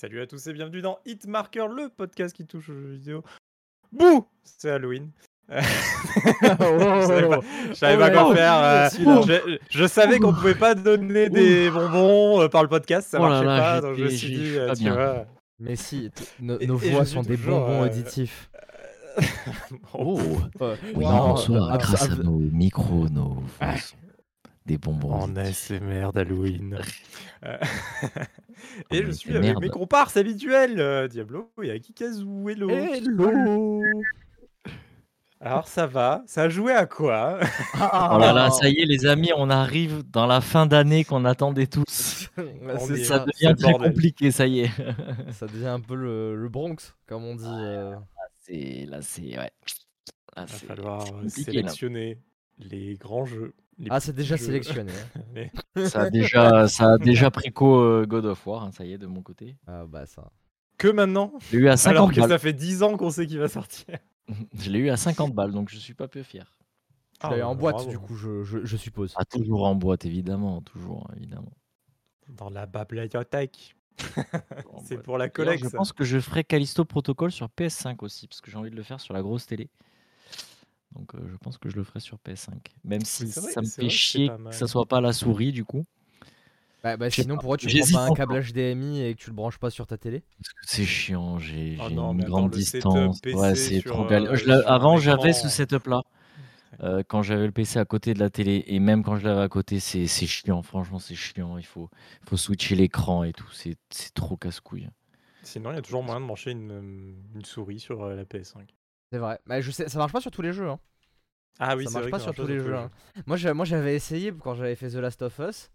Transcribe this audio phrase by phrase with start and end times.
[0.00, 3.22] salut à tous et bienvenue dans Hitmarker, le podcast qui touche aux jeux vidéo.
[3.92, 5.10] Bouh C'est Halloween.
[5.50, 5.56] Je
[7.06, 8.54] savais pas, je savais pas quoi faire.
[8.54, 8.88] euh,
[9.26, 13.24] je, je savais qu'on pouvait pas donner des bonbons euh, par le podcast, ça Oh
[13.24, 13.80] là marchait là, pas.
[13.80, 14.94] Donc je me suis dit, euh, pas tu bien.
[14.94, 15.26] vois.
[15.58, 17.86] Mais si, t- nos, Et- nos et voix je sont suis des toujours, bonbons euh,
[17.86, 18.48] auditifs.
[19.92, 20.20] Oh,
[20.94, 21.76] oui, Non, bonsoir.
[21.78, 23.96] grâce à nos micros, nos voix sont
[24.66, 25.12] des bonbons.
[25.12, 26.78] En ASMR d'Halloween.
[27.42, 27.56] Euh,
[28.90, 32.26] et En je suis avec mes comparses habituels, euh, Diablo et Akikazu.
[32.50, 32.68] Hello.
[32.68, 33.82] Hello
[35.40, 37.40] Alors ça va, ça a joué à quoi?
[37.72, 41.02] Ah, Oh là là, ça y est, les amis, on arrive dans la fin d'année
[41.04, 42.28] qu'on attendait tous.
[42.36, 43.90] Ça devient très bordel.
[43.92, 44.70] compliqué, ça y est.
[45.32, 47.44] Ça devient un peu le, le Bronx, comme on dit.
[47.46, 47.96] euh.
[48.40, 49.50] C'est là, c'est ouais.
[50.36, 51.28] Il va falloir euh, là.
[51.30, 52.18] sélectionner
[52.58, 53.54] les grands jeux.
[53.80, 54.44] Les Ah, c'est déjà jeux.
[54.46, 54.92] sélectionné.
[54.92, 55.20] hein.
[55.34, 55.50] Mais-
[55.88, 58.98] Ça a déjà, ça a déjà préco euh, God of War, hein, ça y est,
[58.98, 59.56] de mon côté.
[59.66, 60.30] Ah bah ça.
[60.78, 62.28] Que maintenant Je l'ai eu à Alors 50 que balles.
[62.30, 63.98] ça fait 10 ans qu'on sait qu'il va sortir.
[64.58, 66.56] Je l'ai eu à 50 balles, donc je suis pas peu fier.
[67.20, 67.90] Tu l'as eu en bah, boîte, bravo.
[67.90, 69.12] du coup, je, je, je suppose.
[69.16, 71.52] Ah, toujours en boîte, évidemment, toujours, évidemment.
[72.28, 73.74] Dans la bibliothèque.
[74.84, 75.64] C'est pour la collecte.
[75.64, 78.76] Je pense que je ferai Callisto Protocol sur PS5 aussi, parce que j'ai envie de
[78.76, 79.68] le faire sur la grosse télé.
[80.92, 82.74] Donc euh, je pense que je le ferai sur PS5.
[82.84, 85.64] Même si vrai- ça me fait vrai chier que ça soit pas la souris du
[85.64, 85.84] coup.
[86.82, 87.40] Bah, bah, sinon, pas.
[87.42, 89.98] pourquoi tu prends pas un câble HDMI et que tu le branches pas sur ta
[89.98, 90.22] télé?
[90.38, 93.20] Parce que c'est chiant, j'ai Oh une grande distance.
[93.32, 94.34] Ouais, c'est trop euh.
[94.36, 95.50] Je Avant j'avais ce écran.
[95.50, 96.02] setup là.
[96.82, 99.42] Euh, quand j'avais le PC à côté de la télé et même quand je l'avais
[99.42, 100.62] à côté, c'est chiant.
[100.62, 101.58] Franchement, c'est chiant.
[101.58, 101.90] Il faut,
[102.26, 103.48] faut switcher l'écran et tout.
[103.52, 103.76] C'est
[104.14, 104.88] trop casse-couille.
[105.42, 108.74] Sinon, il y a toujours moyen de brancher une, une souris sur la PS5.
[109.12, 109.38] C'est vrai.
[109.46, 110.68] Bah, je sais, ça marche pas sur tous les jeux.
[110.68, 110.78] Hein.
[111.58, 112.74] Ah oui, ça c'est marche vrai pas sur tous les jeux.
[112.76, 112.90] hein.
[113.26, 115.70] Moi, moi, j'avais essayé quand j'avais fait The Last of Us.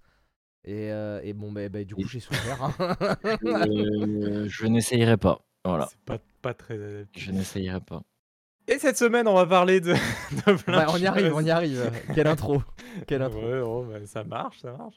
[0.64, 2.64] Et, euh, et bon, bah, bah, du coup, j'ai souffert.
[2.64, 2.74] hein.
[3.46, 5.42] Euh, je n'essayerai pas.
[5.64, 7.20] Voilà, C'est pas, pas très adapté.
[7.20, 8.02] je n'essayerai pas.
[8.68, 11.42] Et cette semaine, on va parler de, de plein Ouais, de on y arrive, on
[11.44, 11.92] y arrive.
[12.16, 12.64] Quelle intro.
[13.08, 13.40] Quelle intro.
[13.42, 14.96] Ouais, oh, bah, ça marche, ça marche.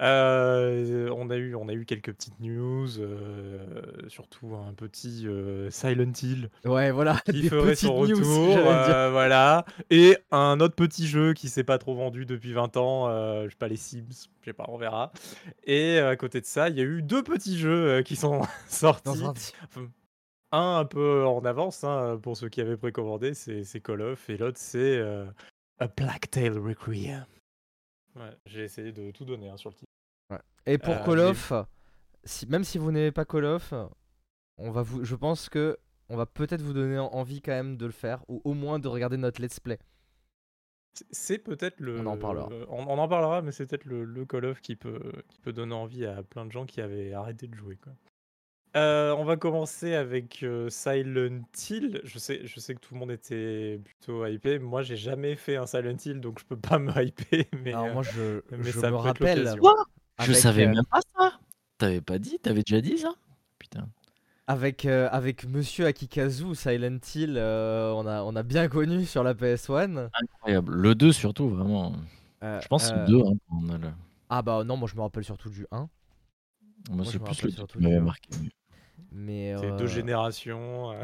[0.00, 5.70] Euh, on, a eu, on a eu quelques petites news, euh, surtout un petit euh,
[5.70, 7.20] Silent Hill Ouais, voilà.
[7.24, 11.62] qui des ferait petites son retour, euh, voilà, et un autre petit jeu qui s'est
[11.64, 14.64] pas trop vendu depuis 20 ans, euh, je sais pas les Sims, je sais pas,
[14.68, 15.12] on verra.
[15.64, 18.40] Et à côté de ça, il y a eu deux petits jeux euh, qui sont
[18.68, 19.22] sortis.
[19.24, 19.88] Un-
[20.52, 24.28] Un un peu en avance hein, pour ceux qui avaient précommandé, c'est c'est Call of,
[24.30, 25.24] et l'autre c'est euh,
[25.78, 27.26] A Black Tail Requiem.
[28.14, 29.83] Ouais, j'ai essayé de tout donner hein, sur le titre.
[30.66, 31.52] Et pour Euh, Call of,
[32.24, 33.74] si, même si vous n'aimez pas Call of,
[34.56, 35.76] on va vous, je pense que
[36.08, 38.78] on va peut-être vous donner en- envie quand même de le faire, ou au moins
[38.78, 39.78] de regarder notre let's play.
[41.10, 41.98] C'est- peut-être le.
[42.00, 42.48] On en parlera.
[42.68, 45.52] On, on en parlera, mais c'est peut-être le, le Call of qui peut, qui peut
[45.52, 47.76] donner envie à plein de gens qui avaient arrêté de jouer.
[47.76, 47.92] Quoi.
[48.76, 52.00] Euh, on va commencer avec euh, Silent Hill.
[52.04, 54.58] Je sais, je sais que tout le monde était plutôt hypé.
[54.58, 57.44] Moi, j'ai jamais fait un Silent Hill, donc je peux pas me hyper.
[57.64, 59.52] Mais, Alors moi je, mais je ça me rappelle.
[60.20, 61.38] Je avec, savais euh, même pas ça.
[61.78, 63.12] T'avais pas dit T'avais déjà dit ça?
[63.58, 63.88] Putain.
[64.46, 69.24] avec euh, avec Monsieur Akikazu, Silent Hill, euh, on a on a bien connu sur
[69.24, 70.10] la PS1.
[70.22, 70.74] Incroyable.
[70.74, 71.94] Le 2 surtout, vraiment.
[72.42, 73.20] Euh, Je pense que c'est euh, le 2.
[73.26, 73.90] Hein, on a le...
[74.28, 75.88] Ah bah non, moi je me rappelle surtout du 1.
[76.90, 78.30] Moi, je c'est plus le 2 surtout qui m'avait du- marqué.
[79.10, 80.92] Mais C'est euh, deux générations.
[80.92, 81.02] euh.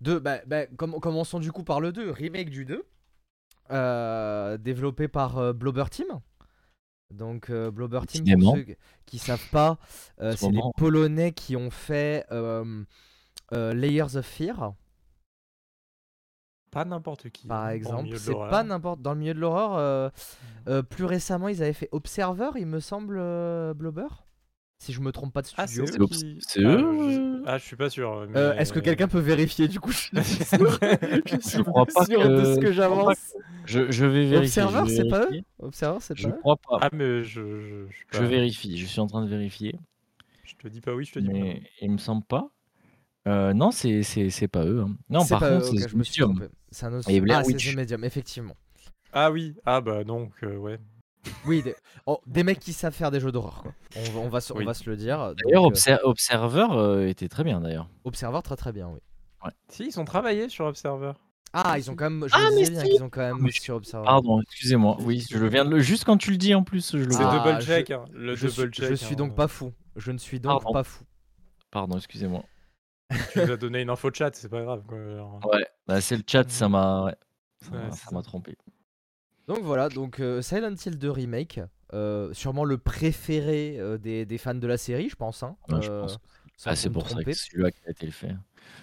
[0.00, 2.84] Deux, bah, bah, comm- commençons du coup par le 2, remake du 2,
[3.70, 6.06] euh, développé par euh, Blobber Team.
[7.14, 8.66] Donc euh, Blobber Team, pour ceux
[9.06, 9.78] qui savent pas,
[10.20, 10.60] euh, ce c'est les.
[10.76, 12.84] Polonais qui ont fait euh,
[13.52, 14.74] euh, Layers of Fear,
[16.70, 17.46] Pas n'importe qui.
[17.46, 18.18] par hein, exemple.
[18.18, 19.74] C'est pas n'importe dans le milieu de l'horreur.
[19.76, 20.10] euh,
[20.68, 24.08] euh, plus récemment, ils avaient fait Observer, il me semble, euh, Blobber.
[24.78, 25.86] Si je me trompe pas de Ah, studio.
[25.86, 26.78] c'est C'est eux c'est Ah, eux,
[27.10, 27.20] je...
[27.20, 28.26] euh ah, je suis pas sûr.
[28.28, 29.92] mais- Euh, Est-ce que quelqu'un peut vérifier du coup?
[29.92, 30.78] Je suis sûr,
[31.26, 33.16] je suis crois pas sûr que- de ce que je j'avance.
[33.64, 34.62] je, je vais vérifier.
[34.62, 35.40] je Observer, vais c'est pas eux?
[35.58, 36.38] Observer, c'est Je pas eux?
[36.40, 36.78] crois pas.
[36.82, 38.76] Ah, mais je, je, je, Je pas- vérifie.
[38.76, 39.74] Je suis en train de vérifier.
[40.44, 41.40] je te dis pas oui, je te dis pas non.
[41.40, 42.50] Mais il me semble pas.
[43.26, 44.82] Euh, non, c'est c'est c'est pas eux.
[44.86, 44.96] hein.
[45.08, 46.36] Non, C'est par contre, eux, ok, c'est je me suis Medium.
[46.38, 46.52] trompé.
[46.70, 47.08] C'est un autre.
[47.08, 47.72] Et Blair ah, c'est Witch.
[47.72, 48.56] The Medium, effectivement.
[49.14, 50.78] Ah oui, ah bah donc, euh, ouais.
[51.46, 51.74] Oui, des...
[52.06, 53.72] oh, des mecs qui savent faire des jeux d'horreur, quoi.
[53.96, 54.64] On, va- on va, se- on Oui.
[54.64, 55.18] va se le dire.
[55.34, 57.88] D'ailleurs, Donc, euh, Obser- Observer euh, était très bien d'ailleurs.
[58.04, 59.00] Observer, très très bien, oui.
[59.68, 61.12] Si, ils ont travaillé sur Observer.
[61.52, 62.26] Ah, ils ont quand même.
[62.28, 64.06] Je Ah, me mais bien si qu'ils ont quand même Mais bossé sur Observer.
[64.06, 64.96] Pardon, excusez-moi.
[65.00, 67.10] Oui, je le viens de le juste quand tu le dis en plus, je le
[67.12, 67.42] C'est vois.
[67.42, 68.88] Ah, double je- check, hein, le je, double suis, check.
[68.90, 69.16] je suis hein.
[69.18, 69.72] donc pas fou.
[69.96, 70.72] Je ne suis donc Pardon.
[70.72, 71.04] pas fou.
[71.70, 72.42] Pardon, excusez-moi.
[73.32, 74.82] Tu nous as donné une info chat, c'est pas grave.
[74.88, 74.98] Quoi.
[74.98, 75.40] alors.
[75.52, 77.14] Ouais, bah, c'est le chat, ça m'a ouais,
[77.70, 78.10] Ouais, m'a- ça.
[78.12, 78.56] m'a trompé.
[79.48, 81.60] Donc voilà, donc euh, Silent Hill 2 Remake.
[81.92, 85.42] euh, sûrement le préféré euh, des, des fans de la série, je pense.
[85.42, 85.56] hein.
[85.68, 86.18] Ouais, je pense.
[86.64, 88.34] Ah, c'est pour ça que celui-là qui a été le fait.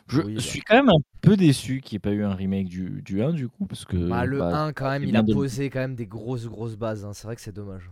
[0.07, 0.41] Je Oui, bah.
[0.41, 3.21] suis quand même un peu déçu qu'il n'y ait pas eu un remake du, du
[3.23, 5.69] 1 du coup, parce que Bah, le bah, 1, quand ça même, il a posé
[5.69, 7.05] quand même des grosses, grosses bases.
[7.05, 7.13] hein.
[7.13, 7.89] C'est vrai que c'est dommage.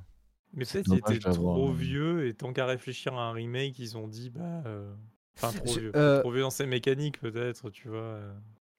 [0.53, 3.97] Mais C'est peut-être qu'il était trop vieux et tant qu'à réfléchir à un remake, ils
[3.97, 4.63] ont dit bah.
[4.65, 4.93] euh,
[5.37, 5.95] Enfin, trop vieux.
[5.95, 8.19] euh, Trop vieux dans ses mécaniques, peut-être, tu vois.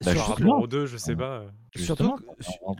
[0.04, 1.40] Bah, Surtout- rapport aux deux, je sais pas.
[1.40, 1.48] euh.
[1.76, 2.22] Surtout que-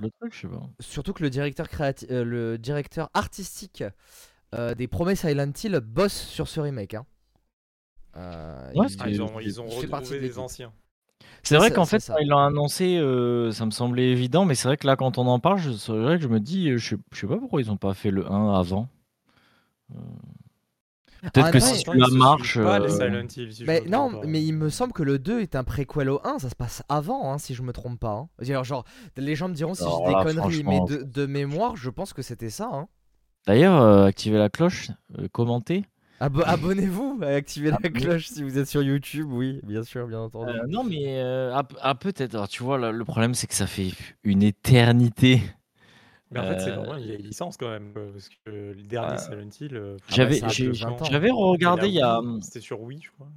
[0.03, 0.63] le truc, je sais pas.
[0.81, 3.85] Surtout que le directeur, créati- euh, le directeur artistique
[4.55, 6.95] euh, des premiers Silent Hill bosse sur ce remake.
[6.95, 7.05] hein.
[8.17, 10.73] Euh, Ouais, il- Ah, ils c'est- ont, ils ont il fait partie retrouvé les anciens.
[11.43, 12.17] C'est vrai qu'en c'est fait, ça.
[12.21, 15.27] ils l'ont annoncé, euh, ça me semblait évident, mais c'est vrai que là, quand on
[15.27, 17.61] en parle, je- c'est vrai que je me dis, je sais, je sais pas pourquoi
[17.63, 18.89] ils n'ont pas fait le 1 avant.
[19.95, 19.99] Euh,
[21.23, 22.59] Peut-être même que si ils se marche.
[22.59, 24.21] pas les euh, Silent Hill, si Mais non, pas.
[24.27, 26.83] mais il me semble que le 2 est un préquel au 1, ça se passe
[26.89, 28.13] avant, hein, si je me trompe pas.
[28.13, 28.29] hein.
[28.49, 28.85] Alors, genre,
[29.17, 31.77] les gens me diront si Alors je dis là, des conneries, mais de, de mémoire,
[31.77, 32.71] je pense que c'était ça.
[32.73, 32.89] hein.
[33.47, 35.85] D'ailleurs, euh, activez la cloche, euh, commentez.
[36.21, 40.21] Abo- Abonnez-vous, activez la Abonnez- cloche si vous êtes sur YouTube, oui, bien sûr, bien
[40.21, 40.53] entendu.
[40.53, 42.35] Euh, non, mais euh, ah, ah, peut-être.
[42.35, 43.91] Alors, tu vois, là, le problème, c'est que ça fait
[44.25, 45.41] une éternité.
[46.33, 47.93] Mais en fait, c'est Euh, vraiment une vieille licence quand même.
[47.93, 49.77] Parce que le dernier euh, Silent Hill.
[49.77, 51.05] euh, J'avais ça a j'ai- plus de 20 ans.
[51.11, 53.29] j'avais regardé, il y a, Wii, C'était sur Wii, je crois.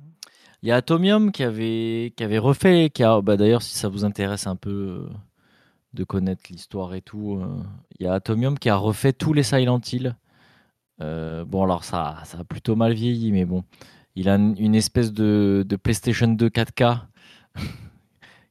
[0.62, 3.88] il y a Atomium qui avait, qui avait refait, qui a, bah, d'ailleurs, si ça
[3.90, 5.10] vous intéresse un peu euh,
[5.94, 7.64] de connaître l'histoire et tout, euh,
[8.00, 10.16] il y a Atomium qui a refait tous les Silent Hill.
[11.02, 13.64] Euh, bon, alors ça, ça a plutôt mal vieilli, mais bon,
[14.16, 17.00] il a une une espèce de, de PlayStation 2 4K,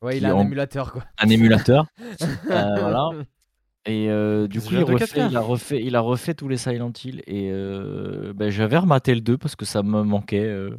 [0.03, 1.05] Ouais, il a un en- émulateur, quoi.
[1.19, 1.87] un émulateur.
[2.51, 3.11] Euh, voilà.
[3.87, 5.29] Et euh, du C'est coup, il, déjà de refait, 4K.
[5.31, 7.23] il, a refait, il a refait tous les Silent Hill.
[7.27, 10.45] Et euh, ben, j'avais rematé le 2 parce que ça me manquait.
[10.47, 10.77] euh,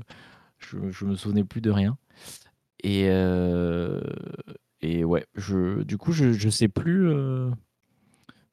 [0.59, 1.97] je, je me souvenais plus de rien.
[2.83, 3.03] Et,
[4.81, 7.09] et ouais, je, du coup, je, je sais plus.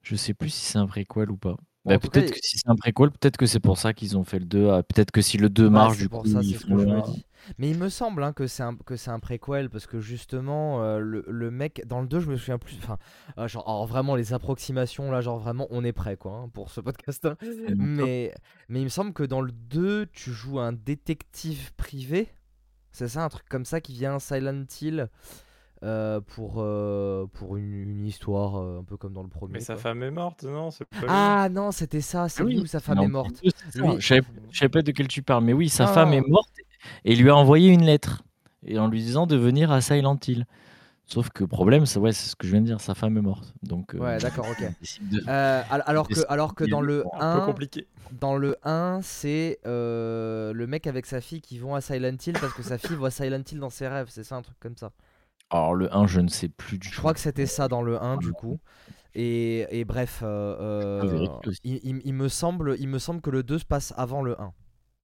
[0.02, 1.56] je sais plus si c'est un préquel ou pas.
[1.84, 4.16] Bon, Bah, cas, peut-être que si c'est un préquel, peut-être que c'est pour ça qu'ils
[4.16, 4.70] ont fait le 2.
[4.70, 6.66] ah, Peut-être que si le 2 Ouais, marche, du pour coup, ça, ils c'est ce
[6.66, 7.02] font que je le me 1.
[7.02, 7.24] dis.
[7.58, 10.82] Mais il me semble hein, que c'est un, que c'est un préquel parce que justement,
[10.82, 12.76] euh, le, le mec, dans le 2, je me souviens plus.
[12.78, 12.98] Enfin,
[13.38, 16.70] euh, genre, alors vraiment, les approximations, là, genre vraiment, on est prêt quoi hein, pour
[16.70, 17.24] ce podcast.
[17.26, 17.36] hein.
[17.76, 18.34] Mais,
[18.68, 22.28] mais il me semble que dans le 2, tu joues un détective privé.
[22.92, 25.08] C'est ça, un truc comme ça qui vient à Silent Hill
[25.82, 29.54] euh, pour, euh, pour une, une histoire euh, un peu comme dans le premier.
[29.54, 29.82] Mais sa quoi.
[29.82, 32.62] femme est morte, non C'est pas lui Ah non, c'était ça, c'est Ah lui oui,
[32.62, 33.30] où sa femme non, est morte.
[33.42, 33.86] le 2, c'est ça.
[33.86, 34.20] Lui- Je
[34.52, 36.52] je savais pas de quel tu parles, mais oui, sa femme est morte
[37.04, 38.22] et il lui a envoyé une lettre
[38.66, 40.46] et en lui disant de venir à Silent Hill.
[41.06, 43.20] Sauf que problème, c'est ouais, c'est ce que je viens de dire, sa femme est
[43.22, 43.52] morte.
[43.64, 44.58] Donc, euh, Ouais, d'accord, ok.
[45.10, 47.88] de- Euh, alors, que, alors que dans le pour Un peu 1, compliqué.
[48.20, 52.34] Dans le 1, c'est euh, le mec avec sa fille qui vont à Silent Hill
[52.40, 54.76] parce que sa fille voit Silent Hill dans ses rêves, c'est ça un truc comme
[54.76, 54.92] ça.
[55.50, 57.00] Alors le 1, je ne sais plus du Je tout.
[57.00, 58.58] crois que c'était ça dans le 1 du coup.
[59.14, 61.26] Et, et bref, euh, euh,
[61.64, 64.41] il, il- il me semble, il me semble que le 2 se passe avant le
[64.41, 64.52] 1.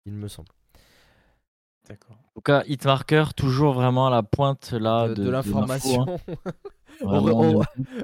[0.05, 0.49] Il me semble.
[1.89, 2.17] D'accord.
[2.17, 5.61] En tout cas, Hitmarker, toujours vraiment à la pointe là de, de, de l'info, hein.
[5.67, 6.19] l'information.
[7.01, 7.63] Vraiment,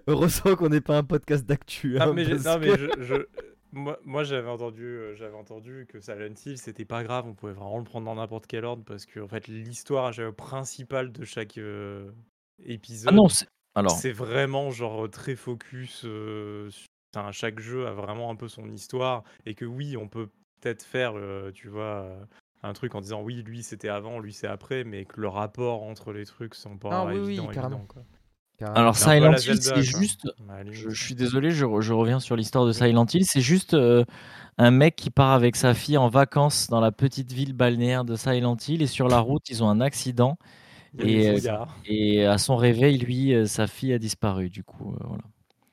[0.08, 1.94] Heureusement qu'on n'est pas un podcast d'actu.
[1.94, 3.26] Non, hein, mais, j'ai- parce non, mais que- je, je-
[3.72, 7.52] moi, moi j'avais entendu, euh, j'avais entendu que Silent Hill c'était pas grave, on pouvait
[7.52, 11.56] vraiment le prendre dans n'importe quel ordre parce que en fait l'histoire principale de chaque
[11.56, 12.10] euh,
[12.64, 16.02] épisode, Ah non, c'est- alors c'est vraiment genre très focus.
[16.04, 20.08] euh, sur- enfin, chaque jeu a vraiment un peu son histoire et que oui, on
[20.08, 20.28] peut
[20.60, 22.20] peut-être faire, euh, tu vois, euh,
[22.62, 25.82] un truc en disant oui, lui c'était avant, lui c'est après, mais que le rapport
[25.82, 27.76] entre les trucs sont pas Ah oui, oui, évidents, carrément.
[27.78, 28.02] évidents, quoi.
[28.58, 28.76] Carrément.
[28.78, 30.00] Alors Silent Hill, Zelda, c'est quoi.
[30.00, 30.28] juste.
[30.70, 33.24] Je, je suis désolé, je, re- je reviens sur l'histoire de Silent Hill.
[33.24, 34.04] C'est juste euh,
[34.58, 38.16] un mec qui part avec sa fille en vacances dans la petite ville balnéaire de
[38.16, 40.36] Silent Hill et sur la route, ils ont un accident
[40.98, 44.50] et, euh, et à son réveil, lui, euh, sa fille a disparu.
[44.50, 45.22] Du coup, euh, voilà.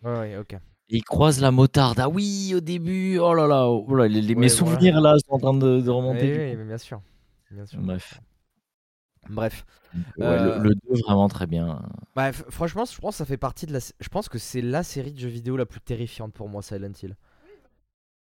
[0.03, 0.53] Ouais, ouais, ok.
[0.89, 1.99] Et il croise la motarde.
[1.99, 5.15] Ah oui, au début, oh là là, oh là, les, les- mes Ouais, souvenirs là
[5.27, 6.31] sont en train de, remonter.
[6.31, 7.01] oui, mais bien sûr.
[7.51, 7.79] Bien sûr.
[7.81, 8.19] Bref,
[9.29, 9.65] Bref.
[10.17, 11.81] Ouais, Euh, le, 2 vraiment très bien.
[12.15, 13.79] Bah, franchement, je pense que ça fait partie de la.
[13.79, 16.91] Je pense que c'est la série de jeux vidéo la plus terrifiante pour moi, Silent
[17.01, 17.15] Hill.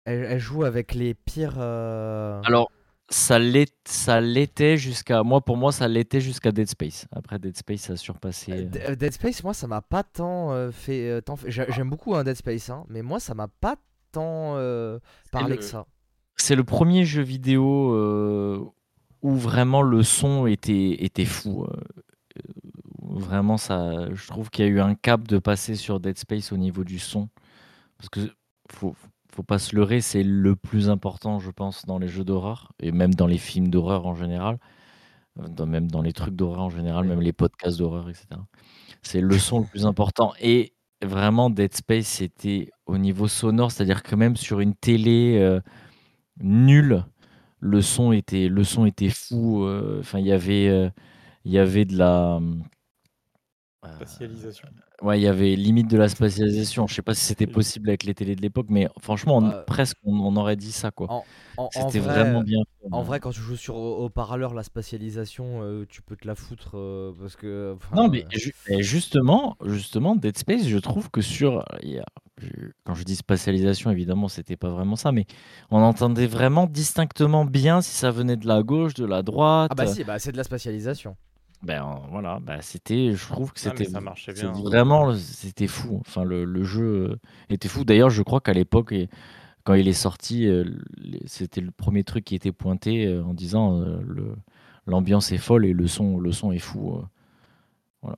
[0.05, 1.55] Elle, elle joue avec les pires.
[1.57, 2.71] euh, Alors,
[3.09, 5.41] ça l'était jusqu'à moi.
[5.41, 7.07] Pour moi, ça l'était jusqu'à Dead Space.
[7.11, 8.51] Après Dead Space, ça a surpassé.
[8.51, 11.09] euh, euh, Dead Space, moi, ça m'a pas tant euh, fait.
[11.09, 13.75] euh, tant fait- J'aime beaucoup un Dead Space, hein, mais moi, ça m'a pas
[14.11, 14.55] tant
[15.31, 15.85] parlé le- que ça.
[16.35, 17.95] C'est le premier jeu vidéo
[19.21, 21.65] où vraiment le son était, était fou.
[23.01, 26.51] vraiment, ça, je trouve qu'il y a eu un cap de passer sur Dead Space
[26.51, 27.29] au niveau du son.
[27.97, 28.19] Parce que
[28.71, 28.95] faut,
[29.37, 32.91] faut pas se leurrer, c'est le plus important, je pense, dans les jeux d'horreur et
[32.91, 34.59] même dans les films d'horreur en général,
[35.39, 38.45] euh, dans- même dans les trucs d'horreur en général, même les podcasts d'horreur, etc.
[39.03, 40.33] C'est le son le plus important.
[40.41, 45.61] Et vraiment, Dead Space, c'était au niveau sonore, c'est-à-dire que même sur une télé euh,
[46.41, 47.05] nulle,
[47.59, 49.65] le son était, le son était fou.
[49.99, 50.91] Enfin, il y avait,
[51.45, 52.39] il y avait de la
[53.83, 54.67] Spatialisation.
[55.01, 56.87] Ouais, il y avait limite de la spatialisation.
[56.87, 59.97] Je sais pas si c'était possible avec les télés de l'époque, mais franchement, Bah, presque
[60.03, 61.07] on, aurait dit ça quoi.
[61.09, 61.23] En,
[61.57, 62.87] en- en C'était vrai, vraiment bien fait.
[62.91, 66.71] en vrai, quand tu joues sur haut-parleur, la spatialisation, euh, tu peux te la foutre
[66.75, 67.75] euh, parce que.
[67.75, 71.99] enfin, Non, mais euh, ju- mais justement, justement, Dead Space, je trouve que sur, y
[71.99, 72.05] a-
[72.83, 75.25] quand je dis spatialisation, évidemment, c'était pas vraiment ça, mais
[75.69, 79.71] on entendait vraiment distinctement bien si ça venait de la gauche, de la droite.
[79.71, 81.15] Ah bah si, bah c'est de la spatialisation.
[81.63, 84.67] Ben voilà, bah c'était, je trouve que Ah, mais c'était ça marchait c'est bien, hein.
[84.71, 85.97] vraiment, c'était fou.
[86.01, 87.83] Enfin, le, le jeu euh, était fou.
[87.85, 89.09] D'ailleurs, je crois qu'à l'époque, et-
[89.65, 90.65] quand il est sorti, euh,
[90.97, 94.35] les- c'était le premier truc qui était pointé euh, en disant le,
[94.87, 97.01] l'ambiance est folle et le son, le son est fou.
[98.01, 98.17] Voilà.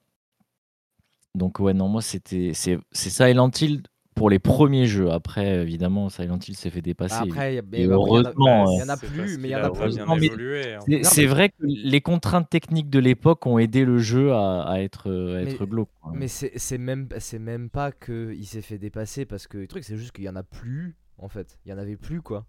[1.36, 3.84] Donc ouais, non, moi c'était, c'est, c'est Silent Hill
[4.20, 5.10] pour les premiers jeux.
[5.10, 7.16] Après, évidemment, Silent Hill s'est fait dépasser.
[7.24, 8.98] Après, mais Et bah, après, il y en a- heureusement, il euh, y en a
[8.98, 10.00] C'est plus, mais il y en a a pas plus.
[10.00, 11.00] hein.
[11.04, 15.10] C'est vrai que les contraintes techniques de l'époque ont aidé le jeu à, à être,
[15.10, 15.90] à être Mais- glauque.
[16.02, 16.12] quoi.
[16.14, 19.96] Mais c'est même, c'est même pas qu'il s'est fait dépasser parce que le truc, c'est
[19.98, 21.58] juste qu'il y en a plus en fait.
[21.66, 22.46] Il y en avait plus quoi.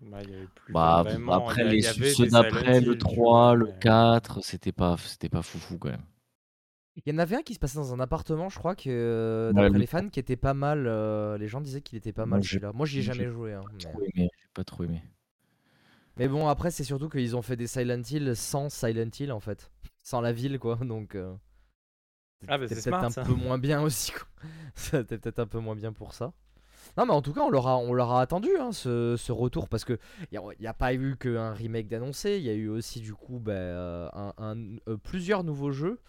[0.00, 2.92] Bah, il y avait plus Bah, vraiment- après y les y ceux d'après, le Hill,
[2.92, 6.00] tu 3, vois, le mais- 4, c'était pas, c'était pas foufou quand même.
[6.96, 9.52] Il y en avait un qui se passait dans un appartement, je crois que euh,
[9.52, 10.86] Ouais, d'après le- les fans, qui était pas mal.
[10.86, 12.72] euh, les gens disaient qu'il était pas mal celui-là.
[12.72, 13.52] Moi, j'y ai j'ai jamais joué.
[13.54, 13.92] hein, mais...
[13.92, 15.02] Trop aimé, j'ai pas trop aimé.
[16.16, 19.40] mais bon, après, c'est surtout qu'ils ont fait des Silent Hill sans Silent Hill en
[19.40, 19.70] fait,
[20.02, 20.76] sans la ville quoi.
[20.76, 21.34] Donc euh,
[22.46, 23.22] Ah, bah, c'est peut-être smart, un ça.
[23.22, 24.12] peu moins bien aussi.
[24.12, 24.26] Quoi.
[24.74, 26.32] C'était peut-être un peu moins bien pour ça.
[26.98, 29.32] Non, mais en tout cas, on leur a, on leur a attendu hein, ce, ce
[29.32, 29.98] retour parce que
[30.32, 33.40] il n'y a, pas eu qu'un remake d'annoncé, il y a eu aussi du coup
[33.40, 36.00] bah, un, un- euh, plusieurs nouveaux jeux,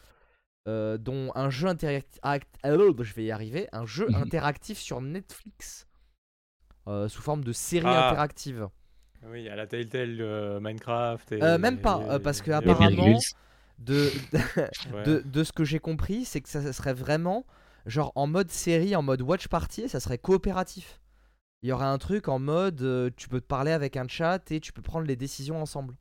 [0.68, 2.20] euh, dont un jeu interactif.
[2.64, 5.88] je vais y arriver, un jeu interactif sur Netflix
[6.88, 8.10] euh, sous forme de série Ah.
[8.10, 8.68] interactive.
[9.26, 11.32] Oui, à la Telltale, euh, Minecraft.
[11.32, 13.18] Et, Euh, même pas, euh, parce que apparemment-.
[13.80, 14.12] De,
[14.94, 15.04] Ouais.
[15.04, 17.46] de, de ce que j'ai compris, c'est que ça serait vraiment
[17.86, 21.02] genre en mode série, en mode watch party, et ça serait coopératif.
[21.64, 24.52] Il y aurait un truc en mode euh, tu peux te parler avec un chat
[24.52, 25.96] et tu peux prendre les décisions ensemble.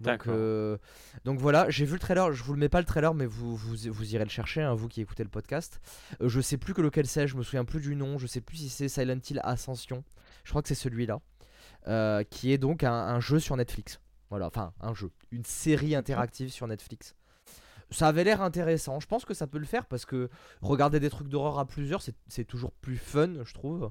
[0.00, 0.34] Donc, D'accord.
[0.36, 0.78] euh,
[1.24, 3.56] donc voilà, j'ai vu le trailer, je vous le mets pas le trailer, mais vous,
[3.56, 5.80] vous, vous irez le chercher, hein, vous qui écoutez le podcast.
[6.20, 8.40] Euh, je sais plus que lequel c'est, je me souviens plus du nom, je sais
[8.40, 10.04] plus si c'est Silent Hill Ascension,
[10.44, 11.18] je crois que c'est celui-là,
[11.88, 14.00] euh, qui est donc un, un jeu sur Netflix.
[14.30, 17.16] Voilà, enfin un jeu, une série interactive sur Netflix.
[17.90, 20.28] Ça avait l'air intéressant, je pense que ça peut le faire parce que
[20.60, 23.90] regarder des trucs d'horreur à plusieurs, c'est- toujours plus fun, je trouve.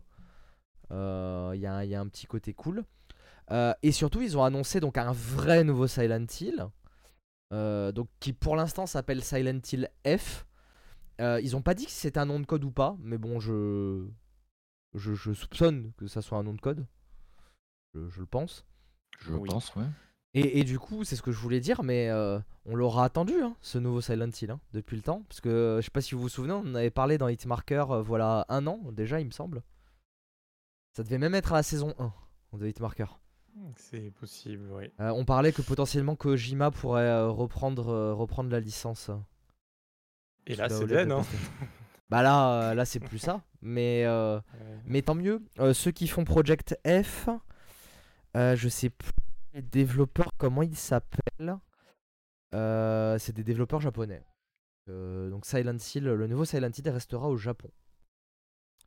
[0.92, 2.86] Y, il y a un petit côté cool.
[3.52, 6.68] Euh, et surtout, ils ont annoncé donc un vrai nouveau Silent Hill,
[7.54, 10.46] euh, donc qui pour l'instant s'appelle Silent Hill F.
[11.22, 13.40] Euh, ils ont pas dit si c'est un nom de code ou pas, mais bon,
[13.40, 14.08] je
[14.94, 16.86] je, je soupçonne que ça soit un nom de code.
[17.94, 18.66] Je, je le pense.
[19.20, 19.50] Je Oui.
[19.50, 19.86] pense, ouais.
[20.34, 23.42] Et, et du coup, c'est ce que je voulais dire, mais euh, on l'aura attendu,
[23.42, 25.24] hein, ce nouveau Silent Hill, hein, depuis le temps.
[25.30, 27.86] Parce que je sais pas si vous vous souvenez, on en avait parlé dans Hitmarker,
[27.92, 29.64] euh, voilà un an déjà, il me semble.
[30.94, 32.14] Ça devait même être à la saison 1
[32.58, 33.20] de Hitmarker.
[33.76, 34.92] C'est possible, oui.
[35.00, 39.12] Euh, on parlait que potentiellement Kojima pourrait euh, reprendre, euh, reprendre la licence.
[40.46, 41.06] Et là, c'est de hein.
[41.06, 41.26] PlayStation.
[42.10, 43.44] Bah là, là c'est plus ça.
[43.62, 44.82] Mais, euh, Ouais.
[44.86, 45.44] mais tant mieux.
[45.60, 47.28] Euh, ceux qui font Project F,
[48.36, 49.12] je sais plus
[49.54, 51.58] les développeurs comment ils s'appellent.
[52.54, 54.24] C'est des développeurs japonais.
[54.88, 57.70] Donc Silent Hill, le nouveau Silent Hill restera au Japon.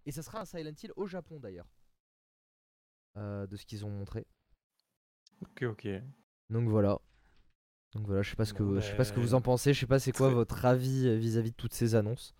[0.06, 1.68] Et ça sera un Silent Hill au Japon d'ailleurs.
[3.16, 4.26] De ce qu'ils ont montré.
[5.42, 5.88] Ok, ok.
[6.50, 6.98] Donc voilà.
[7.94, 9.40] Donc voilà, je sais pas ce que, Bon, je sais pas ce que vous en
[9.40, 12.34] pensez, je sais pas c'est quoi votre avis euh, vis-à-vis de toutes ces annonces.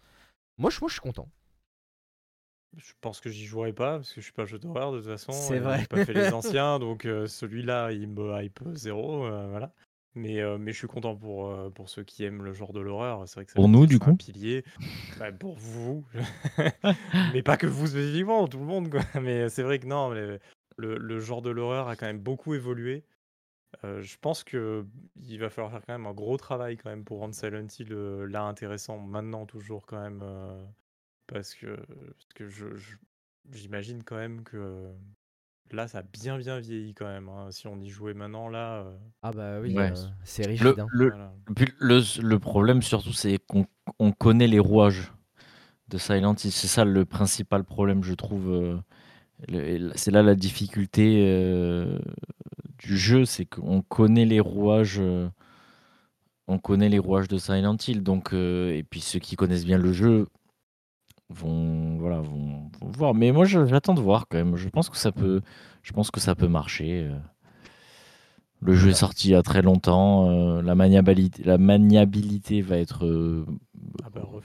[0.59, 1.29] Moi je, moi, je suis content.
[2.77, 4.99] Je pense que j'y jouerai pas parce que je suis pas un jeu d'horreur de
[4.99, 5.33] toute façon.
[5.33, 5.81] C'est vrai.
[5.81, 9.73] J'ai pas fait les anciens, donc euh, celui-là, il me hype zéro, euh, voilà.
[10.15, 12.81] Mais, euh, mais je suis content pour, euh, pour ceux qui aiment le genre de
[12.81, 13.29] l'horreur.
[13.29, 14.65] C'est vrai que ça Pour nous, du un coup pilier.
[15.19, 16.05] Bah, pour vous,
[17.33, 19.03] mais pas que vous spécifiquement, tout le monde quoi.
[19.21, 20.41] Mais c'est vrai que non, mais
[20.81, 23.05] le, le genre de l'horreur a quand même beaucoup évolué.
[23.85, 27.05] Euh, je pense que il va falloir faire quand même un gros travail quand même
[27.05, 30.65] pour rendre Silent Hill euh, là intéressant maintenant toujours quand même euh,
[31.29, 32.97] parce que parce que je je-
[33.53, 34.93] j'imagine quand même que
[35.73, 37.51] là ça a bien bien vieilli quand même hein.
[37.51, 39.91] Si on y jouait maintenant là, euh, Ah bah oui, Ouais.
[39.93, 40.81] euh, c'est Le, rigide.
[40.81, 40.89] hein.
[40.93, 41.33] le, voilà.
[41.57, 43.67] puis le, le problème surtout, c'est qu'on
[43.99, 45.13] on connaît les rouages
[45.89, 46.53] de Silent Hill.
[46.53, 48.83] C'est ça le principal problème, je trouve.
[49.95, 51.99] C'est là la difficulté euh,
[52.79, 54.99] du jeu, c'est qu'on connaît les rouages.
[55.01, 55.29] euh,
[56.49, 58.03] on connaît les rouages de Silent Hill.
[58.03, 60.29] Donc, euh, et puis ceux qui connaissent bien le jeu
[61.31, 63.15] vont, voilà, vont, vont voir.
[63.15, 64.57] Mais moi, j'attends de voir quand même.
[64.57, 65.41] Je pense que ça peut,
[65.83, 67.09] je pense que ça peut marcher.
[68.61, 70.61] Le jeu est sorti il y a très longtemps.
[70.61, 73.07] la maniabilité, la maniabilité va être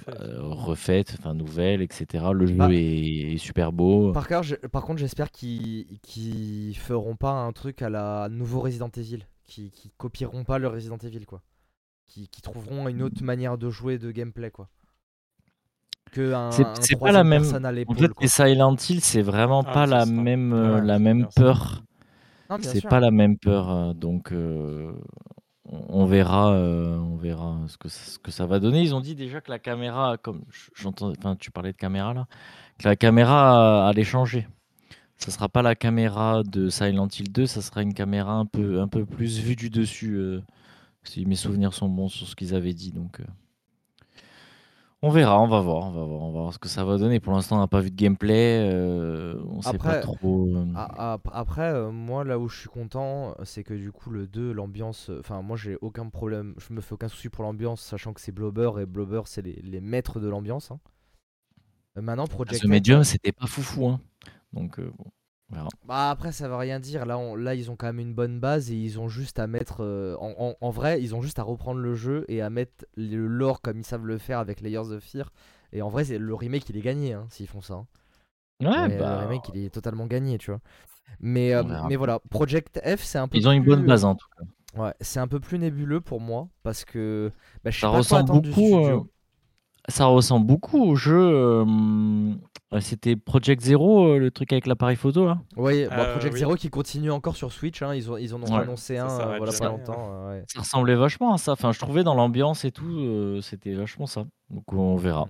[0.09, 0.21] euh, refait.
[0.21, 2.25] euh, refaite, enfin nouvelle, etc.
[2.33, 4.11] Le jeu Bah, est, est super beau.
[4.11, 9.19] Par, contre, par contre, j'espère qu'ils feront pas un truc à la nouveau Resident Evil,
[9.45, 11.41] qui qui copieront pas le Resident Evil quoi,
[12.05, 14.69] qui, qui trouveront une autre manière de jouer de gameplay quoi.
[16.51, 18.21] C'est- pas la même- En fait, quoi.
[18.21, 20.11] les Silent Hill, c'est vraiment Ah, pas c'est la ça.
[20.11, 21.83] même, euh, Ouais, la même peur.
[22.61, 24.93] C'est pas la même peur, euh, donc euh,
[25.69, 27.77] on verra, euh, on verra ce
[28.19, 28.81] que, ça va donner.
[28.81, 30.43] Ils ont dit déjà que la caméra, comme
[30.75, 32.27] j'entends, enfin tu parlais de caméra là,
[32.77, 34.47] que la caméra allait changer.
[35.17, 38.81] Ça sera pas la caméra de Silent Hill 2, ça sera une caméra un peu,
[38.81, 40.41] un peu plus vue du dessus, euh,
[41.03, 42.91] si mes souvenirs sont bons sur ce qu'ils avaient dit.
[42.91, 43.23] Donc euh,
[45.05, 46.97] on verra, on va voir, on va voir, on va voir ce que ça va
[46.97, 47.19] donner.
[47.19, 50.47] Pour l'instant, on n'a pas vu de gameplay, euh, on sait pas Après- trop.
[50.47, 54.09] euh, A- ap- Après, euh, moi, là où je suis content, c'est que du coup,
[54.09, 55.11] le 2, l'ambiance.
[55.19, 56.55] Enfin, moi, j'ai aucun problème.
[56.57, 59.61] Je me fais aucun souci pour l'ambiance, sachant que c'est Blobber et Blobber, c'est les,
[59.63, 60.71] les maîtres de l'ambiance.
[60.71, 60.79] hein.
[61.97, 64.01] Euh, Maintenant, Project Red, Medium, euh, c'était pas foufou, hein.
[64.53, 65.05] Donc euh, bon,
[65.85, 68.39] Bah après ça veut rien dire, là, on- là ils ont quand même une bonne
[68.39, 71.37] base et ils ont juste à mettre, euh, en, en- en vrai ils ont juste
[71.37, 74.61] à reprendre le jeu et à mettre le lore comme ils savent le faire avec
[74.61, 75.31] Layers of Fear
[75.73, 77.75] et en vrai c'est le remake il est gagné hein, s'ils font ça.
[77.75, 77.87] hein.
[78.61, 80.61] Ouais, Mais bah, Le remake il est totalement gagné tu vois.
[81.21, 84.15] Mais, euh, mais voilà, Project F c'est un peu ils ont une bonne base en
[84.15, 84.43] tout cas.
[84.75, 87.31] Ouais, c'est un peu plus nébuleux pour moi parce que
[87.63, 88.77] bah, je sais Ça pas ressemble beaucoup.
[88.77, 89.01] euh,
[89.89, 91.65] ça ressemble beaucoup au jeu.
[92.73, 95.39] Euh, C'était Project Zero, euh, le truc avec l'appareil photo là.
[95.55, 96.39] Oui, Euh, Project oui.
[96.39, 98.61] Zero qui continue encore sur Switch, hein, ils, ont, ils en ont Ouais.
[98.63, 99.69] annoncé Ça un voilà pas hein.
[99.69, 100.27] longtemps.
[100.29, 100.43] ouais.
[100.47, 101.51] Ça ressemblait vachement à ça.
[101.53, 104.25] Enfin, je trouvais dans l'ambiance et tout, euh, c'était vachement ça.
[104.49, 105.27] Donc on verra.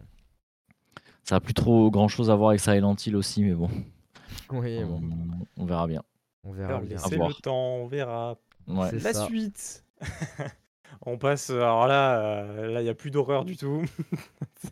[1.23, 3.69] Ça a plus trop grand chose à voir avec Silent Hill aussi, mais bon,
[4.51, 5.01] Oui, on, bon,
[5.57, 6.03] on verra bien.
[6.43, 6.69] on verra.
[6.69, 7.03] Alors, verra.
[7.09, 8.37] laissez le temps, on verra.
[8.67, 8.91] Ouais.
[8.99, 9.25] La ça.
[9.25, 9.83] suite.
[11.05, 11.49] on passe.
[11.49, 13.83] Alors là, euh, là, il y a plus d'horreur du tout.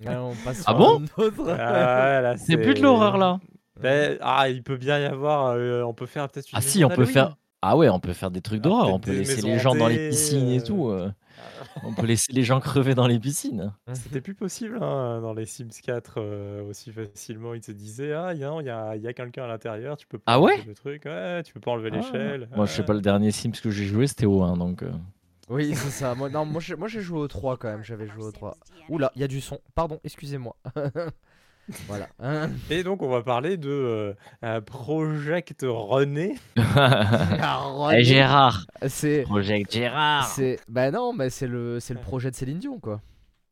[0.04, 1.56] Ouais, on passe Ah bon autre.
[1.60, 3.40] Ah, C'est plus de l'horreur là.
[3.80, 5.50] Ben, ah, il peut bien y avoir.
[5.52, 6.58] euh, on peut faire peut-être une.
[6.58, 7.36] Ah si, on peut faire.
[7.62, 8.94] Ah ouais, on peut faire des trucs Ah, d'horreur.
[8.94, 10.64] On peut laisser les gens dans les piscines et euh.
[10.66, 10.90] tout.
[10.90, 11.12] euh.
[11.84, 13.74] On peut laisser les gens crever dans les piscines.
[13.94, 17.54] C'était plus possible hein, dans les Sims 4 euh, aussi facilement.
[17.54, 20.64] Ils se disaient Ah, il y a, quelqu'un à l'intérieur, tu peux pas Ah ouais
[20.68, 21.98] le truc, ouais, tu peux pas enlever Ah.
[21.98, 22.50] l'échelle.
[22.56, 22.86] Moi, je sais ah.
[22.86, 24.58] pas, le dernier Sims que j'ai joué, c'était au 1.
[24.58, 24.92] Donc, euh,
[25.50, 26.16] Oui, c'est ça.
[26.16, 27.84] Moi, non, moi, j'ai, moi j'ai joué au 3 quand même.
[27.84, 28.56] J'avais joué au 3.
[28.90, 29.60] Oula, il y a du son.
[29.76, 30.56] Pardon, excusez-moi.
[31.88, 32.08] voilà.
[32.70, 36.36] Et donc, on va parler de euh, un Project René.
[37.96, 39.24] Eh, Gérard C'est.
[39.24, 40.60] Project Gérard C'est.
[40.68, 43.02] Bah non, mais c'est le, c'est le projet de Céline Dion, quoi.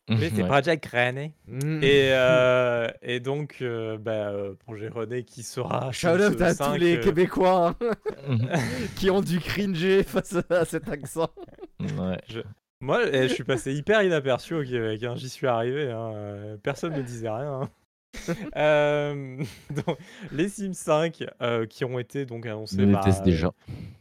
[0.10, 0.48] Oui, c'est Ouais.
[0.48, 1.34] Project René.
[1.48, 1.84] Mm.
[1.84, 5.92] Et, euh, et donc, euh, bah, euh, Projet René qui sera.
[5.92, 7.92] Shout out à tous 5, les euh, Québécois hein,
[8.96, 11.30] qui ont dû cringer face à cet accent.
[11.80, 12.18] Ouais.
[12.82, 15.04] Moi, eh, je suis passé hyper inaperçu au Québec.
[15.04, 15.92] hein, J'y suis arrivé.
[15.92, 17.62] hein, Personne ne disait rien.
[17.62, 17.70] hein.
[18.58, 19.38] Euh,
[19.70, 19.98] donc,
[20.34, 23.52] les Sims 5 euh, qui ont été donc annoncés bah, euh, déjà.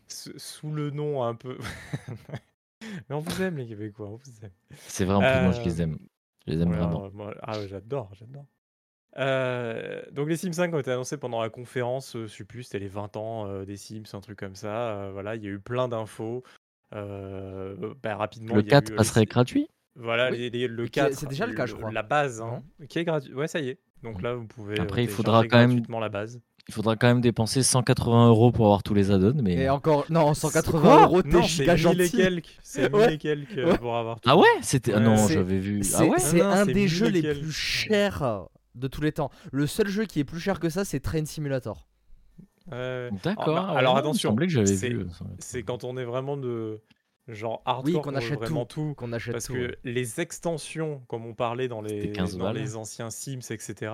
[0.08, 1.56] sous le nom un peu.
[3.08, 4.08] Mais on vous aime, les Québécois.
[4.08, 4.50] On vous aime.
[4.76, 5.98] C'est vrai, en plus, moi, je Euh, les aime.
[6.46, 7.10] Je les aime Ouais, vraiment.
[7.12, 8.46] moi- ah ouais, j'adore, j'adore.
[9.18, 12.62] Euh, donc les Sims 5 ont été annoncés pendant la conférence, euh, je sais plus,
[12.62, 14.90] c'était les 20 ans euh, des Sims, un truc comme ça.
[14.92, 16.44] euh, voilà, il y a eu plein d'infos.
[16.94, 19.68] Euh, bah, rapidement, Le il y a eu, 4 euh, les passerait gratuit?
[19.96, 20.38] Voilà, Oui.
[20.38, 21.14] les- les- le Et qui est- 4.
[21.14, 21.90] c'est déjà le cas, je crois.
[21.92, 23.34] La base, hein, qui est gratuit.
[23.34, 23.78] Ouais, ça y est.
[24.02, 24.78] Donc là, vous pouvez.
[24.78, 26.40] euh, Après, il faudra quand même- gratuitement la base.
[26.68, 29.34] Il faudra quand même dépenser 180 euros pour avoir tous les add-ons.
[29.42, 29.54] Mais...
[29.54, 32.16] Et encore, non, 180 Quoi euros, t'es giga c'est 1000 et gentil.
[32.16, 32.58] quelques.
[32.62, 33.14] C'est 1000 Ouais.
[33.14, 33.78] et quelques euh, Ouais.
[33.78, 34.20] pour avoir.
[34.20, 34.28] tout.
[34.30, 34.92] Ah ouais C'était.
[34.94, 35.82] ah non, C'est- j'avais vu.
[35.82, 38.44] C'est Ah ouais c'est un c'est des jeux les plus chers
[38.76, 39.30] de tous les temps.
[39.52, 41.86] Le seul jeu qui est plus cher que ça, c'est Train Simulator.
[42.70, 43.10] Ouais.
[43.24, 43.56] D'accord.
[43.56, 45.08] ah alors, non, il me attention, semblait que j'avais c'est- euh.
[45.40, 46.80] C'est quand on est vraiment de
[47.26, 48.94] genre hardcore Oui, qu'on achète vraiment tout.
[48.96, 49.54] Qu'on achète Parce tout.
[49.54, 49.76] que ouais.
[49.84, 52.56] les extensions, comme on parlait dans les, 15 dans balles.
[52.56, 53.92] les anciens Sims, etc.,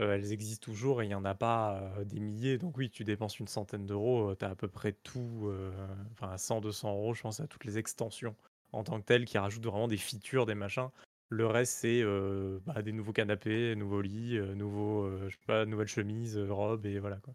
[0.00, 2.58] euh, elles existent toujours et il n'y en a pas euh, des milliers.
[2.58, 5.70] Donc oui, tu dépenses une centaine d'euros, tu as à peu près tout, euh,
[6.12, 8.34] enfin à 100, 200 euros, je pense, à toutes les extensions
[8.72, 10.88] en tant que telles qui rajoutent vraiment des features, des machins.
[11.28, 15.46] Le reste, c'est euh, bah, des nouveaux canapés, nouveaux lits, euh, nouveaux, euh, je sais
[15.46, 17.34] pas, nouvelles chemises, euh, robes, et voilà quoi.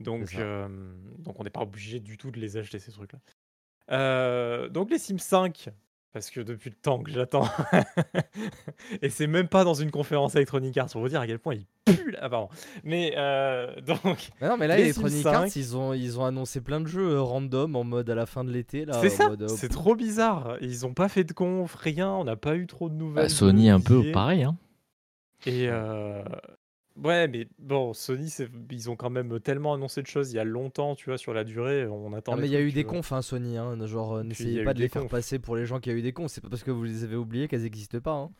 [0.00, 0.68] Donc, euh,
[1.18, 3.20] donc on n'est pas obligé du tout de les acheter, ces trucs-là.
[3.90, 5.70] Euh, donc les Sims 5,
[6.14, 7.48] parce que depuis le temps que j'attends,
[9.02, 11.56] et c'est même pas dans une conférence Electronic Arts pour vous dire à quel point
[11.56, 12.48] il pue là, pardon.
[12.84, 15.56] Mais euh, donc Mais non, mais là, les Electronic Arts, 5.
[15.56, 18.44] ils ont, ils ont annoncé plein de jeux euh, random en mode à la fin
[18.44, 18.84] de l'été.
[18.84, 20.56] là, c'est ça, mode, euh, c'est trop bizarre.
[20.60, 23.24] Ils ont pas fait de conf, rien, on n'a pas eu trop de nouvelles.
[23.24, 24.44] Bah, Sony, un peu pareil.
[24.44, 24.56] Hein.
[25.46, 26.22] Et, euh,
[27.02, 28.32] Ouais, mais bon, Sony,
[28.70, 31.34] ils ont quand même tellement annoncé de choses il y a longtemps, tu vois, sur
[31.34, 33.56] la durée, on attend Ah, mais il y a eu des confs, hein, Sony.
[33.56, 36.12] Hein, genre, n'essayez pas de les faire passer pour les gens qui a eu des
[36.12, 36.30] confs.
[36.30, 38.12] C'est pas parce que vous les avez oubliés qu'elles n'existent pas.
[38.12, 38.30] Hein.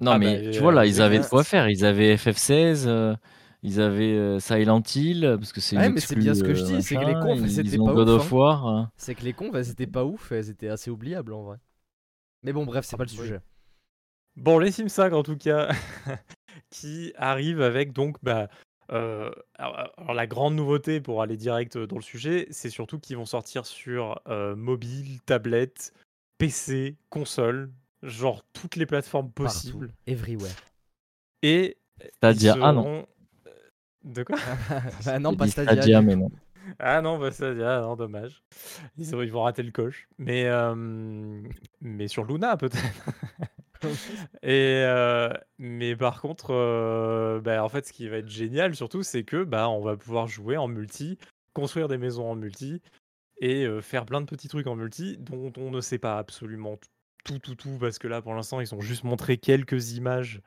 [0.00, 1.68] Non, ah, mais bah, tu vois, là, ils avaient de quoi faire.
[1.68, 3.14] Ils avaient FF16, euh,
[3.62, 6.64] ils avaient euh, Silent Hill, parce que c'est Ouais, mais c'est bien ce que je
[6.64, 8.32] dis, c'est que les confs, c'était pas God ouf.
[8.32, 8.90] Hein.
[8.96, 11.56] C'est que les confs, elles étaient pas ouf, elles étaient assez oubliables en vrai.
[12.42, 13.40] Mais bon, bref, c'est ah, pas le sujet.
[14.36, 15.70] Bon, les Sims 5 en tout cas,
[16.70, 18.48] qui arrive avec donc bah,
[18.92, 23.26] euh, alors, la grande nouveauté pour aller direct dans le sujet, c'est surtout qu'ils vont
[23.26, 25.92] sortir sur euh, mobile, tablette,
[26.38, 27.70] PC, console,
[28.02, 29.92] genre toutes les plateformes possibles.
[30.06, 30.54] everywhere.
[31.42, 31.76] Et
[32.16, 33.06] Stadia, ah non.
[33.46, 33.50] Euh,
[34.04, 34.36] de quoi?
[35.06, 36.02] Ah Non, pas Stadia.
[36.02, 36.30] mais non.
[36.78, 38.42] Ah non, bah Stadia, non, dommage.
[38.96, 40.08] Ils, ils vont rater le coche.
[40.18, 40.48] Mais,
[41.80, 42.76] mais sur Luna, peut-être.
[44.42, 44.84] Et
[45.58, 49.68] mais par contre, bah, en fait, ce qui va être génial surtout, c'est que bah,
[49.68, 51.18] on va pouvoir jouer en multi,
[51.54, 52.80] construire des maisons en multi
[53.40, 56.78] et faire plein de petits trucs en multi dont on ne sait pas absolument
[57.24, 60.40] tout, tout, tout, parce que là, pour l'instant, ils ont juste montré quelques images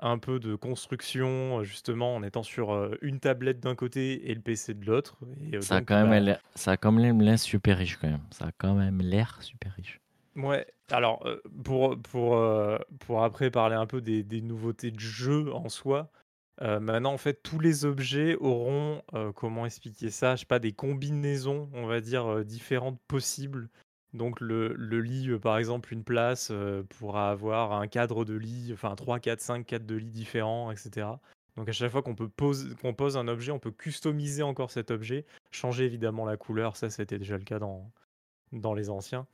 [0.00, 4.74] un peu de construction, justement, en étant sur une tablette d'un côté et le PC
[4.74, 5.18] de l'autre.
[5.60, 8.22] ça, a quand même bah ça a quand même l'air super riche, quand même.
[8.30, 10.00] Ça a quand même l'air super riche.
[10.36, 11.26] Ouais, alors
[11.64, 12.42] pour, pour,
[13.00, 16.10] pour après parler un peu des, nouveautés de jeu en soi,
[16.60, 19.02] maintenant en fait tous les objets auront,
[19.34, 20.34] comment expliquer ça?
[20.34, 23.68] Je sais pas, des combinaisons, on va dire, différentes possibles.
[24.14, 26.52] Donc le, lit, par exemple, une place
[26.98, 31.08] pourra avoir un cadre de lit, enfin 3, 4, 5 cadres de lit différents, etc.
[31.58, 34.92] Donc à chaque fois qu'on peut pose, pose un objet, on peut customiser encore cet
[34.92, 39.26] objet, changer évidemment la couleur, ça c'était déjà le cas dans les anciens.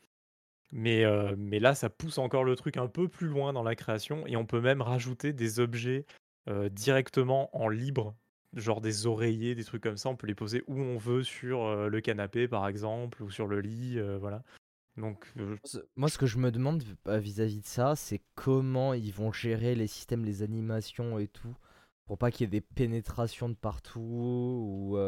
[0.77, 1.05] Mais,
[1.39, 4.37] mais là, ça pousse encore le truc un peu plus loin dans la création et
[4.37, 6.05] on peut même rajouter des objets
[6.73, 8.17] directement en libre,
[8.55, 10.09] genre des oreillers, des trucs comme ça.
[10.09, 13.61] On peut les poser où on veut sur le canapé, par exemple, ou sur le
[13.61, 14.43] lit, voilà.
[14.97, 15.27] Donc,
[15.97, 19.87] Moi, ce que je me demande vis-à-vis de ça, c'est comment ils vont gérer les
[19.87, 21.55] systèmes, les animations et tout,
[22.07, 24.99] pour pas qu'il y ait des pénétrations de partout ou,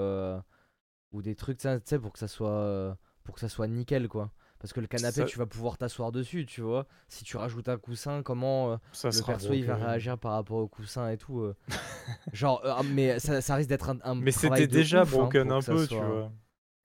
[1.13, 4.33] ou des trucs, tu sais, pour ça pour que ça soit nickel, quoi.
[4.67, 6.89] Parce que le canapé, tu vas pouvoir t'asseoir dessus, tu vois.
[7.07, 10.67] Si tu rajoutes un coussin, comment euh, le perso il va réagir par rapport au
[10.67, 11.39] coussin et tout.
[11.39, 11.55] Euh.
[12.33, 15.87] Genre, euh, mais ça, risque d'être un, un, Mais c'était déjà hein, broken un peu,
[15.87, 16.33] tu vois.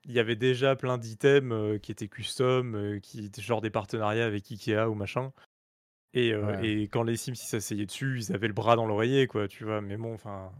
[0.06, 4.52] Il y avait déjà plein d'items qui étaient custom, qui étaient genre des partenariats avec
[4.52, 5.32] Ikea ou machin.
[6.14, 9.64] Et, et quand les Sims s'asseyaient dessus, ils avaient le bras dans l'oreiller, quoi, tu
[9.64, 9.82] vois.
[9.82, 10.52] Mais bon, enfin,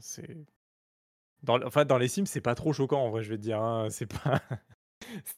[0.00, 0.38] c'est.
[1.42, 3.60] Dans, enfin, dans les Sims, c'est pas trop choquant en vrai, je vais te dire.
[3.60, 3.88] Hein.
[3.90, 4.40] C'est pas.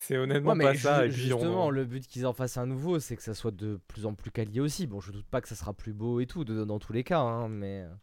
[0.00, 1.08] C'est honnêtement pas ça.
[1.08, 4.14] justement, le but qu'ils en fassent un nouveau, c'est que ça soit de plus en
[4.14, 4.86] plus quali aussi.
[4.86, 7.20] Bon, je doute pas que ça sera plus beau et tout, dans tous les cas,
[7.20, 7.82] hein, mais.
[7.82, 7.94] Euh.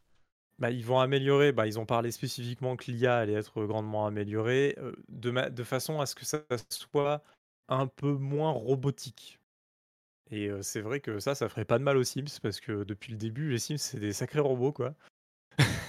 [0.57, 1.51] Bah, ils vont améliorer.
[1.51, 5.99] Bah, ils ont parlé spécifiquement que l'IA allait être grandement améliorée euh, de, de façon
[5.99, 7.23] à ce que ça soit
[7.67, 9.39] un peu moins robotique.
[10.31, 12.83] Et euh, c'est vrai que ça, ça ferait pas de mal aux Sims parce que
[12.83, 14.95] depuis le début, les Sims, c'est des sacrés robots, quoi.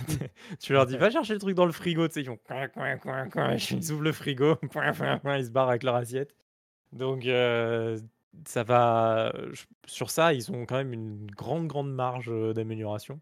[0.61, 2.69] tu leur dis, va chercher le truc dans le frigo, tu sais, ils font coin,
[2.69, 6.35] coin, coin, coin, ils ouvrent le frigo, ils se barrent avec leur assiette.
[6.93, 7.99] Donc, euh,
[8.47, 9.33] ça va.
[9.87, 13.21] Sur ça, ils ont quand même une grande, grande marge euh, d'amélioration.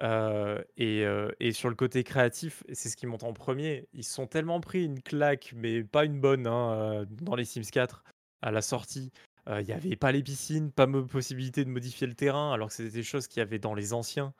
[0.00, 1.04] Euh, et,
[1.40, 3.88] et, sur le côté créatif, c'est ce qui monte en premier.
[3.92, 8.04] Ils sont tellement pris une claque, mais pas une bonne, hein, dans les Sims 4
[8.42, 9.10] à la sortie.
[9.48, 12.90] Il n'y avait pas les piscines, pas possibilité de modifier le terrain, alors que c'était
[12.90, 14.34] des choses qu'il y avait dans les anciens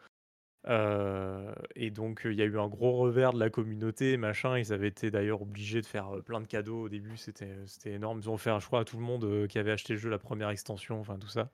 [0.67, 4.59] et donc, il y a eu un gros revers de la communauté, machin.
[4.59, 8.21] Ils avaient été d'ailleurs obligés de faire plein de cadeaux au début, c'était c'était énorme.
[8.23, 10.19] Ils ont fait, je crois, à tout le monde qui avait acheté le jeu la
[10.19, 11.51] première extension, enfin tout ça.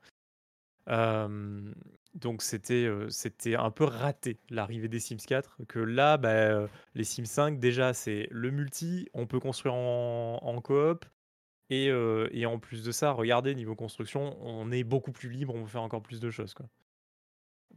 [2.15, 5.59] donc c'était un peu raté l'arrivée des Sims 4.
[5.69, 10.61] Que là, bah, les Sims 5, déjà, c'est le multi, on peut construire en, en
[10.61, 11.05] coop.
[11.71, 15.63] Et, et en plus de ça, regardez, niveau construction, on est beaucoup plus libre, on
[15.63, 16.55] peut faire encore plus de choses.
[16.55, 16.67] Quoi.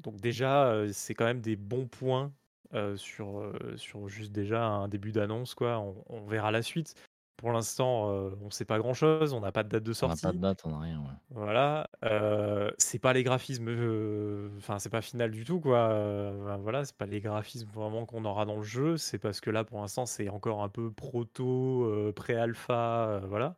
[0.01, 2.31] Donc déjà, c'est quand même des bons points
[2.95, 5.55] sur, sur juste déjà un début d'annonce.
[5.55, 5.83] quoi.
[6.09, 6.95] On, verra la suite.
[7.37, 9.33] Pour l'instant, on ne sait pas grand-chose.
[9.33, 10.25] On n'a pas de date de sortie.
[10.25, 11.03] On n'a pas de date, on n'a rien.
[11.29, 11.87] Voilà.
[12.77, 13.69] c'est pas les graphismes.
[14.57, 16.31] Enfin, c'est pas final du tout, quoi.
[16.61, 18.97] voilà, c'est pas les graphismes vraiment qu'on aura dans le jeu.
[18.97, 23.55] C'est parce que là, pour l'instant, c'est encore un peu proto, pré-alpha, voilà.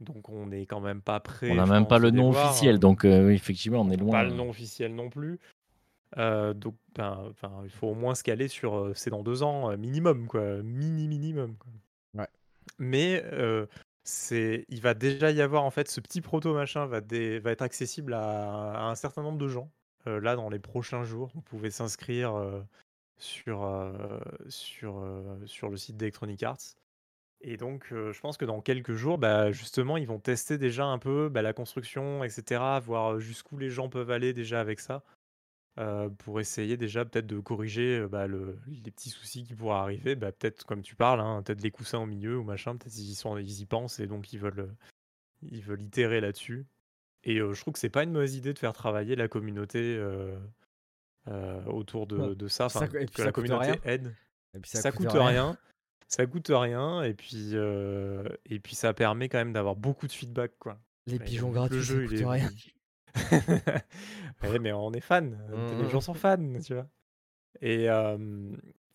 [0.00, 1.50] Donc on n'est quand même pas prêt.
[1.50, 4.12] On n'a même pas le nom officiel, donc effectivement on est loin.
[4.12, 5.38] Pas le nom officiel non plus.
[6.18, 7.32] Euh, donc, ben,
[7.64, 10.62] il faut au moins se caler sur euh, c'est dans deux ans, euh, minimum, quoi.
[10.62, 11.56] Mini minimum.
[12.14, 12.28] Ouais.
[12.78, 13.24] Mais
[14.02, 17.62] c'est, il va déjà y avoir en fait ce petit proto machin va, va être
[17.62, 19.70] accessible à, un certain nombre de gens.
[20.06, 22.34] là, dans les prochains jours, vous pouvez s'inscrire
[23.18, 23.92] sur,
[24.48, 25.04] sur,
[25.46, 26.74] sur le site d'Electronic Arts.
[27.42, 30.98] Et donc, je pense que dans quelques jours, bah, justement, ils vont tester déjà un
[30.98, 35.02] peu bah, la construction, etc., voir jusqu'où les gens peuvent aller déjà avec ça,
[36.18, 40.14] pour essayer déjà peut-être de corriger bah, le, les petits soucis qui pourraient arriver.
[40.14, 43.14] Bah, peut-être, comme tu parles, hein, peut-être les coussins au milieu ou machin, peut-être ils,
[43.14, 44.74] sont, ils y pensent et donc ils veulent,
[45.42, 46.66] ils veulent itérer là-dessus.
[47.24, 50.02] Et je trouve que c'est pas une mauvaise idée de faire travailler la communauté
[51.66, 54.14] autour de, ça, que la communauté aide.
[54.54, 55.56] Et puis ça, coûte, rien.
[56.08, 60.52] Ça coûte rien et puis, et puis ça permet quand même d'avoir beaucoup de feedback.
[60.58, 60.78] Quoi.
[61.06, 62.50] Les pigeons gratuits, le jeu, ça coûte rien.
[64.42, 65.38] ouais, mais on est fan,
[65.78, 66.02] les gens mmh.
[66.02, 66.86] sont fans, tu vois.
[67.60, 67.88] Et,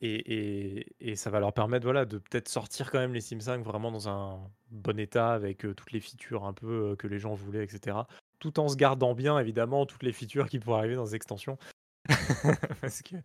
[0.02, 3.64] et, et, ça va leur permettre voilà, de peut-être sortir quand même les Sims 5
[3.64, 7.64] vraiment dans un bon état avec toutes les features un peu que les gens voulaient,
[7.64, 7.98] etc.
[8.40, 11.58] Tout en se gardant bien, évidemment, toutes les features qui pourraient arriver dans les extensions.
[12.82, 13.16] Parce que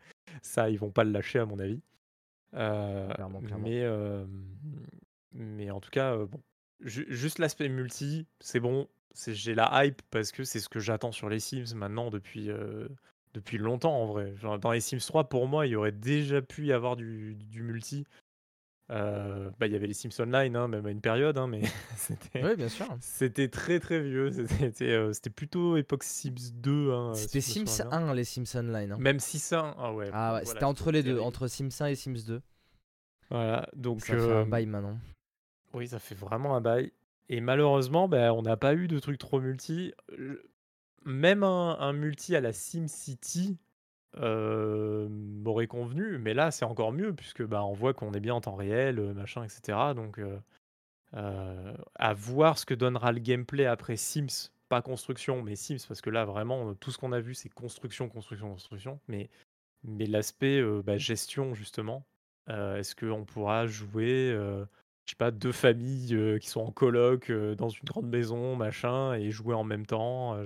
[0.43, 1.83] ça, ils vont pas le lâcher, à mon avis.
[3.59, 3.85] Mais,
[5.33, 6.41] mais en tout cas, bon,
[6.81, 8.89] juste l'aspect multi, c'est bon.
[9.27, 12.49] J'ai la hype parce que c'est ce que j'attends sur les Sims maintenant depuis,
[13.35, 14.35] depuis longtemps en vrai.
[14.61, 17.63] dans les Sims 3, pour moi, il y aurait déjà pu y avoir du, du
[17.63, 18.05] multi.
[18.91, 21.63] Euh, bah, il y avait les Sims Online, hein, même à une période, hein, mais
[21.97, 22.87] c'était Oui, bien sûr.
[23.01, 24.33] c'était très très vieux.
[24.59, 26.93] C'était euh, plutôt époque Sims 2.
[26.93, 28.97] Hein, C'était Sims 1, les Sims Online.
[28.99, 30.11] Même 6 1, ah ouais.
[30.13, 32.43] Ah ouais, c'était entre les deux, entre Sims 1 et Sims 2.
[33.31, 34.99] Voilà, donc Ça fait un bail maintenant.
[35.73, 36.91] oui, ça fait vraiment un bail.
[37.33, 39.95] Et malheureusement, bah, on n'a pas eu de trucs trop multi.
[41.07, 43.57] Même un, multi à la SimCity,
[44.19, 48.41] m'aurait convenu, mais là, c'est encore mieux puisque, bah, on voit qu'on est bien en
[48.41, 49.79] temps réel, machin etc.
[49.95, 50.21] donc
[51.13, 54.51] à voir ce que donnera le gameplay après Sims.
[54.69, 58.09] Pas construction, mais Sims parce que là, vraiment, tout ce qu'on a vu, c'est construction,
[58.09, 59.01] construction, construction.
[59.07, 59.31] Mais
[59.85, 62.05] mais l'aspect, bah, gestion justement,
[62.49, 64.37] est-ce qu'on pourra jouer,
[65.11, 69.33] je sais pas, deux familles, qui sont en coloc, dans une grande maison, machin et
[69.33, 70.41] jouer en même temps?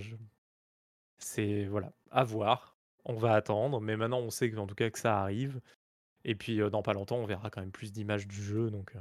[1.18, 2.74] c'est voilà, à voir
[3.04, 5.60] on va attendre, mais maintenant on sait en tout cas que ça arrive.
[6.24, 8.96] Et puis dans pas longtemps, on verra quand même plus d'images du jeu, donc,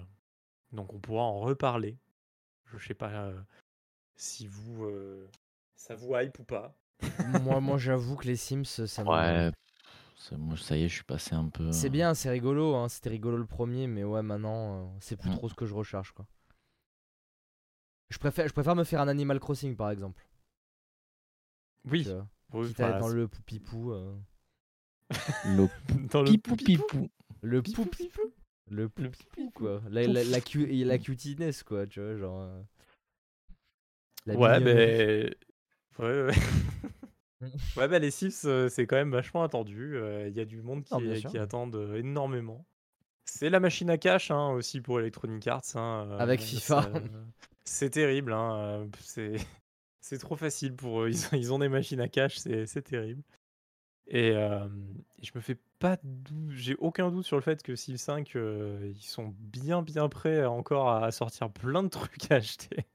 [0.73, 1.97] donc on pourra en reparler.
[2.65, 3.32] Je sais pas
[4.17, 4.86] si vous
[5.78, 6.76] ça vous hype ou pas.
[7.41, 9.52] moi, moi j'avoue que les Sims, ça ouais.
[10.38, 11.71] Moi, ça y est, je suis passé un peu.
[11.71, 12.76] C'est bien, c'est rigolo.
[12.76, 12.89] Hein.
[12.89, 15.36] C'était rigolo le premier, mais ouais, maintenant, c'est plus mmh.
[15.36, 16.26] trop ce que je recherche, quoi.
[18.10, 20.23] Je préfère, je préfère me faire un Animal Crossing, par exemple.
[21.89, 22.08] Oui.
[22.54, 23.91] Oui, dans le poupipou.
[23.91, 24.15] Euh.
[25.45, 25.67] Le
[26.10, 27.10] dans le poupipou.
[27.41, 28.34] Le poupipou.
[28.69, 29.82] Le poupipou, quoi.
[29.89, 30.39] La, la, la,
[30.86, 32.41] la, cutiness, quoi, tu vois, genre.
[34.28, 34.36] Euh.
[34.36, 35.36] ouais, mais.
[35.99, 36.34] Ouais, ouais.
[37.78, 39.98] ouais, bah les Sims, euh, c'est quand même vachement attendu.
[40.28, 42.66] Il y a du monde qui, ah, qui attendent énormément.
[43.26, 45.76] C'est la machine à cash hein, aussi pour Electronic Arts.
[45.76, 46.90] Hein, Avec FIFA.
[47.66, 48.34] C'est terrible.
[48.34, 49.36] Hein, c'est
[50.02, 51.10] c'est trop facile pour eux.
[51.32, 53.24] Ils ont, des machines à cash, c'est terrible.
[54.08, 55.98] Et, je me fais pas
[56.50, 60.90] j'ai aucun doute sur le fait que Sims 5, ils sont bien bien prêts encore
[60.90, 62.86] à sortir plein de trucs à acheter.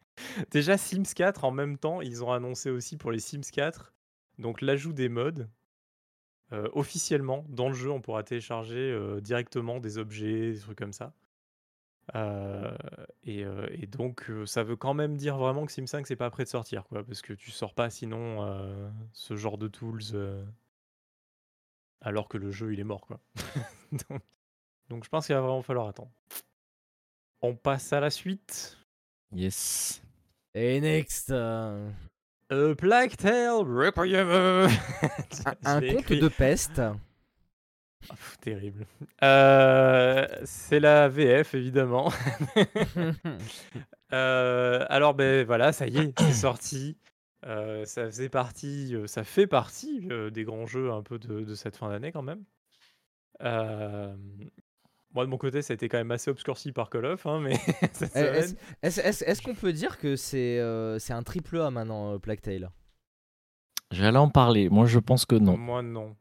[0.50, 3.92] Déjà Sims 4 en même temps, ils ont annoncé aussi pour les Sims 4
[4.38, 5.48] donc l'ajout des modes.
[6.72, 11.12] officiellement dans le jeu, on pourra télécharger directement des objets, des trucs comme ça.
[12.14, 12.76] Euh,
[13.28, 16.30] euh, et, donc, euh, ça veut quand même dire vraiment que Sim 5, c'est pas
[16.30, 20.46] prêt de sortir, quoi, parce que tu sors pas sinon ce genre de tools
[22.00, 23.20] alors que le jeu il est mort, quoi.
[24.88, 26.12] donc, je pense qu'il va vraiment falloir attendre.
[27.42, 28.78] On passe à la suite.
[29.32, 30.02] Yes.
[30.54, 31.32] Et next.
[32.50, 34.68] A Plague Tale Requiem.
[35.64, 36.80] un, conte de peste.
[38.10, 38.86] Ah, terrible.
[39.22, 42.12] Euh, c'est la VF, évidemment.
[44.14, 46.96] Euh, alors, ben voilà, ça y est, c'est sorti.
[47.44, 51.90] Euh, ça faisait partie, ça fait partie des grands jeux un peu de, cette fin
[51.90, 52.42] d'année quand même.
[55.14, 57.40] Moi de mon côté, ça a été quand même assez obscurci par Call of, hein,
[57.40, 57.58] mais
[58.14, 58.44] eh,
[58.82, 60.60] Est-ce qu'on peut dire que c'est
[60.98, 62.70] c'est un triple A maintenant, Plague Tale?
[63.90, 64.68] J'allais en parler.
[64.68, 65.56] Moi, je pense que non.
[65.56, 66.14] Moi, non.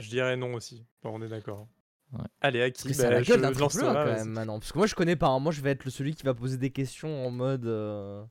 [0.00, 0.86] Je dirais non aussi.
[1.02, 1.68] Bon, on est d'accord.
[2.12, 2.24] Ouais.
[2.40, 2.84] Allez, à qui?
[2.84, 4.58] Parce que bah, la gueule d'un triple quand même maintenant.
[4.58, 5.28] Parce que moi je connais pas.
[5.28, 5.38] Hein.
[5.38, 7.66] Moi je vais être le celui qui va poser des questions en mode.
[7.66, 8.22] Euh,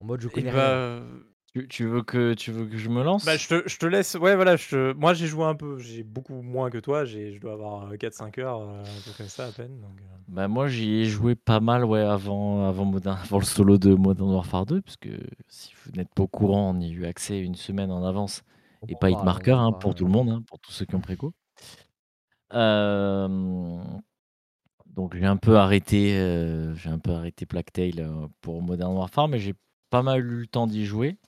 [0.00, 1.06] en mode je connais bah, rien.
[1.54, 3.26] Tu, tu, veux que, tu veux que je me lance?
[3.26, 4.14] Bah, je, te, je te laisse.
[4.14, 4.56] Ouais, voilà.
[4.56, 5.78] Je Moi j'ai joué un peu.
[5.78, 7.04] J'ai beaucoup moins que toi.
[7.04, 9.78] Je dois avoir 4-5 euh, heures, euh, un peu comme ça à peine.
[9.82, 13.76] Donc, Bah, moi j'y ai joué pas mal ouais, avant, avant, Modern, avant le solo
[13.76, 14.80] de Modern Warfare 2.
[14.80, 15.10] Parce que
[15.48, 18.42] si vous n'êtes pas au courant, on y a eu accès une semaine en avance
[18.88, 21.34] et pas hitmarker hein, pour tout le monde, hein, pour tous ceux qui ont préco.
[24.86, 26.12] donc j'ai un peu arrêté,
[26.76, 28.10] j'ai un peu arrêté Plague Tale
[28.40, 29.52] pour Modern Warfare, mais j'ai
[29.92, 31.18] pas mal eu le temps d'y jouer.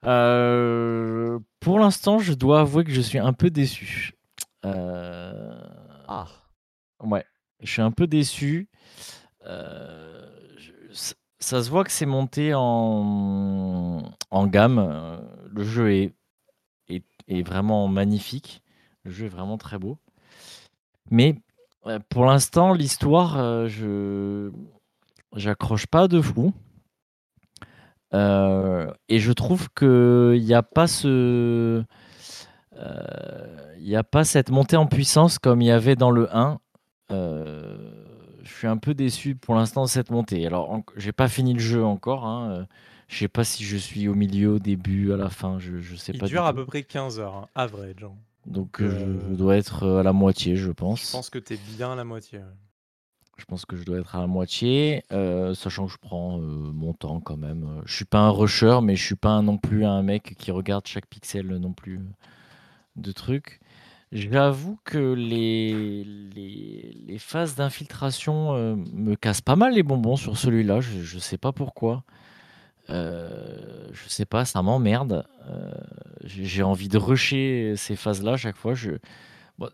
[0.00, 4.14] pour l'instant, je dois avouer que je suis un peu déçu.
[4.62, 6.26] Ah.
[7.02, 7.26] Ouais,
[7.62, 8.70] je suis un peu déçu.
[11.38, 15.20] ça se voit que c'est monté en, en gamme.
[15.52, 16.14] Le jeu est,
[16.88, 18.62] est, vraiment magnifique.
[19.04, 19.98] Le jeu est vraiment très beau.
[21.10, 21.36] Mais
[22.08, 24.50] pour l'instant, l'histoire, je
[25.36, 26.54] j'accroche pas de fou.
[28.12, 31.82] Et je trouve qu'il n'y a pas ce.
[33.78, 36.58] Il n'y a pas cette montée en puissance comme il y avait dans le 1.
[37.10, 40.46] je suis un peu déçu pour l'instant de cette montée.
[40.46, 42.26] Alors, j'ai pas fini le jeu encore.
[42.26, 42.66] Hein.
[43.08, 45.58] Je sais pas si je suis au milieu, au début, à la fin.
[45.58, 46.26] Je, je sais Il pas.
[46.26, 48.04] dure du à peu près 15 heures, hein, average.
[48.04, 48.12] hein.
[48.46, 51.06] Donc, Euh, euh, je dois être euh, à la moitié, je pense.
[51.08, 52.38] Je pense que t'es bien à la moitié.
[52.38, 52.44] ouais.
[53.40, 56.42] Je pense que je dois être à la moitié, euh, sachant que je prends euh,
[56.42, 57.82] mon temps quand même.
[57.86, 60.86] Je suis pas un rusher, mais je suis pas non plus un mec qui regarde
[60.86, 62.02] chaque pixel non plus euh,
[62.96, 63.60] de trucs.
[64.12, 70.80] J'avoue que les, les, les phases d'infiltration me cassent pas mal les bonbons sur celui-là.
[70.80, 72.02] Je, je sais pas pourquoi.
[72.90, 75.24] Euh, je sais pas, ça m'emmerde.
[76.24, 78.74] J'ai j'ai envie de rusher ces phases-là à chaque fois.
[78.74, 78.90] Je,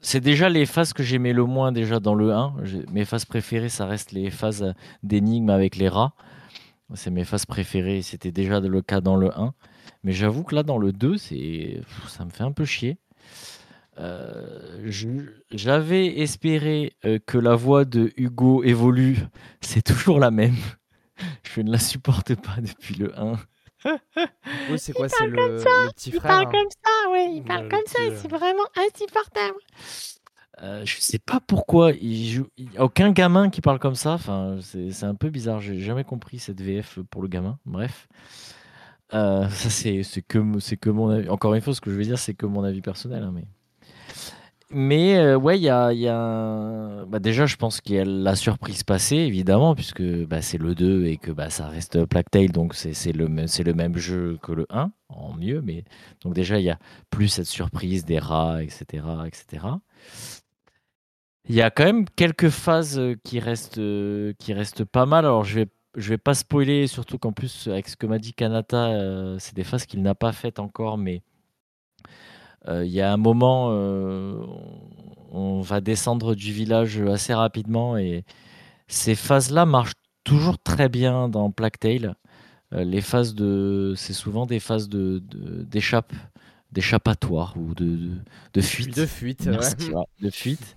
[0.02, 2.54] C'est déjà les phases que j'aimais le moins déjà dans le 1.
[2.64, 6.12] J'ai- Mes phases préférées, ça reste les phases d'énigmes avec les rats.
[6.94, 9.54] C'est mes phases préférées, c'était déjà le cas dans le 1.
[10.04, 11.80] Mais j'avoue que là, dans le 2, c'est...
[11.80, 12.98] pff, ça me fait un peu chier.
[13.98, 14.90] Euh,
[15.50, 19.18] J'avais espéré euh, que la voix de Hugo évolue.
[19.62, 20.56] C'est toujours la même.
[21.54, 23.38] Je ne la supporte pas depuis le 1.
[24.66, 26.44] Oui, c'est quoi C'est le, le petit Il frère hein?
[26.44, 29.58] parle comme ça, ouais, il parle le comme ça, petit, et euh, c'est vraiment insupportable.
[30.62, 32.48] Euh, je sais pas pourquoi il joue.
[32.56, 34.12] il aucun gamin qui parle comme ça.
[34.12, 35.60] Enfin, c'est c'est un peu bizarre.
[35.60, 37.58] J'ai jamais compris cette VF pour le gamin.
[37.66, 38.08] Bref,
[39.14, 41.28] Euh, ça c'est c'est que c'est que mon avis.
[41.28, 43.22] Encore une fois, ce que je veux dire, c'est que mon avis personnel.
[43.22, 43.44] hein, mais
[44.70, 48.82] mais euh, ouais, il y a, bah, déjà, je pense qu'il y a la surprise
[48.82, 53.12] passée, évidemment, puisque bah, c'est le 2 et que bah, ça reste Plague donc c'est
[53.12, 55.62] le, même- jeu que le 1, en mieux.
[55.62, 55.84] Mais
[56.22, 56.78] donc déjà, il y a
[57.10, 59.66] plus cette surprise des rats, etc., etc.
[61.48, 63.80] Il y a quand même quelques phases qui restent,
[64.38, 65.24] qui restent pas mal.
[65.24, 68.88] Alors, je vais, vais pas spoiler, surtout qu'en plus, avec ce que m'a dit Kanata,
[68.88, 71.22] euh, c'est des phases qu'il n'a pas faites encore, mais
[72.68, 74.36] il y a un moment, euh,
[75.32, 78.24] on va descendre du village assez rapidement et
[78.88, 82.14] ces phases-là marchent toujours très bien dans Plague Tale.
[82.72, 85.22] Euh, les phases de, c'est souvent des phases de,
[85.70, 86.12] d'échappe,
[86.72, 88.10] d'échappatoire ou de, de,
[88.54, 88.96] de fuite.
[88.96, 89.94] De fuite, Merci, ouais.
[89.94, 90.76] ouais, de fuite.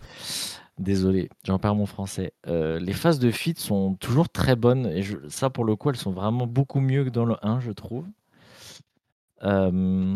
[0.77, 2.31] Désolé, j'en perds mon français.
[2.47, 5.89] Euh, les phases de fuite sont toujours très bonnes et je- ça, pour le coup,
[5.89, 8.05] elles sont vraiment beaucoup mieux que dans le 1, je trouve.
[9.43, 10.15] Euh,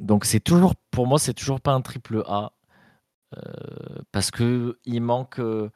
[0.00, 2.52] donc c'est toujours, pour moi, c'est toujours pas un triple A
[3.36, 3.40] euh,
[4.12, 5.70] parce que il manque, euh,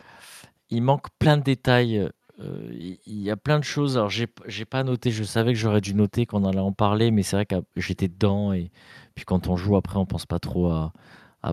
[0.70, 1.98] il manque plein de détails.
[2.40, 3.96] euh, Il y a plein de choses.
[3.96, 5.11] Alors j'ai, j'ai pas noté.
[5.11, 8.09] Je savais que j'aurais dû noter qu'on allait en parler, mais c'est vrai que j'étais
[8.09, 8.70] dedans et
[9.14, 10.92] puis quand on joue après, on pense pas trop à,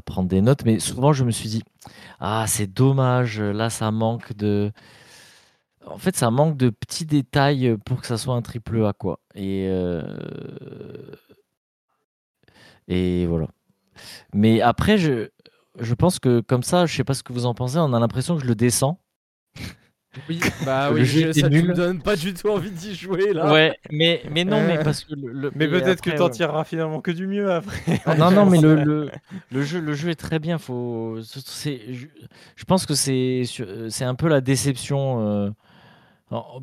[0.05, 0.65] prendre des notes.
[0.65, 1.63] Mais souvent, je me suis dit,
[2.19, 3.41] ah, c'est dommage.
[3.41, 4.71] Là, ça manque de.
[5.85, 9.19] En fait, ça manque de petits détails pour que ça soit un triple A, quoi.
[9.35, 9.69] Et
[12.87, 13.47] et voilà.
[14.33, 15.29] Mais après, je,
[15.79, 17.99] je pense que comme ça, je sais pas ce que vous en pensez, on a
[17.99, 18.99] l'impression que je le descends.
[20.29, 21.73] Oui, bah oui, je- ça tu me nul.
[21.73, 23.51] donne pas du tout envie d'y jouer là.
[23.51, 24.83] Ouais, mais, mais non, mais Euh.
[24.85, 25.29] parce que le.
[25.33, 26.29] le- Mais peut-être que t'en ouais.
[26.31, 27.81] tireras finalement que du mieux après.
[28.17, 29.11] Non, non, mais le, le,
[29.51, 30.57] le jeu, le jeu est très bien.
[30.57, 32.07] Faut, c'est, je,
[32.55, 33.43] je pense que c'est,
[34.05, 35.19] un peu la déception.
[35.27, 35.49] euh,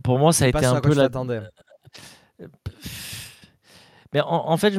[0.02, 1.02] pour moi, ça a été un peu la.
[1.02, 1.42] t'attendais.
[4.14, 4.74] Mais en, en fait,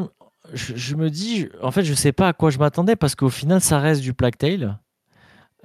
[0.52, 3.62] je, me dis, en fait, je sais pas à quoi je m'attendais parce qu'au final,
[3.62, 4.80] ça reste du Tale.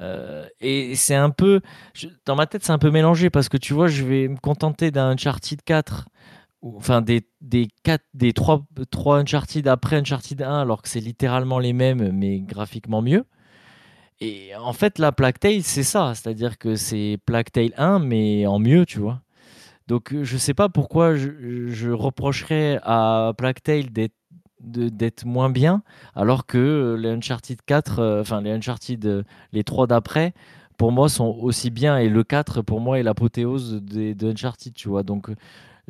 [0.01, 1.61] Euh, et c'est un peu,
[2.25, 4.91] dans ma tête, c'est un peu mélangé parce que tu vois, je vais me contenter
[4.93, 6.07] d'un Uncharted 4,
[6.63, 11.01] ou- enfin des, des, 4, des 3, 3 Uncharted après Uncharted 1, alors que c'est
[11.01, 13.25] littéralement les mêmes, mais graphiquement mieux.
[14.21, 17.19] Et en fait, la Tale, c'est ça, c'est-à-dire que c'est
[17.53, 19.23] Tale 1, mais en mieux, tu vois.
[19.89, 21.31] Donc, je sais pas pourquoi je,
[21.69, 23.33] je reprocherais à
[23.65, 24.15] Tale d'être
[24.61, 25.83] d'être moins bien,
[26.15, 30.33] alors que les Uncharted 4, euh, enfin les Uncharted, euh, les trois d'après,
[30.77, 34.75] pour moi sont aussi bien, et le 4 pour moi est l'apothéose des de Uncharted,
[34.75, 35.03] tu vois.
[35.03, 35.29] Donc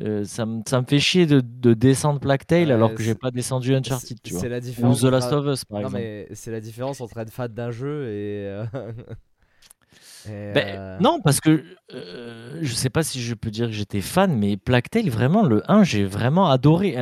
[0.01, 3.15] euh, ça, me, ça me fait chier de, de descendre Plague Tale alors que j'ai
[3.15, 4.41] pas descendu Uncharted, tu vois.
[4.41, 5.01] C'est la Ou différence.
[5.01, 6.01] The Last of Us, par non, exemple.
[6.01, 8.47] mais c'est la différence entre être fan d'un jeu et.
[8.47, 8.63] euh,
[10.29, 11.63] et, Ben, euh, Non, parce que
[11.93, 15.43] euh, je sais pas si je peux dire que j'étais fan, mais Plague Tale, vraiment,
[15.43, 16.95] le 1, j'ai vraiment adoré.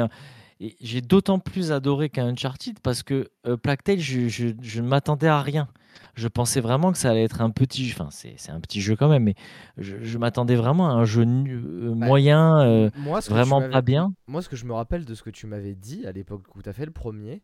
[0.60, 4.82] Et j'ai d'autant plus adoré qu'un Uncharted parce que euh, Plague Tale, je, je- je
[4.82, 5.68] ne m'attendais à rien.
[6.16, 7.96] Je pensais vraiment que ça allait être un petit jeu.
[8.00, 9.36] Enfin, c'est un petit jeu quand même, mais
[9.78, 14.14] je, je m'attendais vraiment à un jeu euh, moyen, euh, moi, vraiment pas bien.
[14.28, 16.62] Moi, ce que je me rappelle de ce que tu m'avais dit à l'époque où
[16.62, 17.42] tu as fait le premier,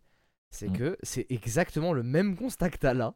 [0.51, 0.77] c'est Mm.
[0.77, 3.15] que c'est exactement le même constat que tu as là.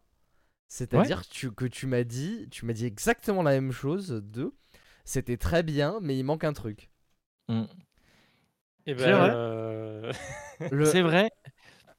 [0.68, 4.54] C'est-à-dire que tu, que tu m'as dit, tu m'as dit exactement la même chose de
[5.06, 6.90] c'était très bien, mais il manque un truc.
[8.88, 9.32] Et C'est vrai.
[9.34, 10.12] euh,
[10.72, 11.30] Le- C'est vrai.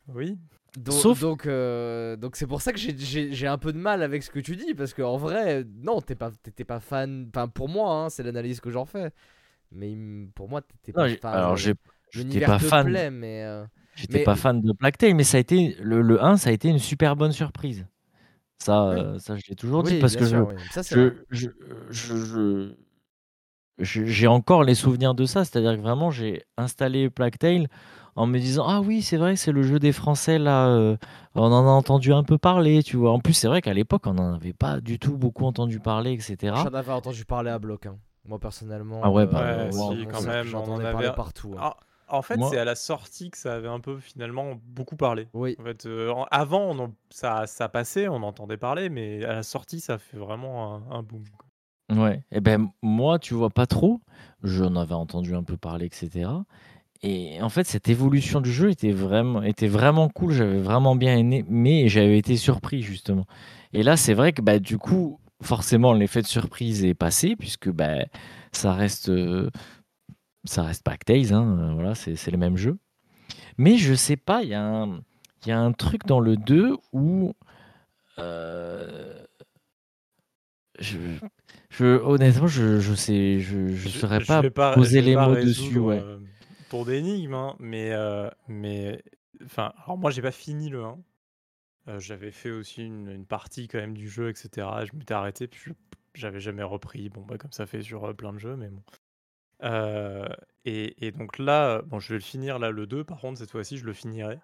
[0.09, 0.37] oui.
[0.77, 4.23] Donc, Sauf- donc, euh, donc c'est pour ça que j'ai- un peu de mal avec
[4.23, 7.29] ce que tu dis parce qu'en vrai, non, t'es pas, t'étais pas fan.
[7.35, 9.11] Enfin, pour moi, hein, c'est l'analyse que j'en fais.
[9.73, 9.97] Mais
[10.35, 11.35] pour moi, t'étais pas fan.
[11.35, 11.75] alors, euh, j'ai-
[12.11, 12.87] j'étais pas fan.
[12.87, 13.65] plaît, mais euh,
[13.97, 16.51] J'étais Mais- pas fan de Plague Tale, mais ça a été le, le 1, ça
[16.51, 17.85] a été une super bonne surprise.
[18.61, 19.01] Ça, Oui.
[19.01, 20.55] euh, ça je l'ai toujours oui, dit parce que sûr, oui.
[20.71, 21.49] Ça, je- je-
[21.91, 22.75] je-
[23.79, 25.45] j'ai encore les souvenirs de ça.
[25.45, 27.69] C'est-à-dire que vraiment, j'ai installé Plague Tale
[28.17, 30.67] en me disant Ah oui, c'est vrai, c'est le jeu des Français là.
[30.69, 30.97] euh,
[31.35, 33.13] on en a entendu un peu parler, tu vois.
[33.13, 36.13] En plus, c'est vrai qu'à l'époque, on n'en avait pas du tout beaucoup entendu parler,
[36.13, 36.55] etc.
[36.57, 37.87] J'en avais entendu parler à bloc.
[37.87, 37.97] hein.
[38.27, 39.01] Moi, personnellement.
[39.03, 41.55] Ah ouais, euh, bah, Ouais, si, quand même, J'en on en avait- partout.
[41.57, 41.61] hein.
[41.63, 41.77] Ah,
[42.11, 45.29] en fait, Moi- c'est à la sortie que ça avait un peu finalement beaucoup parlé.
[45.33, 45.57] Oui.
[45.61, 49.43] En fait, euh, avant, on en- ça, ça passait, on entendait parler, mais à la
[49.43, 51.23] sortie, ça fait vraiment un, un boom.
[51.39, 51.48] quoi.
[51.91, 54.01] Ouais, et ben moi, tu vois pas trop.
[54.43, 56.31] J'en avais entendu un peu parler, etc.
[57.03, 60.33] Et en fait, cette évolution du jeu était vraiment, était vraiment cool.
[60.33, 63.27] J'avais vraiment bien aimé, mais j'avais été surpris justement.
[63.73, 67.71] Et là, c'est vrai que bah, du coup, forcément, l'effet de surprise est passé puisque
[67.71, 68.05] bah,
[68.53, 69.51] ça reste, euh,
[70.45, 72.79] ça reste hein, euh, voilà, c'est c'est le même jeu.
[73.59, 75.01] Mais je sais pas, il y a un,
[75.45, 77.35] il y a un truc dans le 2 où
[78.19, 79.25] euh,
[80.79, 80.99] je,
[81.71, 85.79] je, honnêtement, je, je sais, je, je saurais pas, pas poser les mots dessus.
[85.79, 85.99] Ouais.
[86.01, 86.19] euh,
[86.71, 89.03] ton énigme, hein, mais, euh, mais
[89.45, 90.99] enfin, alors moi, j'ai pas fini le 1.
[91.89, 94.67] Euh, J'avais fait aussi une, une partie quand même du jeu, etc.
[94.91, 95.73] Je m'étais arrêté, puis
[96.15, 97.09] j'avais jamais repris.
[97.09, 98.83] Bon, bah, comme ça fait sur plein de jeux, mais bon.
[100.65, 103.51] Et, et donc là, bon, je vais le finir là, le 2, par contre, cette
[103.51, 104.39] fois-ci, je le finirai.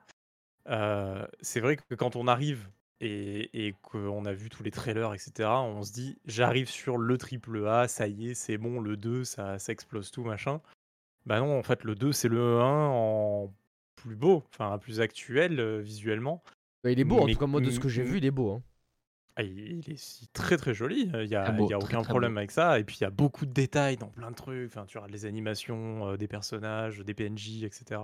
[0.66, 2.68] C'est vrai que quand on arrive
[3.00, 7.18] et, et qu'on a vu tous les trailers, etc., on se dit, j'arrive sur le
[7.18, 10.60] triple A, ça y est, c'est bon, le 2, ça, ça explose tout, machin.
[11.26, 13.52] Bah non, en fait, le 2, c'est le 1 en
[13.96, 16.42] plus beau, enfin, plus actuel euh, visuellement.
[16.82, 18.24] Bah, il est beau, en mais- tout cas, moi, de ce que j'ai vu, il
[18.26, 18.52] est beau.
[18.52, 18.62] hein.
[19.36, 22.10] Ah, il est très très joli, il n'y a, beau, y a très, aucun très
[22.10, 22.38] problème beau.
[22.38, 22.78] avec ça.
[22.78, 24.70] Et puis il y a beaucoup de détails dans plein de trucs.
[24.70, 28.00] Enfin, tu regardes les animations euh, des personnages, des PNJ, etc.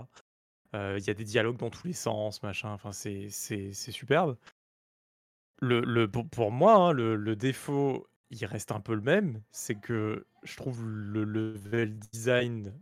[0.74, 2.70] Euh, Il y a des dialogues dans tous les sens, machin.
[2.72, 3.28] Enfin, c'est
[3.72, 4.36] superbe.
[5.60, 9.42] Le, le, pour, pour moi, hein, le, le défaut, il reste un peu le même.
[9.50, 12.72] C'est que je trouve le level design,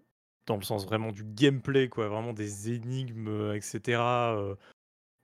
[0.46, 4.54] dans le sens vraiment du gameplay, quoi, vraiment des énigmes, euh, etc., euh,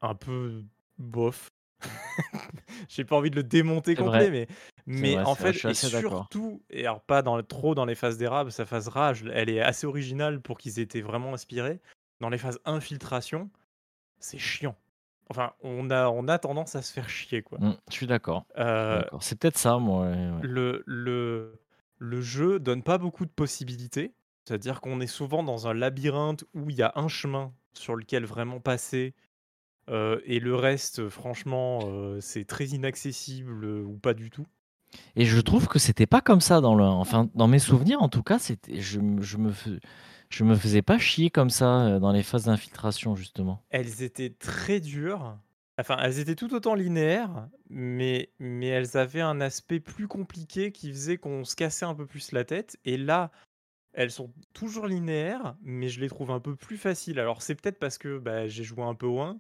[0.01, 0.65] un peu
[0.99, 1.51] bof.
[2.89, 4.49] J'ai pas envie de le démonter complet, mais,
[4.87, 8.19] mais vrai, en vrai, fait, et surtout, et alors pas dans, trop dans les phases
[8.19, 11.81] d'érable, sa phase rage, elle est assez originale pour qu'ils étaient vraiment inspirés.
[12.21, 13.51] Dans les phases infiltration,
[14.19, 14.77] c'est chiant.
[15.31, 17.59] Enfin, on a, on a tendance à se faire chier, quoi.
[17.59, 18.45] Mm, je suis d'accord.
[18.59, 19.23] Euh, d'accord.
[19.23, 20.07] C'est peut-être ça, moi.
[20.07, 20.39] ouais, ouais.
[20.43, 21.61] le, le,
[21.99, 24.13] le jeu donne pas beaucoup de possibilités.
[24.45, 28.27] C'est-à-dire qu'on est souvent dans un labyrinthe où il y a un chemin sur lequel
[28.27, 29.15] vraiment passer.
[29.89, 34.47] euh, et le reste, franchement, euh, c'est très inaccessible ou pas du tout.
[35.17, 36.85] Et je trouve que c'était pas comme ça dans le.
[36.85, 38.81] Enfin, dans mes souvenirs, en tout cas, c'était.
[38.81, 39.81] Je, je me fais-
[40.35, 43.63] je me faisais pas chier comme ça euh, dans les phases d'infiltration, justement.
[43.71, 45.39] Elles étaient très dures.
[45.79, 50.91] Enfin, elles étaient tout autant linéaires, mais, mais elles avaient un aspect plus compliqué qui
[50.91, 52.79] faisait qu'on se cassait un peu plus la tête.
[52.85, 53.33] Et là,
[53.93, 57.19] elles sont toujours linéaires, mais je les trouve un peu plus faciles.
[57.19, 59.39] Alors, c'est peut-être parce que bah, j'ai joué un peu 1.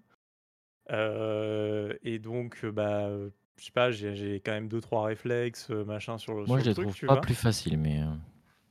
[0.90, 3.08] euh, et donc, euh, bah,
[3.56, 6.60] je sais pas, j'ai quand même 2-3 réflexes, euh, machin, sur, le- Moi, sur je
[6.60, 7.20] le les truc, trouve pas vois.
[7.20, 8.00] plus faciles, mais.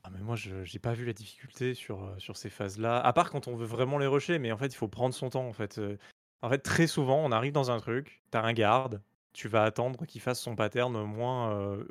[0.04, 3.00] Ah, mais moi, je j'ai pas vu la difficulté sur, euh, sur ces phases-là.
[3.00, 5.30] À part quand on veut vraiment les rusher, mais en fait, il faut prendre son
[5.30, 5.48] temps.
[5.48, 9.02] En fait, Euh, très souvent, on arrive dans un truc, t'as un garde,
[9.34, 11.86] tu vas attendre qu'il fasse son pattern au moins, euh,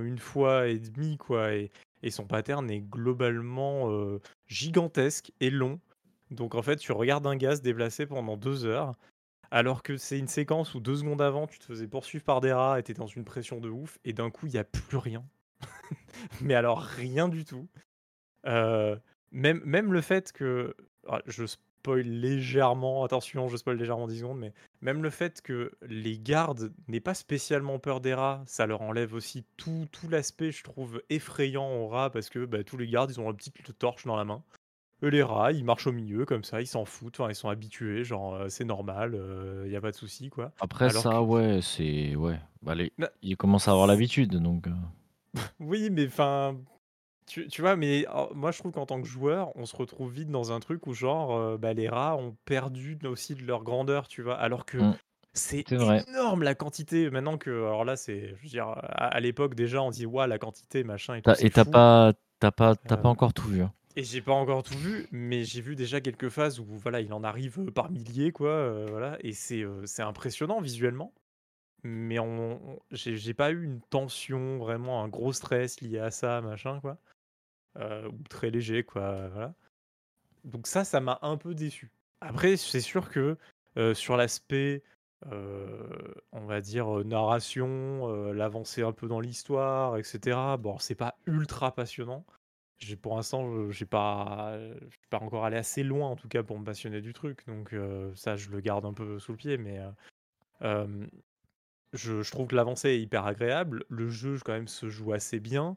[0.00, 1.52] une fois et demie, quoi.
[1.54, 1.70] Et,
[2.10, 3.90] son pattern est globalement
[4.46, 5.80] gigantesque et long.
[6.30, 8.94] Donc, en fait, tu regardes un gars se déplacer pendant deux heures,
[9.50, 12.52] alors que c'est une séquence où deux secondes avant, tu te faisais poursuivre par des
[12.52, 14.98] rats et t'es dans une pression de ouf, et d'un coup, il n'y a plus
[14.98, 15.24] rien.
[16.40, 17.68] mais alors, rien du tout.
[18.46, 18.96] Euh,
[19.32, 20.74] même, même le fait que.
[21.08, 25.72] ah, je spoil légèrement, attention, je spoil légèrement 10 secondes, mais même le fait que
[25.88, 30.50] les gardes n'aient pas spécialement peur des rats, ça leur enlève aussi tout, tout l'aspect,
[30.52, 33.78] je trouve, effrayant aux rats parce que bah, tous les gardes, ils ont une petite
[33.78, 34.42] torche dans la main.
[35.02, 38.02] Eux, les rats, ils marchent au milieu comme ça, ils s'en foutent, ils sont habitués,
[38.02, 39.14] genre euh, c'est normal,
[39.64, 40.52] il n'y a pas de souci, quoi.
[40.60, 42.40] Après Alors ça, que- ouais, c'est ouais.
[42.62, 44.66] Bah, les- Bah, ils commencent à avoir l'habitude, donc.
[45.60, 46.56] Oui, mais enfin,
[47.26, 50.12] tu, tu vois, mais oh, moi je trouve qu'en tant que joueur, on se retrouve
[50.12, 53.64] vite dans un truc où genre, euh, bah, les rats ont perdu aussi de leur
[53.64, 54.92] grandeur, tu vois, alors que Mm.
[55.34, 56.04] c'est C'est vrai.
[56.08, 57.10] énorme la quantité.
[57.10, 60.28] Maintenant que, alors là, c'est, je veux dire, à, à l'époque déjà, on dit, waouh,
[60.28, 61.70] la quantité, machin et tout, T'as- c'est Et t'as fou.
[61.72, 63.62] pas, t'as pas, t'as pas Euh, encore tout vu.
[63.62, 63.72] hein.
[63.96, 67.12] Et j'ai pas encore tout vu, mais j'ai vu déjà quelques phases où voilà, il
[67.14, 71.12] en arrive euh, par milliers, quoi, euh, voilà, et c'est euh, c'est impressionnant visuellement.
[71.86, 76.40] Mais on, on- j'ai pas eu une tension, vraiment un gros stress lié à ça,
[76.40, 76.98] machin, quoi.
[77.78, 79.54] Euh, ou très léger, quoi, voilà.
[80.44, 81.92] Donc ça, ça m'a un peu déçu.
[82.20, 83.36] Après, c'est sûr que
[83.78, 84.82] euh, sur l'aspect,
[85.32, 85.88] euh,
[86.32, 92.24] on va dire, narration, l'avancée un peu dans l'histoire, etc., bon, c'est pas ultra passionnant.
[93.02, 94.58] Pour l'instant, j'ai pas,
[95.10, 97.74] pas encore allé assez loin en tout cas pour me passionner du truc, donc
[98.14, 99.80] ça je le garde un peu sous le pied, mais
[101.92, 103.84] je, trouve que l'avancée est hyper agréable.
[103.88, 105.76] Le jeu quand même se joue assez bien.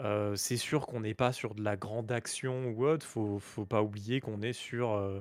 [0.00, 3.06] Euh, c'est sûr qu'on n'est pas sur de la grande action ou autre.
[3.06, 5.20] Faut, faut pas oublier qu'on est sur euh,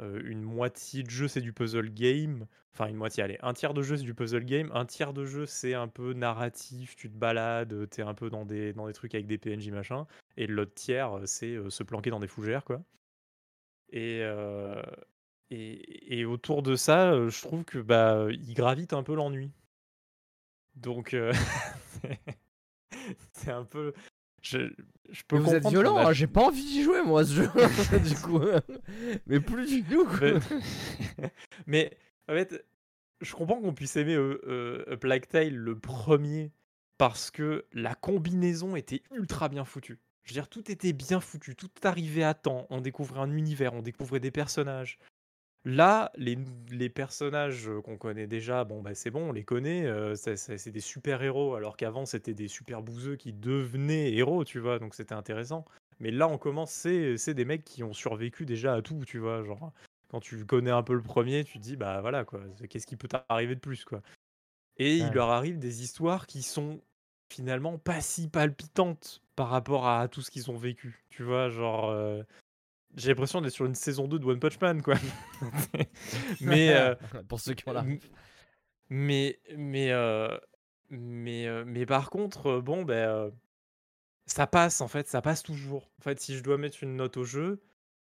[0.00, 2.46] euh, une moitié de jeu, c'est du puzzle game.
[2.74, 4.70] Enfin, une moitié, allez, un tiers de jeu, c'est du puzzle game.
[4.74, 6.96] Un tiers de jeu, c'est un peu narratif.
[6.96, 10.06] Tu te balades, t'es un peu dans des, dans des trucs avec des PNJ, machin.
[10.36, 12.82] Et l'autre tiers, c'est se planquer dans des fougères, quoi.
[13.92, 14.20] Et,
[15.50, 19.52] et, et autour de ça, je trouve que bah, il gravite un peu l'ennui.
[20.76, 21.32] Donc, euh,
[23.32, 23.92] c'est un peu.
[24.42, 24.70] Je,
[25.10, 27.32] je peux Mais vous êtes violent, a- hein, j'ai pas envie d'y jouer moi ce
[27.32, 27.48] jeu,
[28.08, 28.40] du coup.
[29.26, 30.06] Mais plus du tout.
[30.20, 31.30] Mais,
[31.66, 31.98] mais,
[32.28, 32.64] en fait,
[33.20, 36.52] je comprends qu'on puisse aimer euh, euh, Plague Tale le premier
[36.98, 39.98] parce que la combinaison était ultra bien foutue.
[40.24, 42.66] Je veux dire, tout était bien foutu, tout arrivait à temps.
[42.70, 44.98] On découvrait un univers, on découvrait des personnages.
[45.68, 46.38] Là, les,
[46.70, 49.84] les personnages qu'on connaît déjà, bon, bah, c'est bon, on les connaît.
[49.84, 54.78] euh, c'est des super-héros, alors qu'avant, c'était des super bouseux qui devenaient héros, tu vois,
[54.78, 55.64] donc c'était intéressant.
[55.98, 59.18] Mais là, on commence, c'est c'est des mecs qui ont survécu déjà à tout, tu
[59.18, 59.42] vois.
[59.42, 59.72] Genre,
[60.08, 62.96] quand tu connais un peu le premier, tu te dis, bah voilà, quoi, qu'est-ce qui
[62.96, 64.02] peut t'arriver de plus, quoi.
[64.78, 66.80] Et il leur arrive des histoires qui sont
[67.32, 71.90] finalement pas si palpitantes par rapport à tout ce qu'ils ont vécu, tu vois, genre.
[71.90, 72.22] euh,
[72.96, 74.94] j'ai l'impression d'être sur une saison 2 de One Punch Man, quoi.
[76.40, 76.94] mais, euh,
[77.28, 77.84] Pour ceux qui ont ref.
[78.88, 80.36] mais, mais, euh,
[80.90, 83.30] mais, euh, mais par contre, bon, ben, euh,
[84.26, 85.90] ça passe, en fait, ça passe toujours.
[86.00, 87.62] En fait, si je dois mettre une note au jeu,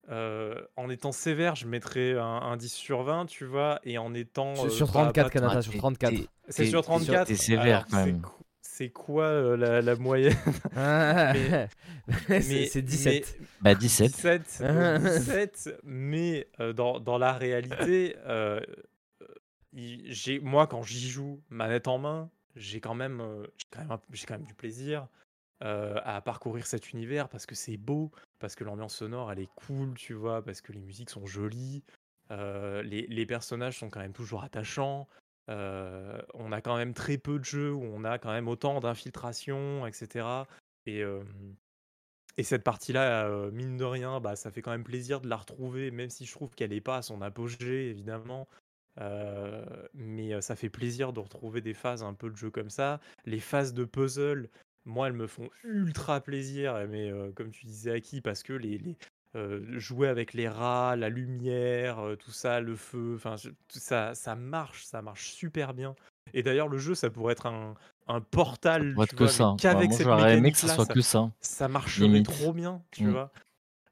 [0.10, 4.14] euh, en étant sévère, je mettrais un, un 10 sur 20, tu vois, et en
[4.14, 4.56] étant...
[4.56, 6.14] Sur- euh, sur pas- 34, pas- Canada, Ah, sur t'es- 34.
[6.16, 8.22] t'es- C'est sur t'es sur- 34 T'es sévère quand c'est même.
[8.80, 10.32] C'est quoi euh, la, la moyenne
[10.74, 11.70] c'est
[12.30, 13.38] Mais- c'est 17.
[13.60, 14.08] Bah 17.
[14.10, 18.62] 17, donc 17, mais euh, dans, dans la réalité, euh,
[19.74, 23.92] j'ai, moi, quand j'y joue manette en main, j'ai quand même, euh, j'ai quand même,
[23.92, 25.10] un- j'ai quand même du plaisir
[25.62, 29.50] euh, à parcourir cet univers parce que c'est beau, parce que l'ambiance sonore, elle est
[29.56, 31.84] cool, tu vois, parce que les musiques sont jolies,
[32.32, 35.06] euh, les, les personnages sont quand même toujours attachants.
[35.50, 38.80] Euh, on a quand même très peu de jeux où on a quand même autant
[38.80, 40.26] d'infiltration, etc.
[40.86, 41.04] Et,
[42.38, 45.92] et cette partie-là, mine de rien, bah, ça fait quand même plaisir de la retrouver,
[45.92, 48.48] même si je trouve qu'elle n'est pas à son apogée, évidemment.
[49.94, 53.00] Mais ça fait plaisir de retrouver des phases un peu de jeu comme ça.
[53.26, 54.50] Les phases de puzzle,
[54.86, 56.76] moi, elles me font ultra plaisir.
[56.90, 58.98] Mais comme tu disais, Aki, parce que les,
[59.36, 63.36] euh, jouer avec les rats, la lumière, euh, tout ça, le feu, enfin,
[63.70, 65.96] ça, ça marche, ça marche super bien.
[66.34, 67.76] Et d'ailleurs, le jeu, ça pourrait être un,
[68.08, 69.56] un portal, tu que ça.
[69.60, 71.32] qu'avec moi cette aimé que soit que ça.
[71.42, 72.26] ça marcherait limite.
[72.26, 73.12] trop bien, tu Mm.
[73.12, 73.32] vois.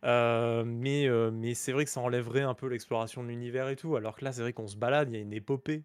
[0.03, 3.95] Euh, mais mais c'est vrai que ça enlèverait un peu l'exploration de l'univers et tout,
[3.95, 5.83] alors que là, c'est vrai qu'on se balade, il y a une épopée.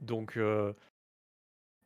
[0.00, 0.38] Donc,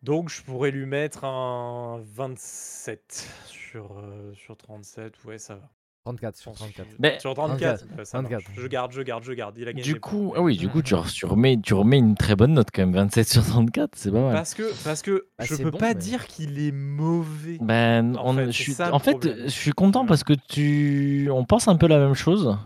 [0.07, 5.69] donc, je pourrais lui mettre un 27 sur, euh, sur 37, ouais, ça va.
[6.05, 6.87] 34 sur Pense- 34.
[7.01, 8.33] Mais Sur 34, 34, ouais, ça marche.
[8.45, 8.61] 34.
[8.63, 9.59] Je garde, je garde, je garde.
[9.59, 9.83] Il a gagné.
[9.83, 12.53] du coup, ah oui, du coup tu, re- tu remets, tu remets une très bonne
[12.55, 14.33] note quand même, 27 sur 34, c'est pas mal.
[14.33, 17.59] Parce que, parce que Bah, je peux bon, pas mais- dire qu'il est mauvais.
[17.61, 19.39] Ben, En on- fait, je suis, en fait, problème.
[19.47, 22.57] je suis content parce que tu, on pense un peu la même chose.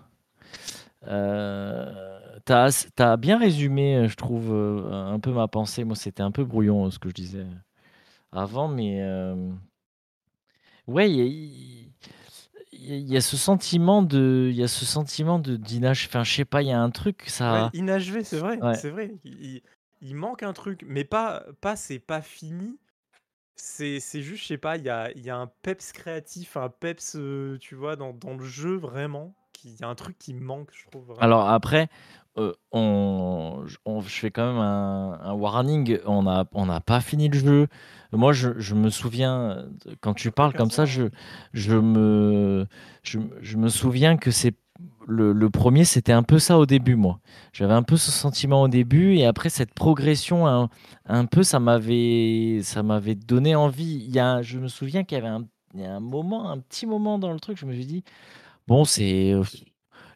[1.09, 2.10] Euh,
[2.51, 5.85] t'as, as bien résumé, je trouve, euh, un peu ma pensée.
[5.85, 7.47] Moi, c'était un peu brouillon euh, ce que je disais
[8.33, 9.53] avant, mais euh,
[10.87, 11.93] ouais, il
[12.73, 16.07] y, y a ce sentiment de, il y a ce sentiment de d'inach.
[16.07, 17.71] Enfin, je sais pas, il y a un truc, Ouais, ça.
[17.73, 18.75] inachevé, c'est vrai, Ouais.
[18.75, 19.13] c'est vrai.
[19.25, 22.79] Il, manque un truc, mais pas, pas c'est pas fini.
[23.57, 26.57] C'est c'est juste, je sais pas, il y a, il y a un peps créatif,
[26.57, 29.35] un peps, euh, tu vois, dans, dans le jeu vraiment.
[29.65, 31.21] Il y a un truc qui manque, je trouve vraiment.
[31.21, 31.89] Alors après,
[32.39, 35.99] euh, on, je- fais quand même un, warning.
[36.07, 37.69] On n'a pas fini le jeu.
[38.13, 39.69] Moi, je, me souviens, euh,
[40.01, 41.09] quand tu parles comme ça, je,
[41.75, 42.67] me,
[43.69, 44.55] souviens que c'est
[45.07, 47.21] le, premier, c'était un peu ça au début, moi.
[47.53, 50.47] J'avais un peu ce sentiment au début, et après cette progression,
[51.07, 52.63] un, peu, ça m'avait,
[53.27, 54.05] donné envie.
[54.07, 55.45] Il y a, je me souviens qu'il y avait un,
[55.79, 58.05] un moment, un petit moment dans le truc, je me suis dit,
[58.67, 59.43] bon, c'est euh,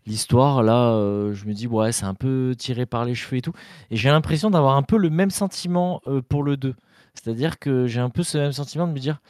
[0.07, 3.42] l'histoire là, euh, je me dis ouais, c'est un peu tiré par les cheveux et
[3.42, 3.52] tout.
[3.90, 6.74] Et j'ai l'impression d'avoir un peu le même sentiment euh, pour le 2.
[7.14, 9.20] C'est-à-dire que j'ai un peu ce même sentiment de me dire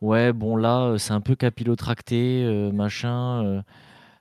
[0.00, 3.62] ouais, bon là, euh, c'est un peu capillotracté, machin.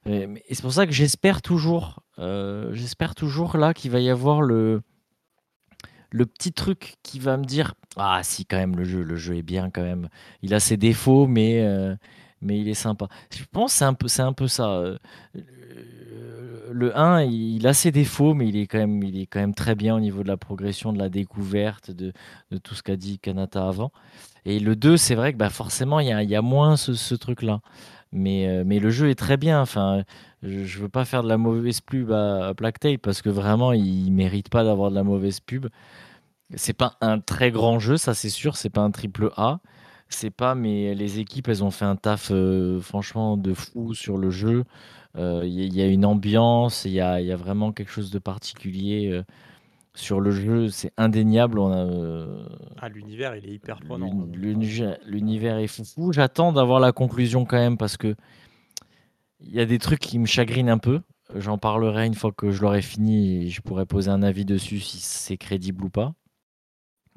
[0.06, 4.42] et et c'est pour ça que j'espère toujours, j'espère toujours là qu'il va y avoir
[4.42, 4.82] le
[6.10, 9.36] le petit truc qui va me dire ah si quand même le jeu le jeu
[9.36, 10.08] est bien quand même
[10.42, 11.62] il a ses défauts mais
[12.40, 14.98] mais il est sympa je pense c'est un peu c'est un peu ça
[16.70, 20.00] le- le 1 il a ses défauts mais il est quand même très bien au
[20.00, 22.14] niveau de la progression de la découverte de,
[22.64, 23.92] tout ce qu'a dit Kanata avant.
[24.46, 27.42] Et le 2 c'est vrai que bah forcément il y a, moins ce, ce truc
[27.44, 27.60] là
[28.14, 29.62] mais, euh, mais le jeu est très bien.
[29.62, 30.04] Enfin
[30.44, 32.54] je, je veux pas faire de la mauvaise pub à, à
[33.02, 35.68] parce que vraiment il mérite pas d'avoir de la mauvaise pub.
[36.56, 39.60] C'est pas un très grand jeu, ça c'est sûr, c'est pas un triple A.
[40.10, 44.18] C'est pas, mais les équipes, elles ont fait un taf euh, franchement de fou sur
[44.18, 44.64] le jeu.
[45.18, 47.36] Euh, Il y, a- il y a une ambiance, il y a, il y a
[47.36, 49.24] vraiment quelque chose de particulier euh,
[49.96, 50.70] sur le jeu.
[50.70, 51.60] C'est indéniable.
[51.60, 52.28] On a,
[52.80, 54.06] Ah, l'univers, il est hyper prenant.
[54.08, 56.12] l'uni- hein, l'univers- L'univers est fou.
[56.14, 58.16] J'attends d'avoir la conclusion quand même parce que
[59.40, 61.02] il y a des trucs qui me chagrinent un peu.
[61.36, 64.80] J'en parlerai une fois que je l'aurai fini et je pourrai poser un avis dessus
[64.80, 66.14] si c'est crédible ou pas.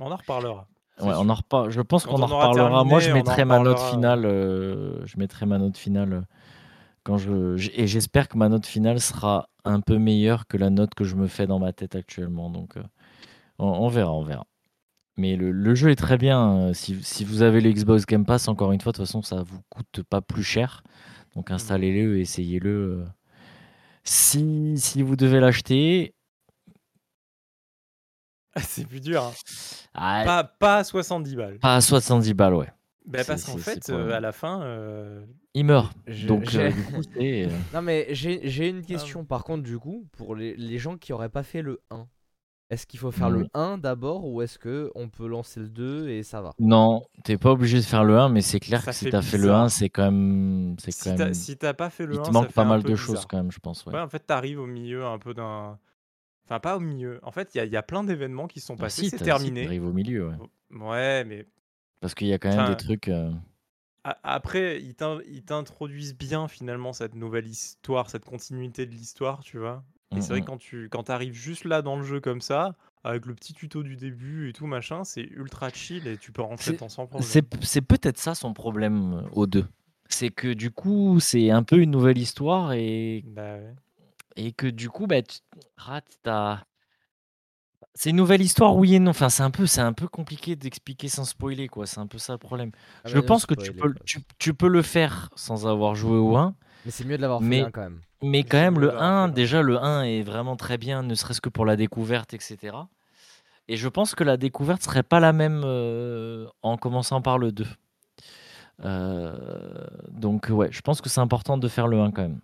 [0.01, 0.66] On en reparlera.
[1.03, 1.71] Ouais, on en reparle.
[1.71, 2.85] Je pense qu'on on en reparlera.
[2.85, 4.25] Moi, je on en mettrai ma note finale.
[4.25, 6.21] euh, je mettrai ma note finale euh,
[7.05, 10.95] quand je et j'espère que ma note finale sera un peu meilleure que la note
[10.95, 12.51] que je me fais dans ma tête actuellement.
[12.51, 12.83] Donc, euh,
[13.59, 14.47] on, on verra, on verra.
[15.17, 16.57] Mais le, le jeu est très bien.
[16.69, 19.23] euh, Si, si vous avez le Xbox Game Pass, encore une fois, de toute façon,
[19.23, 20.83] ça vous coûte pas plus cher.
[21.37, 22.71] Donc, installez-le, et essayez-le.
[22.71, 23.05] euh.
[24.05, 26.15] Si, si vous devez l'acheter,
[28.59, 29.23] c'est plus dur.
[29.25, 29.33] hein.
[29.95, 31.59] ah, Pas, pas à 70 balles.
[31.59, 32.69] pas à 70 balles, ouais.
[33.07, 35.25] Bah, parce qu'en fait, euh, à la fin, euh,
[35.55, 35.93] Il meurt.
[36.07, 37.45] Je- Donc, j'ai- euh, du coup, c'est.
[37.47, 40.79] euh, Non mais j'ai j'ai Ah une question par contre du coup pour les, les
[40.79, 42.07] gens qui auraient pas fait le 1.
[42.69, 43.49] Est-ce qu'il faut faire le Oui.
[43.55, 46.51] 1 d'abord ou est-ce que on peut lancer le 2 et ça va?
[46.61, 49.23] Non, t'es pas obligé de faire le 1, mais c'est clair Ça que si t'as
[49.23, 49.63] fait le bizarre.
[49.65, 50.77] 1, c'est quand même.
[50.79, 51.35] C'est si quand t'as même...
[51.35, 53.09] si t'as pas fait le Il 1, te ça manque fait pas mal de choses
[53.15, 53.29] bizarre.
[53.29, 53.85] quand même, je pense.
[53.87, 53.95] Ouais.
[53.95, 55.79] Ouais, en fait, t'arrives au milieu un peu d'un.
[56.51, 57.21] Enfin, pas au milieu.
[57.23, 59.19] En fait, il y, a- il y a plein d'événements qui sont passés, si, c'est
[59.19, 59.63] terminé.
[59.63, 60.35] t'arrives au milieu, ouais.
[60.73, 61.47] Ouais, mais
[62.01, 63.07] Parce qu'il y a quand même Enfin, des trucs.
[63.09, 63.31] euh,
[64.03, 69.59] après, ils t'in- ils t'introduisent bien finalement cette nouvelle histoire, cette continuité de l'histoire, tu
[69.59, 69.85] vois.
[70.13, 70.45] Et Mm, c'est vrai mm.
[70.45, 72.75] que quand tu quand arrives juste là dans le jeu comme ça,
[73.05, 76.43] avec le petit tuto du début et tout machin, c'est ultra chill et tu peux
[76.43, 77.29] rentrer dedans sans problème.
[77.29, 79.67] C'est c'est peut-être ça son problème euh, aux deux.
[80.09, 83.75] C'est que du coup, c'est un peu une nouvelle histoire et, Bah ouais.
[84.47, 85.38] Et que du coup, bah, tu
[85.86, 86.64] ah, t'as-
[87.95, 89.11] C'est une nouvelle histoire, oui et non.
[89.11, 91.86] Enfin, c'est un peu, c'est un peu compliqué d'expliquer sans spoiler, quoi.
[91.86, 92.70] C'est un peu ça le problème.
[93.05, 94.03] Ah Je bah, non, pense que tu spoiler, peux, quoi.
[94.07, 96.55] tu, tu peux le faire sans avoir joué au 1.
[96.84, 98.01] Mais c'est mieux de l'avoir fait Mais- le 1 quand même.
[98.22, 99.34] Mais quand même, le d'avoir fait 1, le un.
[99.34, 102.76] déjà, le 1 est vraiment très bien, ne serait-ce que pour la découverte, etc.
[103.68, 107.51] Et je pense que la découverte serait pas la même euh, en commençant par le
[107.53, 107.66] 2.
[108.84, 109.36] Euh,
[110.11, 112.41] donc, ouais, je pense que c'est important de faire le 1 quand même.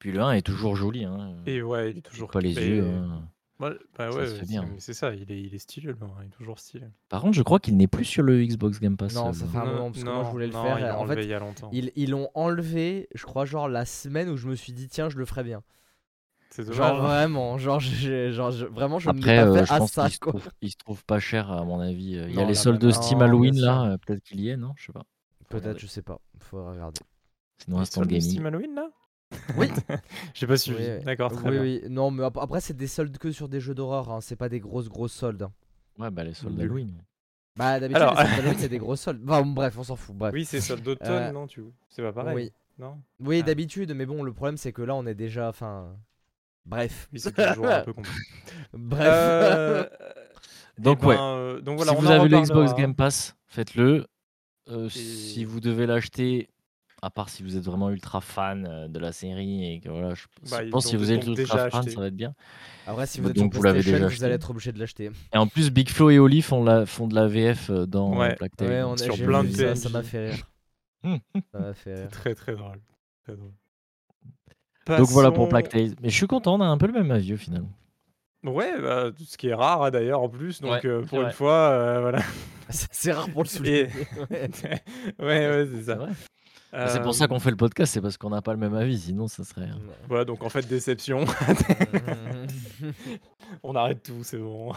[0.00, 1.04] Puis le 1 est toujours joli.
[1.04, 1.36] Hein.
[1.46, 2.84] Et ouais, il est toujours pas les bah, yeux.
[2.84, 3.22] et- hein.
[3.60, 4.64] Ouais, bah Ça ouais, fait c'est bien.
[4.72, 6.86] mais c'est ça, il est, il est stylé, le un, il est toujours stylé.
[7.10, 9.14] Par contre, je crois qu'il n'est plus sur le Xbox Game Pass.
[9.14, 10.78] Non, euh, ça fait un moment parce que moi je non, voulais le faire.
[10.78, 11.68] il en fait, il y a longtemps.
[11.70, 15.10] ils ils l'ont enlevé, je crois, genre la semaine où je me suis dit, tiens,
[15.10, 15.62] je le ferais bien.
[16.48, 17.00] C'est Genre dommage.
[17.00, 17.02] hein.
[17.06, 20.04] vraiment, genre, j'ai- genre je- vraiment, je Après, euh, pas je fait à pense ça
[20.06, 20.32] qu'il se, quoi.
[20.32, 22.12] trouve, il se trouve pas cher, à mon avis.
[22.12, 23.90] Il y a Non, les soldes bah, Steam Halloween, là.
[23.92, 24.72] euh, Peut-être qu'il y est, non?
[24.76, 25.04] Je sais pas.
[25.50, 26.18] Peut-être, je sais pas.
[26.38, 27.00] Faudra regarder.
[27.62, 28.30] Sinon, Les Instant soldes de Gaming.
[28.30, 28.88] Steam Halloween là?
[29.56, 29.68] Oui.
[30.34, 30.78] J'ai pas suivi.
[30.98, 31.60] Oui, D'accord, très oui, bien.
[31.62, 31.82] oui.
[31.88, 34.10] Non, mais ap- après, c'est des soldes que sur des jeux d'horreur.
[34.10, 34.20] Hein.
[34.20, 35.42] C'est pas des grosses, grosses soldes.
[35.42, 35.52] hein.
[35.98, 36.62] Ouais, bah les soldes Nul.
[36.68, 37.02] d'Halloween.
[37.56, 39.22] Bah, d'habitude, Alors- les soldes d'Halloween, c'est des grosses soldes.
[39.24, 40.16] Enfin, bon, bref, on s'en fout.
[40.16, 40.32] Bref.
[40.34, 42.34] Oui, c'est soldes d'automne, Euh, non tu C'est pas pareil.
[42.34, 42.52] oui.
[42.78, 42.98] Non?
[43.20, 43.46] Oui, Ah.
[43.46, 45.48] d'habitude, mais bon, le problème, c'est que là, on est déjà.
[45.48, 45.94] Enfin.
[46.66, 47.08] Bref.
[47.12, 48.18] Oui, c'est toujours un peu compliqué.
[48.72, 49.06] Bref.
[49.06, 49.84] Euh,
[50.78, 51.16] Donc, eh ben, ouais.
[51.18, 52.64] euh, donc voilà, si on vous en avez le reparlera.
[52.64, 54.06] Xbox Game Pass, faites-le.
[54.68, 56.48] Euh, Et- Si vous devez l'acheter,
[57.02, 60.12] À part si vous êtes vraiment ultra fan euh, de la série et que voilà,
[60.14, 61.92] je, Bah, je pense que si vous êtes ultra fan, acheté.
[61.92, 62.34] ça va être bien.
[62.86, 64.24] Après, si vous êtes donc vous l'avez déjà vous acheté.
[64.24, 65.10] allez être obligé de l'acheter.
[65.32, 68.14] Et en plus, Big Flo et Oli font, la, font de la VF euh, dans
[68.18, 68.34] Ouais.
[68.38, 68.68] Black Tail.
[68.68, 70.46] Ouais, on sur plein de ça, ça m'a fait rire.
[71.52, 72.10] ça m'a fait C'est rire.
[72.10, 72.80] très très drôle.
[73.24, 73.52] Très drôle.
[74.86, 75.94] Donc voilà pour Black Tail.
[76.02, 77.64] Mais je suis content, on a un peu le même avis au final.
[78.44, 80.60] Ouais, bah, ce qui est rare hein, d'ailleurs en plus.
[80.60, 81.32] Donc Ouais, euh, pour une vrai.
[81.32, 82.20] fois, euh, voilà.
[82.70, 83.80] C'est rare pour le souligner.
[83.82, 84.50] Et- ouais.
[85.18, 86.08] ouais, ouais, c'est C'est ça.
[86.72, 88.58] Bah, C'est pour ça Euh, qu'on fait le podcast, c'est parce qu'on n'a pas le
[88.58, 89.62] même avis, sinon ça serait.
[89.68, 89.74] euh,
[90.08, 91.24] Voilà, donc en fait, déception.
[93.62, 94.72] On arrête tout, c'est bon.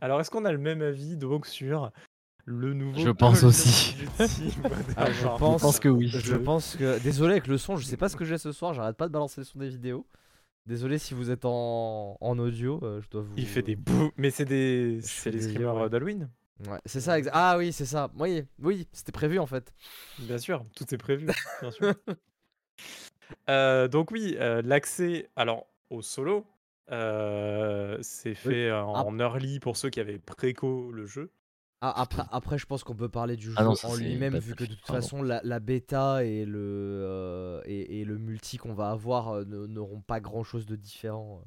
[0.00, 1.90] Alors, est-ce qu'on a le même avis donc sur
[2.46, 3.96] le nouveau Je pense aussi.
[4.96, 6.08] Ah, je pense- Je pense que oui.
[6.08, 7.02] Je pense que.
[7.02, 9.12] Désolé avec le son, je sais pas ce que j'ai ce soir, j'arrête pas de
[9.12, 10.06] balancer le son des vidéos.
[10.66, 13.34] Désolé si vous êtes en, en audio, euh, je dois vous.
[13.36, 15.90] Il fait des bouts, mais c'est des, c'est les des streamers ouais.
[15.90, 16.30] d'Halloween.
[16.68, 18.10] Ouais, c'est ça, exa- ah oui, c'est ça.
[18.16, 19.72] Oui, oui, c'était prévu en fait.
[20.18, 21.26] Bien sûr, tout est prévu,
[21.60, 21.94] bien sûr.
[23.48, 26.46] Euh, donc oui, euh, l'accès alors au solo,
[26.90, 31.30] euh, c'est fait en early pour ceux qui avaient préco le jeu.
[31.80, 34.34] Ah, après, après, je pense qu'on peut parler du jeu Ah non, ça, en lui-même,
[34.38, 38.56] vu que de toute façon, la, la bêta et le, euh, et, et le multi
[38.56, 41.42] qu'on va avoir euh, n'auront pas grand-chose de différent.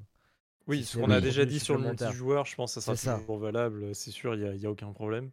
[0.67, 3.19] Oui, ce qu'on a déjà dit sur le multijoueur, je pense que ça sera ça.
[3.19, 5.31] toujours valable, c'est sûr, il n'y a, aucun problème.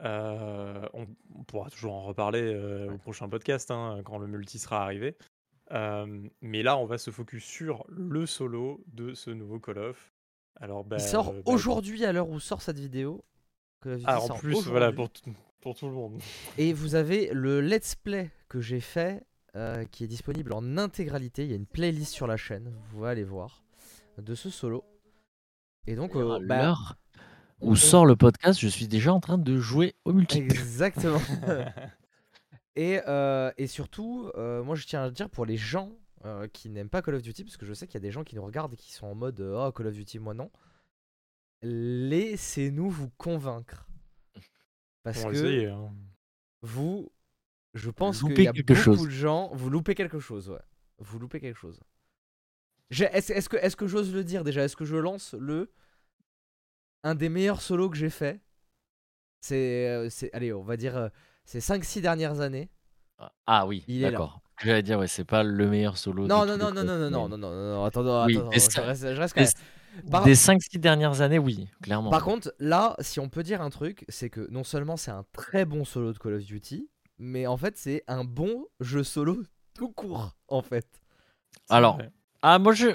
[0.00, 4.58] Euh, on, on pourra toujours en reparler euh, au prochain podcast hein, quand le multi
[4.58, 5.16] sera arrivé.
[5.72, 10.12] Euh, mais là, on va se focus sur le solo de ce nouveau Call of.
[10.60, 13.24] Alors, bah, Il sort bah, aujourd'hui à l'heure où sort cette vidéo.
[14.04, 16.20] Ah, en plus, voilà, pour, tout- pour tout le monde.
[16.58, 19.24] Et vous avez le let's play que j'ai fait
[19.90, 21.44] qui est disponible en intégralité.
[21.44, 23.64] Il y a une playlist sur la chaîne, vous pouvez aller voir,
[24.18, 24.84] de ce solo.
[25.86, 26.74] Et donc, euh, à bah,
[27.60, 30.38] où on- sort le podcast, je suis déjà en train de jouer au multi.
[30.38, 31.20] Exactement.
[32.76, 35.92] et, euh, et surtout, euh, moi je tiens à le dire pour les gens
[36.24, 38.10] euh, qui n'aiment pas Call of Duty, parce que je sais qu'il y a des
[38.10, 40.50] gens qui nous regardent et qui sont en mode Oh, Call of Duty, moi non.
[41.62, 43.86] Laissez-nous vous convaincre.
[45.02, 45.92] Parce On que essayer, hein.
[46.62, 47.12] vous,
[47.74, 49.02] je pense qu'il Loupez y a quelque beaucoup chose.
[49.04, 50.60] de gens, vous loupez quelque chose, ouais.
[50.98, 51.80] Vous loupez quelque chose.
[52.90, 54.62] Est-ce est-ce que, est que j'ose le dire déjà?
[54.62, 55.72] Est-ce que je lance le
[57.02, 58.40] un des meilleurs solos que j'ai fait?
[59.40, 61.08] C'est, euh, c'est, allez, on va dire, euh,
[61.44, 62.68] ces 5-6 dernières années.
[63.46, 64.10] Ah oui, est là.
[64.10, 64.40] d'accord.
[64.62, 66.26] J'allais dire, ouais, c'est pas le meilleur solo.
[66.26, 68.36] Non, non, non, les non, non, non, non, non, non, non, non, attends, attends, Oui,
[68.36, 70.10] attends, je reste, je reste quand même.
[70.10, 72.10] Par- Des 5-6 dernières années, oui, clairement.
[72.10, 75.24] Par contre, là, si on peut dire un truc, c'est que non seulement c'est un
[75.32, 79.42] très bon solo de Call of Duty, mais en fait c'est un bon jeu solo
[79.74, 80.86] tout court, en fait.
[81.68, 82.10] Alors, vrai.
[82.48, 82.88] Ah, moi je.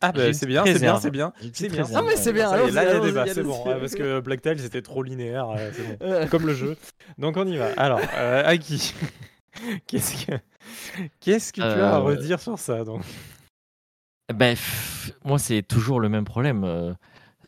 [0.00, 1.32] Ah, bah, c'est bien, c'est bien, c'est bien.
[1.52, 1.70] C'est.
[1.94, 3.64] Ah, mais c'est bien, là, il y a débat, c'est bon.
[3.64, 5.46] parce que Black Tail, c'était trop linéaire,
[6.30, 6.76] Comme le jeu.
[7.16, 7.68] Donc, on y va.
[7.76, 8.92] Alors, euh, Aki,
[9.86, 10.32] qu'est-ce que,
[11.20, 13.02] qu'est-ce que tu as à Euh, redire sur ça donc?
[14.34, 16.64] Ben, pff, moi, c'est toujours le même problème.
[16.64, 16.92] euh,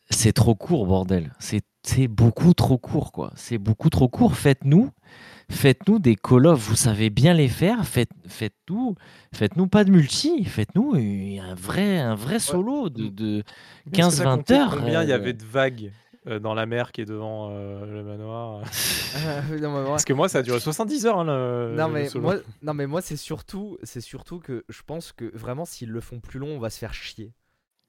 [0.09, 1.33] C'est trop court, bordel.
[1.41, 3.33] C'est c'est beaucoup trop court, quoi.
[3.37, 4.35] C'est beaucoup trop court.
[4.37, 4.91] Faites-nous,
[5.51, 6.61] faites-nous des Call of.
[6.69, 7.85] Vous savez bien les faire.
[7.87, 8.95] Faites, faites-nous,
[9.35, 10.45] faites-nous pas de multi.
[10.45, 14.77] Faites-nous un vrai, un vrai solo de, de Est-ce que t'as 15-20 compté heures.
[14.79, 15.93] Combien il y euh, avait de vagues
[16.27, 18.63] euh, dans la mer qui est devant euh, le manoir?
[19.25, 21.21] Euh, non, mais moi, Parce que moi, ça a duré 70 heures.
[21.21, 22.23] hein, le, non, le mais solo.
[22.23, 26.01] moi, non, mais moi, c'est surtout, c'est surtout que je pense que vraiment, s'ils le
[26.03, 27.33] font plus long, on va se faire chier.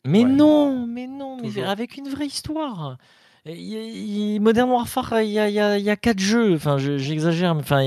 [0.06, 0.30] Mais Ouais.
[0.32, 2.98] non, mais non, mais avec une vraie histoire.
[3.56, 6.54] Y il- Modern Warfare, il y a, y a- il y a quatre jeux.
[6.56, 7.82] Enfin, je- j'exagère, mais enfin,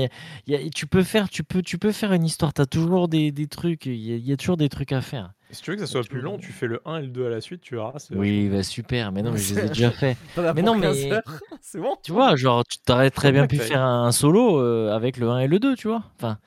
[0.47, 2.53] y a- y tu peux faire, tu peux, tu peux faire une histoire.
[2.53, 3.85] T'as toujours des, des trucs.
[3.85, 5.31] Il y, a- y toujours des trucs à faire.
[5.51, 7.25] Si tu veux que ça soit plus long, tu fais le 1 et le 2
[7.25, 7.91] à la suite, tu verras.
[8.11, 9.11] Oui, bah super.
[9.11, 10.15] Mais non, mais je les ai déjà fait.
[10.55, 11.19] Mais non, 15 mais-
[11.61, 11.95] c'est bon.
[12.03, 15.39] Tu vois, genre, tu t'aurais très bien pu faire un solo euh, avec le 1
[15.39, 16.03] et le 2, tu vois.
[16.17, 16.37] Enfin,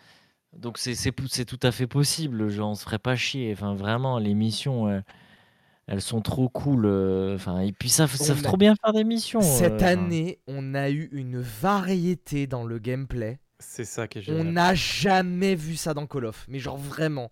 [0.57, 2.49] donc c'est tout à fait possible.
[2.49, 3.53] Genre, on se ferait pas chier.
[3.53, 4.89] Enfin, vraiment, les missions,
[5.87, 6.87] elles sont trop cool.
[6.87, 9.41] euh, Enfin, et puis ça, ça On fait a- trop bien faire des missions.
[9.41, 13.39] Cette euh, année, on a eu une variété dans le gameplay.
[13.59, 14.53] C'est ça qui est On génial.
[14.53, 17.31] n'a jamais vu ça dans Call of, mais genre vraiment.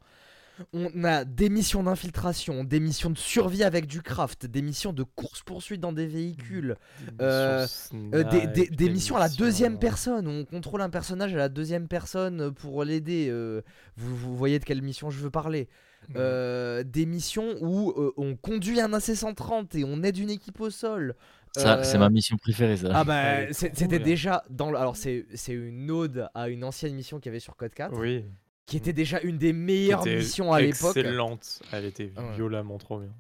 [0.75, 5.03] On a des missions d'infiltration, des missions de survie avec du craft, des missions de
[5.03, 10.29] course-poursuite dans des véhicules, Des euh, missions euh, des, des- missions à la deuxième personne,
[10.29, 13.29] où on contrôle un personnage à la deuxième personne pour l'aider.
[13.31, 13.63] euh,
[13.97, 15.69] vous, vous voyez de quelle mission je veux parler.
[16.17, 20.71] Euh, des missions où euh, on conduit un AC-130 et on aide une équipe au
[20.71, 21.15] sol.
[21.55, 22.89] Ça, c'est Euh, ma mission préférée, ça.
[22.95, 24.07] Ah bah c'est- trop c'était bien.
[24.07, 24.79] déjà dans le...
[24.79, 27.95] alors c'est c'est une ode à une ancienne mission qu'il y avait sur Code 4
[27.99, 28.25] Oui.
[28.67, 31.61] qui était déjà une des meilleures missions à l'époque Excellente.
[31.73, 32.35] Elle était Ouais.
[32.37, 33.13] violemment trop bien.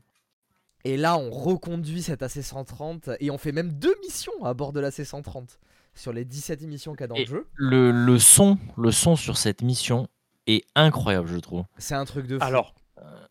[0.84, 4.80] et là on reconduit cet AC130 et on fait même deux missions à bord de
[4.80, 5.58] l'AC130
[5.94, 7.46] sur les 17 émissions qu'il y a dans Et- le jeu.
[7.54, 10.08] Le, le son, le son sur cette mission
[10.46, 11.64] est incroyable, je trouve.
[11.78, 12.44] C'est un truc de fou.
[12.44, 12.74] Alors,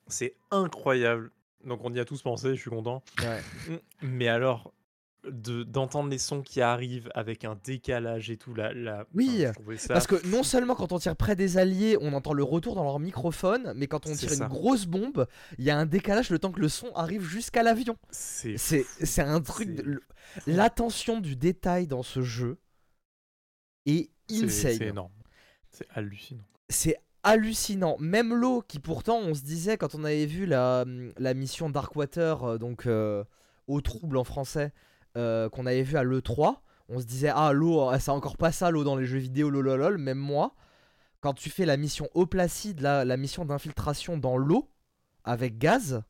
[0.07, 1.31] c'est incroyable.
[1.65, 3.03] Donc on y a tous pensé, je suis content.
[3.21, 3.39] Ouais.
[3.69, 4.73] Mm, Mais alors,
[5.29, 9.77] de d'entendre les sons qui arrivent avec un décalage et tout, là, là Oui, trouvais
[9.77, 12.73] ça Parce que non seulement quand on tire près des alliés, on entend le retour
[12.73, 14.43] dans leur microphone, mais quand on tire ça.
[14.45, 15.27] une grosse bombe,
[15.59, 17.95] il y a un décalage le temps que le son arrive jusqu'à l'avion.
[18.09, 19.69] c'est C'est un truc.
[19.75, 20.01] De-
[20.47, 22.57] L'attention du détail dans ce jeu
[23.85, 24.87] est C'est- C'est insane.
[24.87, 25.11] énorme.
[25.69, 26.43] C'est hallucinant.
[26.71, 27.97] C'est hallucinant.
[27.99, 30.85] Même l'eau, qui pourtant, on se disait quand on avait vu la,
[31.17, 33.23] la mission Darkwater, euh, donc euh,
[33.67, 34.73] au trouble en français,
[35.17, 36.57] euh, qu'on avait vu à l'E3,
[36.89, 39.49] on se disait ah l'eau, ah, c'est encore pas ça l'eau dans les jeux vidéo,
[39.49, 39.97] lololol.
[39.97, 40.55] Même moi,
[41.19, 44.69] quand tu fais la mission eau placide, la, la mission d'infiltration dans l'eau
[45.23, 46.01] avec gaz.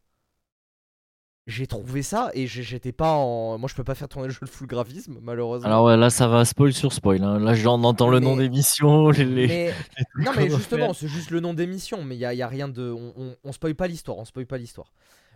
[1.52, 3.58] J'ai trouvé ça et j'étais pas en.
[3.58, 5.68] Moi, je peux pas faire tourner le jeu de full graphisme, malheureusement.
[5.68, 7.22] Alors ouais, là, ça va spoil sur spoil.
[7.24, 7.40] hein.
[7.40, 9.10] Là, j'en entends le nom Mais- des missions.
[9.12, 9.66] Les, les- Mais-
[9.98, 12.42] les trucs Non mais justement, c'est juste le nom d'émission, mais il y a, y
[12.42, 12.90] a rien de...
[12.92, 14.88] On, on, on spoil pas l'histoire, on spoil pas l'histoire.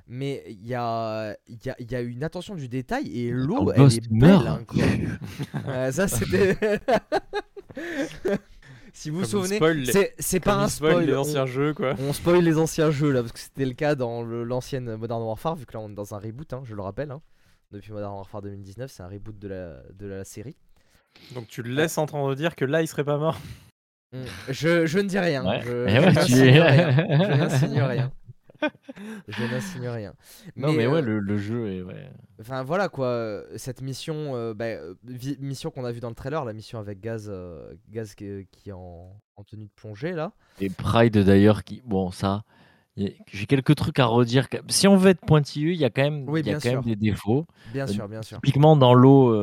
[0.08, 3.92] Mais il y a, y, a, y a une attention du détail et l'eau, elle
[3.92, 4.48] est belle.
[4.48, 4.60] hein.
[5.68, 6.58] Euh, ça c'était...
[8.96, 9.60] si vous vous souvenez,
[10.20, 11.06] c'est pas un il spoil spoil.
[11.06, 11.94] les on- anciens jeux, quoi.
[12.00, 15.56] On spoil les anciens jeux là, parce que c'était le cas dans l'ancienne Modern Warfare,
[15.56, 17.12] vu que là on est dans un reboot, hein, je le rappelle.
[17.12, 17.22] hein.
[17.72, 20.56] Depuis Modern Warfare 2019, c'est un reboot de la, de la série.
[21.34, 23.38] Donc tu le laisses entendre dire que là, il serait pas mort.
[24.14, 24.18] Mm.
[24.50, 25.46] Je, je ne dis rien.
[25.46, 25.62] Ouais.
[25.62, 26.92] Je, je ouais, tu es- rien.
[26.92, 28.12] Je n'insigne rien.
[29.28, 30.14] Je n'insigne rien.
[30.56, 31.82] Non, mais, ouais, euh, le, le jeu est.
[31.82, 32.10] Ouais.
[32.40, 34.68] Enfin voilà quoi, euh, cette mission, euh, bah,
[35.40, 38.70] mission qu'on a vue dans le trailer, la mission avec Gaz, euh, Gaz qui, qui
[38.70, 40.34] est en, en tenue de plongée là.
[40.60, 41.82] Et Pride d'ailleurs, qui.
[41.86, 42.44] Bon, ça.
[42.98, 44.48] J'ai quelques trucs à redire.
[44.70, 46.82] Si on veut être pointilleux, il y a quand même, Oui, y a quand même
[46.82, 47.46] des défauts.
[47.74, 48.38] Bien sûr, bien sûr.
[48.38, 49.34] Typiquement dans l'eau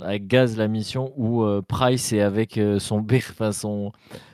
[0.00, 3.90] avec gaz la mission où Price est avec son enfin son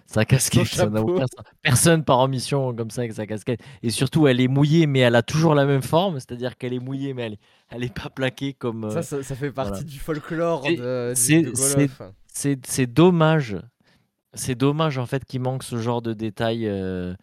[0.07, 1.27] sa casquette, ça aucun.
[1.63, 3.61] Personne part en mission comme ça avec sa casquette.
[3.83, 6.79] Et surtout, elle est mouillée, mais elle a toujours la même forme, c'est-à-dire qu'elle est
[6.79, 7.39] mouillée, mais elle est,
[7.71, 8.85] elle est pas plaquée comme.
[8.85, 9.85] euh, Ça, ça, ça fait partie voilà.
[9.85, 13.57] du folklore C'est- de, c'est- dommage.
[14.35, 16.67] C'est dommage en fait qu'il manque ce genre de détails.
[16.69, 17.15] euh,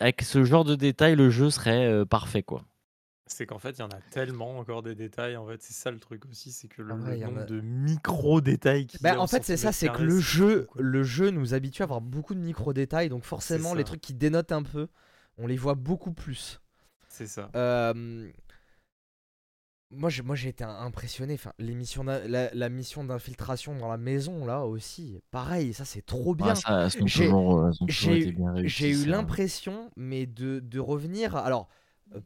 [0.00, 2.62] avec ce genre de détails, le jeu serait euh, parfait quoi.
[3.28, 5.36] C'est qu'en fait, il y en a tellement encore des détails.
[5.36, 7.24] En fait, c'est ça le truc aussi, c'est que le, Ah ouais, le il y
[7.24, 8.86] en nombre a- de micro détails.
[8.86, 11.52] qu'il y Bah, a en fait, c'est ça, c'est que le jeu, le jeu nous
[11.54, 14.86] habitue à avoir beaucoup de micro-détails, donc forcément, les trucs qui dénotent un peu,
[15.38, 16.60] on les voit beaucoup plus.
[17.08, 17.50] C'est ça.
[17.56, 18.30] Euh,
[19.90, 21.34] Moi, j'ai, moi, j'ai été impressionné.
[21.34, 26.34] Enfin, l'émission la, la mission d'infiltration dans la maison, là aussi, pareil, ça c'est trop
[26.34, 26.54] bien.
[26.54, 29.04] Ah, ça, elles sont J'ai- toujours, elles ont toujours j'ai été eu- bien J'ai eu
[29.04, 29.10] ça.
[29.10, 31.36] l'impression, mais de, de revenir.
[31.36, 31.72] Alors, euh,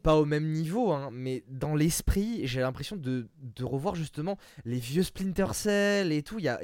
[0.03, 4.79] pas au même niveau, hein, mais dans l'esprit, j'ai l'impression de, de revoir justement les
[4.79, 6.39] vieux Splinter Cell et tout.
[6.39, 6.59] Il y a,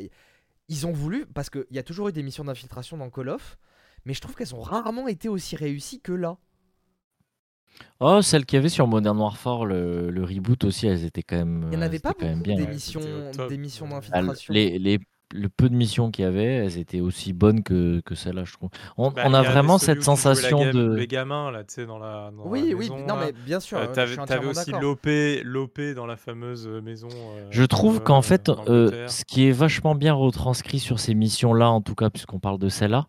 [0.70, 3.58] ils ont voulu, parce qu'il y a toujours eu des missions d'infiltration dans Call of,
[4.06, 6.38] mais je trouve qu'elles ont rarement été aussi réussies que là.
[8.00, 11.38] Oh, celle qu'il y avait sur Modern Warfare, le, le reboot aussi, elles étaient quand
[11.38, 11.62] même.
[11.66, 12.66] Il n'y en euh, avait pas quand même beaucoup bien.
[12.66, 13.90] des missions, des.
[14.12, 14.54] Ah, d'infiltration.
[14.54, 15.00] les, les-
[15.34, 18.54] le peu de missions qu'il y avait, elles étaient aussi bonnes que, que celles-là, je
[18.54, 18.70] trouve.
[18.98, 20.96] On, Bah, on a vraiment cette sensation de.
[20.96, 22.32] Les gamins, là, tu sais, dans la.
[22.36, 23.26] dans Oui, la oui, maison, non, là.
[23.28, 24.72] mais bien sûr, Euh, je T'avais aussi
[25.44, 27.10] l'OP, dans la fameuse euh, maison.
[27.12, 31.14] euh, Je trouve euh, qu'en fait, euh, ce qui est vachement bien retranscrit sur ces
[31.16, 33.08] missions-là, en tout cas, puisqu'on parle de celle-là,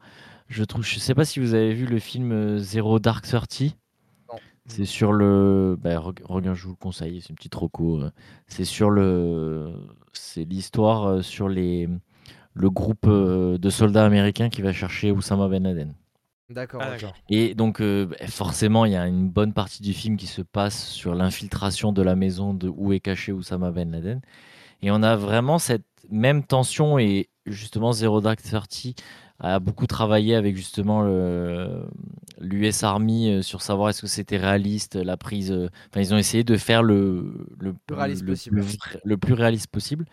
[0.49, 3.77] je trouve, je sais pas si vous avez vu le film euh, Zero Dark Thirty.
[4.71, 5.79] C'est sur le.
[5.83, 8.01] Bah, reg- regarde, je vous le conseille, c'est une petite roco.
[8.03, 8.11] euh.
[8.49, 9.73] C'est sur le.
[10.13, 11.89] C'est l'histoire euh, sur les.
[12.59, 15.95] Le groupe euh, de soldats américains qui va chercher Oussama Ben Laden.
[16.51, 16.97] D'accord, Ah.
[17.29, 20.43] Et donc, euh, bah, forcément, il y a une bonne partie du film qui se
[20.43, 24.21] passe sur l'infiltration de la maison de où est caché Oussama Ben Laden.
[24.83, 26.99] Et on a vraiment cette même tension.
[26.99, 28.95] Et justement, Zero Dark Thirty
[29.41, 31.03] a beaucoup travaillé avec justement
[32.41, 35.51] l'US Army euh, sur savoir est-ce que c'était réaliste, la prise.
[35.53, 38.57] euh, Enfin, ils ont essayé de faire le, le, Plus réaliste le- possible.
[38.57, 40.07] le vrai- le plus réaliste possible.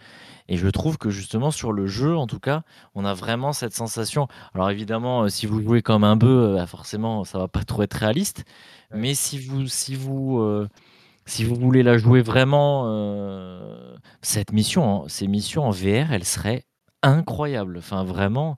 [0.49, 2.63] Et je trouve que justement, sur le jeu, en tout cas,
[2.95, 4.27] on a vraiment cette sensation.
[4.55, 7.83] Alors évidemment, euh, si vous jouez comme un bœuf, bah, forcément, ça va pas trop
[7.83, 8.45] être réaliste.
[8.91, 8.99] Ouais.
[8.99, 10.67] Mais si vous, si vous, euh,
[11.25, 16.65] si vous voulez la jouer vraiment, euh, cette mission, ces missions en VR, elles seraient
[17.03, 17.77] incroyables.
[17.79, 18.57] Enfin, vraiment,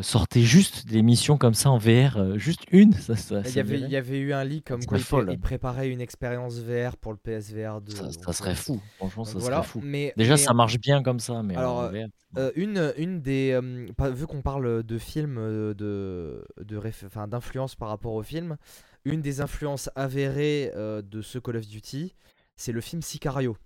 [0.00, 2.92] sortez juste des missions comme ça en VR, euh, juste une.
[2.94, 5.04] Ça, ça, Il y, avait, il y avait eu un leak comme quoi serait il,
[5.04, 5.32] pré- folle.
[5.34, 7.92] il préparait une expérience VR pour le PSVR 2.
[7.92, 8.80] Ça- serait euh, fou.
[8.96, 9.56] Franchement, ça voilà.
[9.56, 9.80] serait fou.
[9.82, 12.06] Mais, Déjà, mais, ça marche bien comme ça, mais Alors, euh, VR.
[12.38, 13.50] euh, une, une des.
[13.52, 18.56] euh, vu qu'on parle de films, euh, de, de d'influence par rapport au film,
[19.04, 22.14] une des influences avérées euh, de ce Call of Duty,
[22.56, 23.56] c'est le film Sicario.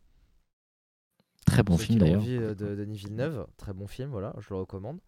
[1.44, 2.22] Très bon film d'ailleurs.
[2.26, 4.98] euh, de Denis Villeneuve, très bon film, voilà, je le recommande.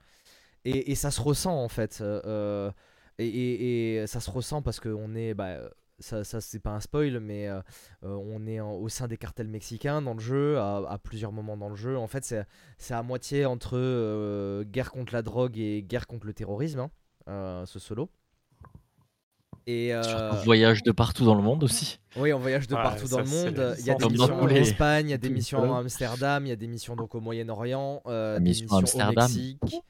[0.70, 1.98] Et, et ça se ressent en fait.
[2.00, 2.70] euh, euh,
[3.18, 5.34] et, et- et ça se ressent parce qu'on est.
[5.34, 5.56] Bah,
[6.00, 7.60] ça, ça c'est pas un spoil, mais euh,
[8.02, 11.56] on est en- au sein des cartels mexicains dans le jeu, à, à plusieurs moments
[11.56, 11.98] dans le jeu.
[11.98, 12.44] En fait, c'est
[12.76, 16.90] c'est à moitié entre euh, guerre contre la drogue et guerre contre le terrorisme, hein,
[17.28, 18.10] euh, ce solo.
[19.66, 21.98] Et, euh, Surtout voyage de partout dans le monde aussi.
[22.16, 23.76] oui, on voyage de Ouais, partout dans le monde.
[23.78, 26.46] Il y a des missions en les- Espagne, il y a des missions à Amsterdam,
[26.46, 29.30] il y a des missions donc au Moyen-Orient, euh, des missions au Amsterdam.
[29.30, 29.82] Mexique.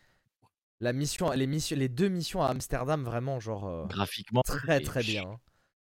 [0.81, 4.43] La mission, les missions, les deux missions à Amsterdam, vraiment genre euh, Graphiquement.
[4.43, 5.25] très très bien.
[5.25, 5.41] hein.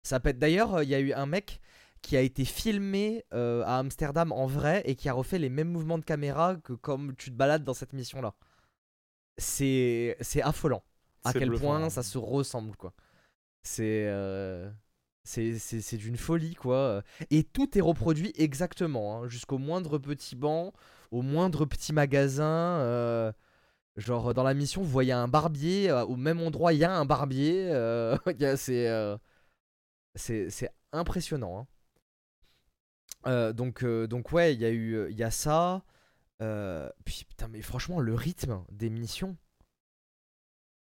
[0.03, 0.39] Ça pète.
[0.39, 1.61] D'ailleurs, euh, il y a eu un mec
[2.01, 5.68] qui a été filmé euh, à Amsterdam en vrai et qui a refait les mêmes
[5.70, 8.35] mouvements de caméra que comme tu te balades dans cette mission-là.
[9.39, 10.83] C'est c'est affolant
[11.24, 11.91] à quel bluffant, point hein.
[11.91, 12.93] ça se ressemble quoi.
[13.62, 14.70] C'est euh,
[15.24, 17.03] c'est c'est c'est d'une folie quoi.
[17.31, 20.72] Et tout est reproduit exactement, hein, jusqu'au moindre petit banc,
[21.11, 22.78] au moindre petit magasin.
[22.81, 23.33] euh,
[24.01, 26.92] genre dans la mission, vous voyez un barbier, euh, au même endroit il y a
[26.94, 27.70] un barbier.
[27.72, 28.16] euh,
[28.57, 29.16] c'est euh,
[30.92, 31.61] impressionnant.
[31.61, 31.66] hein.
[33.26, 35.82] Euh, donc euh, donc ouais, il y a eu euh, y ça.
[36.42, 39.36] euh, puis putain mais franchement le rythme des missions.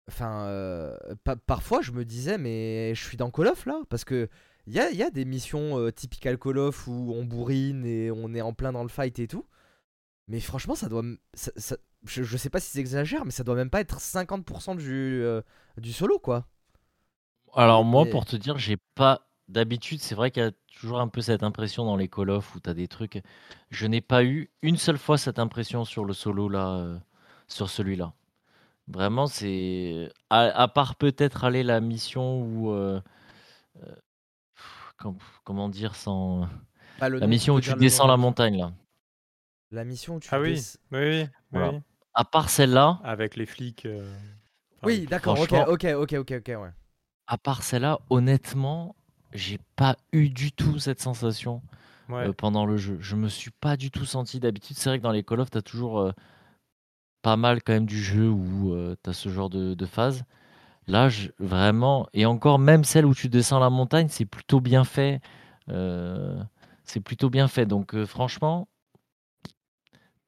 [0.10, 4.04] Enfin, euh, pa- parfois je me disais, mais je suis dans Call of là Parce
[4.04, 4.30] que
[4.68, 8.12] il y a, y a des missions euh, typiques Call of où on bourrine et
[8.12, 9.46] on est en plein dans le fight et tout.
[10.28, 11.04] Mais franchement, ça doit.
[12.06, 15.22] Je, je sais pas si c'est exagère, mais ça doit même pas être 50% du,
[15.24, 15.42] euh,
[15.78, 16.48] du solo quoi.
[17.54, 20.00] Alors moi, Mais- pour te dire, j'ai pas d'habitude.
[20.02, 22.60] C'est vrai qu'il y a toujours un peu cette impression dans les Call of où
[22.60, 23.22] tu as des trucs.
[23.70, 26.98] Je n'ai pas eu une seule fois cette impression sur le solo là, euh,
[27.48, 28.14] sur celui-là.
[28.88, 33.02] Vraiment, c'est à, à part peut-être aller la mission où euh,
[33.84, 35.12] euh,
[35.44, 36.48] comment dire sans
[37.00, 38.12] Bah, la nom, mission où tu descends nom.
[38.12, 38.72] la montagne là.
[39.72, 41.72] La mission où tu Ah oui, descends- oui, oui, oui, Voilà.
[41.72, 41.80] oui.
[42.14, 43.86] À part celle-là, Avec les flics.
[43.86, 44.02] euh,
[44.78, 46.72] enfin, Oui, d'accord, ok, ok, ok, ok, ok, ouais.
[47.28, 48.96] à part celle-là, honnêtement,
[49.34, 51.62] j'ai pas eu du tout cette sensation.
[52.10, 52.28] Ouais.
[52.28, 52.98] euh, pendant le jeu.
[53.02, 54.78] Je me suis pas du tout senti d'habitude.
[54.78, 56.12] C'est vrai que dans les Call of, tu as toujours euh,
[57.22, 60.24] pas mal quand même du jeu où tu as ce genre de, de phase.
[60.88, 64.84] Là, je- vraiment, et encore même celle où tu descends la montagne, c'est plutôt bien
[64.86, 65.22] fait.
[65.70, 66.44] euh,
[66.86, 67.66] c'est plutôt bien fait.
[67.68, 68.68] Donc euh, franchement,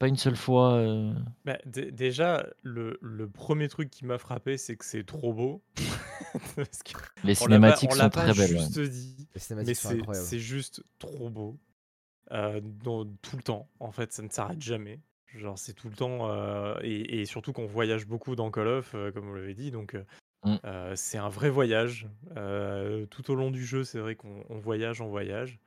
[0.03, 0.73] pas une seule fois.
[0.73, 1.13] euh,
[1.45, 5.63] Bah, dé- déjà, le, le premier truc qui m'a frappé, c'est que c'est trop beau.
[6.57, 6.91] Parce que
[7.23, 8.53] Les on l'a pas- cinématiques on l'a sont pas très belles.
[8.57, 8.59] ouais.
[8.59, 10.25] juste dit, Les mais cinématiques sont c'est incroyables.
[10.27, 11.57] c'est juste trop beau.
[12.31, 14.99] Euh, dans- tout le temps, en fait, ça ne s'arrête jamais.
[15.35, 16.29] Genre, c'est tout le temps.
[16.31, 19.71] euh, et, et surtout qu'on voyage beaucoup dans Call of, euh, comme vous l'avez dit.
[19.71, 20.03] Donc, euh,
[20.45, 20.55] Mm.
[20.65, 22.09] euh, c'est un vrai voyage.
[22.35, 25.59] Euh, tout au long du jeu, c'est vrai qu'on on voyage, on voyage.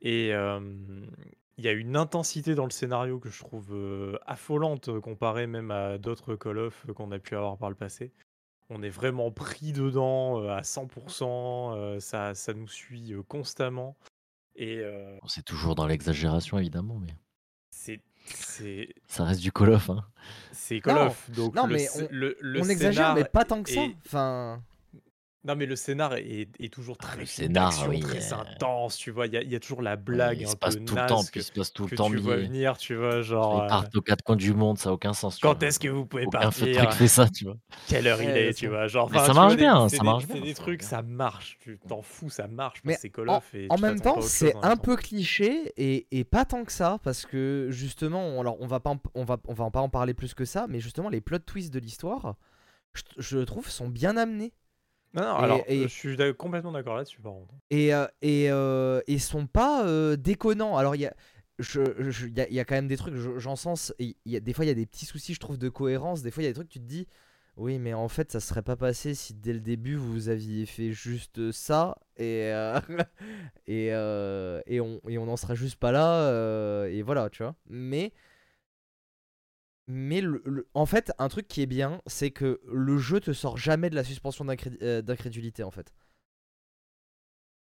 [0.00, 0.60] Et euh,
[1.58, 5.46] il y a une intensité dans le scénario que je trouve euh, affolante euh, comparée
[5.46, 8.10] même à d'autres Call of euh, qu'on a pu avoir par le passé.
[8.70, 13.96] On est vraiment pris dedans euh, à 100%, euh, ça, ça nous suit euh, constamment.
[14.56, 17.14] Et euh, C'est toujours dans l'exagération, évidemment, mais
[17.70, 19.90] c'est c'est ça reste du Call of.
[19.90, 20.04] hein.
[20.52, 21.30] c'est Call Non, of.
[21.32, 23.80] Donc non, le, mais on- le, le On exagère, mais pas tant que ça.
[23.80, 24.62] est- Enfin,
[25.44, 28.32] Non, mais le scénar est, est toujours Ah, très le scénar, d'action, oui, très euh,
[28.32, 29.26] intense, tu vois.
[29.26, 30.80] Il y a, il y a toujours la Ouais, blague il un se passe peu
[30.84, 33.22] tout le temps, puis il se passe tout le temps tu vois venir, tu vois,
[33.22, 33.58] genre...
[33.58, 35.38] Ils euh, partent aux quatre coins du monde, ça n'a aucun sens.
[35.40, 36.68] quand est-ce que vous pouvez Aucun partir?
[36.76, 37.56] truc fait ça, tu vois.
[37.86, 39.10] Quelle heure il est, ça- tu vois, genre...
[39.10, 42.02] Mais ça vois, marche bien, ça des- marche C'est des trucs, ça marche, tu t'en
[42.02, 46.24] fous, ça marche, Mais c'est Call of en même temps, c'est un peu cliché et,
[46.24, 49.54] pas tant que ça parce que justement, alors on va pas, en- on va, on
[49.54, 52.36] va pas en parler plus que ça, mais justement les plot twists de l'histoire,
[53.18, 54.52] je trouve, sont bien amenés
[55.14, 57.54] Non, non, Et- alors, et- je suis complètement d'accord là-dessus, par contre.
[57.70, 60.76] et euh, et, euh, et sont pas euh, déconnants.
[60.76, 61.14] Alors il y a
[61.58, 64.40] je, je- y, a, y a quand même des trucs, je- j'en sens, y a,
[64.40, 66.22] des fois il y a des petits soucis, je trouve, de cohérence.
[66.22, 67.06] Des fois il y a des trucs, tu te dis,
[67.58, 70.90] oui, mais en fait, ça serait pas passé si dès le début vous aviez fait
[70.92, 72.80] juste ça, et, euh,
[73.66, 77.42] et, euh, et, on, et on en serait juste pas là, euh, et voilà, tu
[77.42, 77.54] vois.
[77.68, 78.12] Mais,
[79.88, 83.32] mais le- le- en fait, un truc qui est bien, c'est que le jeu te
[83.32, 84.46] sort jamais de la suspension
[84.82, 85.92] euh, d'incrédulité, en fait.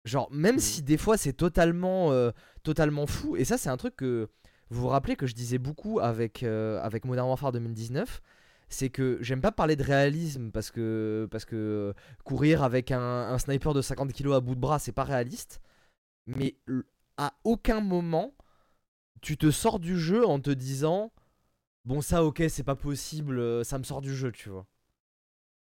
[0.05, 0.59] Genre, même Mhm.
[0.59, 2.32] si des fois c'est totalement, euh,
[2.64, 4.28] totalement fou, et ça c'est un truc que
[4.70, 8.22] vous vous rappelez que je disais beaucoup avec, euh, avec Modern Warfare 2019,
[8.68, 11.93] c'est que j'aime pas parler de réalisme parce que, parce que
[12.26, 15.61] courir avec un, un sniper de 50 kilos à bout de bras c'est pas réaliste,
[16.28, 16.57] mais
[17.18, 18.34] à aucun moment
[19.22, 21.11] tu te sors du jeu en te disant
[21.86, 24.65] bon ça ok c'est pas possible, euh, ça me sort du jeu tu vois.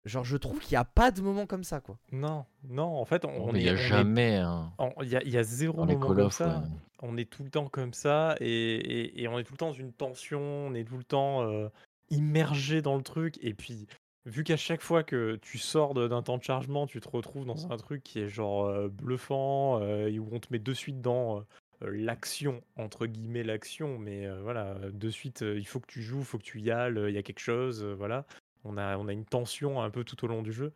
[0.05, 1.97] Genre, je trouve qu'il n'y a pas de moment comme ça, quoi.
[2.11, 4.35] Non, non, en fait, on, Bon, on mais il est, y a on est- jamais
[4.37, 6.59] un en- il y a, il y a zéro moment comme ça.
[6.59, 6.65] ouais.
[7.03, 9.69] On est tout le temps comme ça et, et- et on est tout le temps
[9.69, 11.69] dans une tension, on est tout le temps euh,
[12.11, 13.39] immergé dans le truc.
[13.43, 13.87] Et puis,
[14.27, 17.45] vu qu'à chaque fois que tu sors de- d'un temps de chargement, tu te retrouves
[17.47, 20.75] dans un truc qui est genre euh, bluffant, euh, et où on te met de
[20.75, 21.45] suite dans
[21.91, 26.21] l'action, entre guillemets l'action, mais euh, voilà, de suite, euh, il faut que tu joues,
[26.21, 28.27] il faut que tu y ailles, euh, il y a quelque chose, euh, voilà.
[28.65, 30.73] On a, on a une tension un peu tout au long du jeu.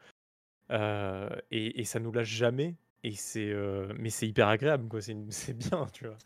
[0.73, 2.75] Euh, et, et ça nous lâche jamais.
[3.05, 5.01] Et c'est, euh, mais c'est hyper agréable, quoi.
[5.01, 5.15] C'est,
[5.55, 6.17] bien, tu vois.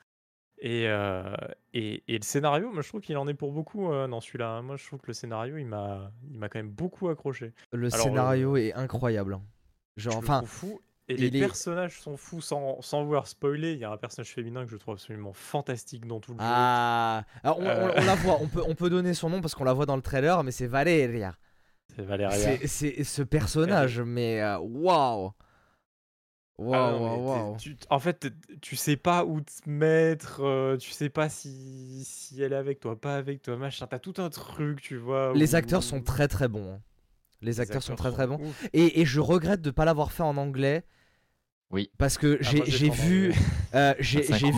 [0.62, 1.34] Et, euh,
[1.72, 4.48] et, et le scénario, moi je trouve qu'il en est pour beaucoup euh, dans celui-là.
[4.50, 4.62] hein.
[4.62, 7.54] Moi je trouve que le scénario, il m'a, il m'a quand même beaucoup accroché.
[7.72, 9.34] Le Alors, scénario est incroyable.
[9.34, 9.42] hein.
[9.96, 10.80] Genre, enfin, fou.
[11.10, 13.72] Et les est- personnages sont fous sans, sans vouloir spoiler.
[13.72, 16.44] Il y a un personnage féminin que je trouve absolument fantastique dans tout le jeu.
[16.46, 17.92] ah, on, on- Euh.
[17.96, 19.96] on la voit, on peut, on peut donner son nom parce qu'on la voit dans
[19.96, 21.36] le trailer, mais c'est Valeria.
[21.96, 22.58] C'est Valéria.
[22.66, 25.32] C'est ce personnage, mais euh, waouh!
[26.62, 28.28] Ah non, mais waouh, tu- en fait,
[28.60, 32.80] tu sais pas où te mettre, euh, tu sais pas si, si elle est avec
[32.80, 33.86] toi, pas avec toi, machin.
[33.86, 35.32] T'as tout un truc, tu vois.
[35.34, 36.74] Les acteurs sont très très bons.
[36.74, 36.80] hein.
[37.40, 38.38] Les, acteurs, sont très très bons.
[38.74, 40.84] Et, et je regrette de pas l'avoir fait en anglais.
[41.70, 41.90] Oui.
[41.98, 43.32] Parce que Ah, j'ai vu,
[43.74, 44.52] euh, j'ai vu,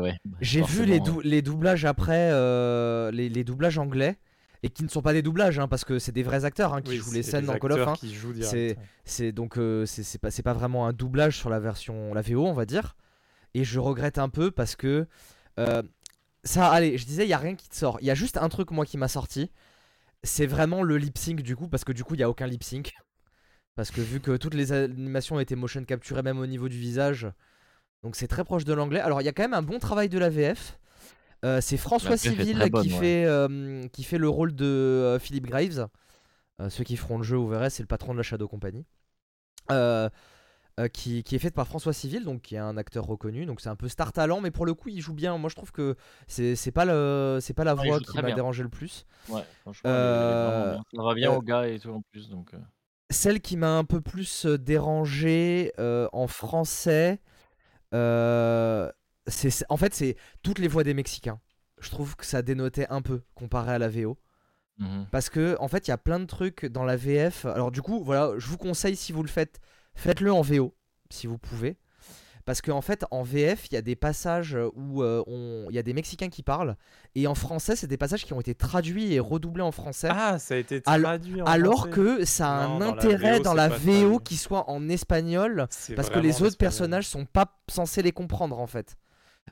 [0.00, 0.16] ouais.
[0.40, 4.18] j'ai vu les, dou- les doublages après, euh, les, les doublages anglais,
[4.62, 6.82] et qui ne sont pas des doublages, hein, parce que c'est des vrais acteurs hein,
[6.82, 7.78] qui Oui, jouent les scènes des dans Call of.
[7.88, 7.94] hein.
[8.42, 8.80] C'est- direct.
[9.04, 12.46] C'est donc euh, c'est pas c'est pas vraiment un doublage sur la version la VO
[12.46, 12.96] on va dire.
[13.54, 15.06] Et je regrette un peu parce que
[15.58, 15.82] euh,
[16.44, 17.98] ça allez je disais il y a rien qui te sort.
[18.00, 19.50] Il y a juste un truc moi qui m'a sorti.
[20.22, 22.46] C'est vraiment le lip sync du coup parce que du coup il y a aucun
[22.46, 22.92] lip sync.
[23.80, 27.26] Parce que vu que toutes les animations étaient motion capturées même au niveau du visage.
[28.02, 29.00] Donc c'est très proche de l'anglais.
[29.00, 30.78] Alors il y a quand même un bon travail de la VF.
[31.46, 32.98] Euh, c'est François Civil bonne, qui, ouais.
[32.98, 35.88] fait, euh, qui fait le rôle de euh, Philippe Graves.
[36.68, 38.84] Ceux qui feront le jeu, vous verrez, c'est le patron de la Shadow Company.
[40.92, 43.46] Qui, qui est faite par François Civil, donc qui est un acteur reconnu.
[43.46, 45.38] Donc c'est un peu star talent, mais pour le coup, il joue bien.
[45.38, 48.68] Moi, je trouve que c'est pas, le, c'est pas la voix qui m'a dérangé le
[48.68, 49.06] plus.
[49.30, 52.28] Ouais, franchement, vraiment ça va bien au gars et tout en plus.
[52.28, 52.52] Donc.
[53.10, 57.20] Celle qui m'a un peu plus euh, dérangé euh, en français,
[57.92, 58.90] euh,
[59.26, 61.40] c'est en fait c'est toutes les voix des Mexicains.
[61.80, 64.16] Je trouve que ça dénotait un peu comparé à la VO.
[64.78, 65.06] Mhm.
[65.10, 67.46] Parce que en fait, il y a plein de trucs dans la VF.
[67.46, 69.60] Alors du coup, voilà, je vous conseille si vous le faites,
[69.94, 70.74] faites-le en VO
[71.10, 71.76] si vous pouvez.
[72.50, 75.22] Parce qu'en fait, en VF, il y a des passages où euh,
[75.70, 76.76] il y a des Mexicains qui parlent,
[77.14, 80.08] et en français, c'est des passages qui ont été traduits et redoublés en français.
[80.10, 81.90] Ah, ça a été Al- traduit en alors français.
[81.92, 84.18] que ça a Non, un dans la intérêt VO, dans la VO traduit.
[84.24, 86.56] qui soit en espagnol, parce que les en autres espagnol.
[86.56, 88.96] personnages sont pas censés les comprendre en fait.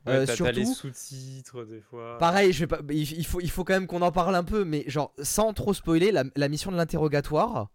[0.04, 2.18] Ouais, Euh, t'as- t'as les surtout, sous-titres des fois.
[2.18, 4.42] Pareil, je vais pas, il, il faut, il faut quand même qu'on en parle un
[4.42, 7.68] peu, mais genre sans trop spoiler, la, la mission de l'interrogatoire,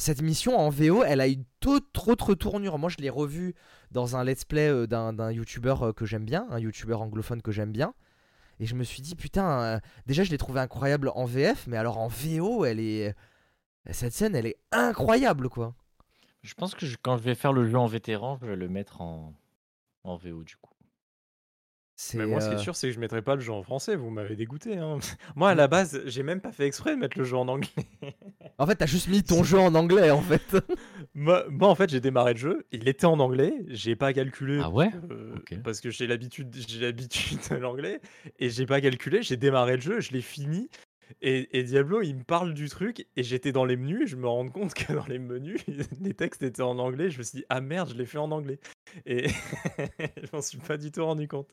[0.00, 2.78] cette mission en VO, elle a une toute autre tournure.
[2.78, 3.56] Moi, je l'ai revue
[3.90, 7.52] dans un let's play euh, d'un youtubeur euh, que j'aime bien, un youtubeur anglophone que
[7.52, 7.94] j'aime bien,
[8.60, 11.76] et je me suis dit putain, euh, déjà je l'ai trouvé incroyable en VF, mais
[11.76, 13.14] alors en VO, elle est,
[13.90, 15.74] cette scène, elle est incroyable quoi.
[16.42, 19.00] Je pense que quand je vais faire le jeu en vétéran, je vais le mettre
[19.00, 19.34] en,
[20.04, 20.72] en VO du coup.
[22.14, 23.62] Mais moi, ce qui est euh, sûr, c'est que je mettrai pas le jeu en
[23.62, 23.96] français.
[23.96, 24.76] Vous m'avez dégoûté.
[24.78, 24.98] hein.
[25.36, 27.68] Moi, à la base, j'ai même pas fait exprès de mettre le jeu en anglais.
[28.58, 30.56] En fait, t'as juste mis ton jeu en anglais en fait.
[31.14, 32.66] moi, moi, en fait, j'ai démarré le jeu.
[32.72, 33.52] Il était en anglais.
[33.66, 34.60] J'ai pas calculé.
[34.62, 35.34] Ah ouais euh.
[35.64, 38.00] Parce que j'ai l'habitude, j'ai l'habitude de l'anglais
[38.38, 39.22] et j'ai pas calculé.
[39.22, 40.68] J'ai démarré le jeu, je l'ai fini.
[41.22, 44.16] Et, et Diablo, il me parle du truc et j'étais dans les menus et je
[44.16, 45.64] me rends compte que dans les menus,
[46.00, 47.10] les textes étaient en anglais.
[47.10, 48.60] Je me suis dit, ah merde, je l'ai fait en anglais.
[49.06, 51.48] Et je m'en suis pas du tout rendu compte.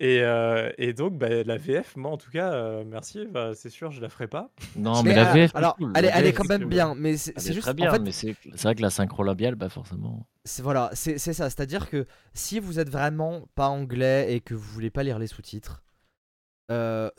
[0.00, 3.70] Et, euh, et donc, bah, la VF, moi en tout cas, euh, merci, bah, c'est
[3.70, 4.50] sûr, je la ferai pas.
[4.76, 6.48] Non, mais, Mais, la euh, VF, alors, cool, elle est, la elle est VF, quand
[6.48, 6.70] même cool.
[6.70, 9.54] bien, mais c'est juste très bien, en fait, mais c'est vrai que la synchro labiale,
[9.54, 10.26] bah forcément.
[10.44, 11.48] C'est voilà, c'est c'est ça.
[11.48, 15.26] C'est-à-dire que si vous êtes vraiment pas anglais et que vous voulez pas lire les
[15.26, 15.82] sous-titres,
[16.70, 17.10] euh,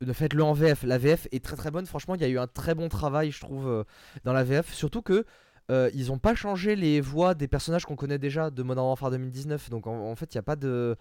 [0.00, 0.84] ne faites-le en VF.
[0.84, 1.86] La VF est très très bonne.
[1.86, 3.84] Franchement, il y a eu un très bon travail, je trouve, euh,
[4.24, 4.72] dans la VF.
[4.72, 5.24] Surtout que
[5.70, 9.10] euh, ils ont pas changé les voix des personnages qu'on connaît déjà de Modern Warfare
[9.10, 9.70] 2019.
[9.70, 10.96] Donc en, en fait, il y a pas de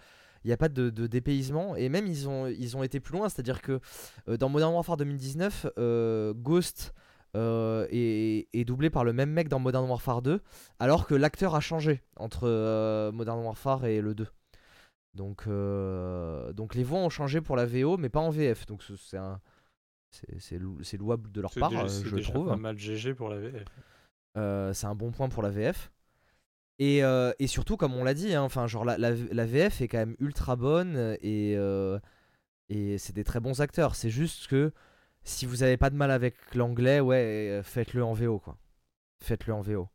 [0.48, 3.18] il n'y a pas de, de dépaysement et même ils ont, ils ont été plus
[3.18, 3.82] loin, c'est-à-dire que
[4.30, 6.94] euh, dans Modern Warfare 2019, euh, Ghost
[7.36, 10.40] euh, est, est doublé par le même mec dans Modern Warfare 2,
[10.80, 14.26] alors que l'acteur a changé entre Modern Warfare et le 2.
[15.16, 15.44] Donc,
[16.56, 18.66] donc les voix ont changé pour la VO, mais pas en VF.
[18.68, 19.42] Donc ce- c'est un,
[20.12, 22.48] c'est- c'est lou- c'est louable de leur part, déjà, je déjà trouve.
[22.48, 23.66] pas mal GG pour la VF.
[24.74, 25.92] C'est un bon point pour la VF.
[26.80, 29.88] Et, euh, et surtout, comme on l'a dit, hein, genre la, la- la VF est
[29.88, 32.00] quand même ultra bonne et, euh,
[32.70, 33.96] et c'est des très bons acteurs.
[33.96, 34.74] C'est juste que
[35.24, 38.58] si vous avez pas de mal avec l'anglais, ouais, euh, faites-le en VO, quoi.
[39.22, 39.90] Faites-le en VO.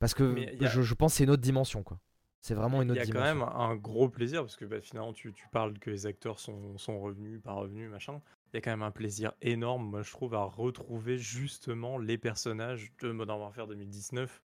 [0.00, 0.24] Parce que
[0.64, 2.00] a- je, je pense que c'est une autre dimension, quoi.
[2.40, 3.36] C'est vraiment une Il autre y a quand dimension.
[3.36, 6.76] même un gros plaisir parce que bah, finalement tu, tu parles que les acteurs sont,
[6.78, 8.20] sont revenus, pas revenus, machin.
[8.52, 12.18] Il y a quand même un plaisir énorme, moi je trouve, à retrouver justement les
[12.18, 14.42] personnages de Modern Warfare 2019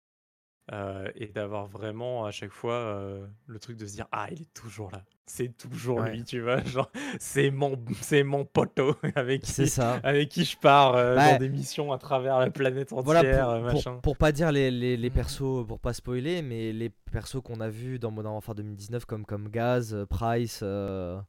[0.73, 4.41] euh, et d'avoir vraiment à chaque fois euh, le truc de se dire ah il
[4.41, 6.11] est toujours là, c'est toujours Ouais.
[6.11, 9.99] lui, tu vois, genre c'est mon c'est mon poteau avec qui ça.
[10.03, 13.59] avec qui je pars euh, Bah, dans des missions à travers la planète entière, Voilà,
[13.59, 13.99] pour, machin.
[14.03, 17.69] pour pas dire les, les, les persos, pour pas spoiler, mais les persos qu'on a
[17.69, 21.23] vus dans Modern Warfare 2019 comme, comme Gaz, Price, Bon,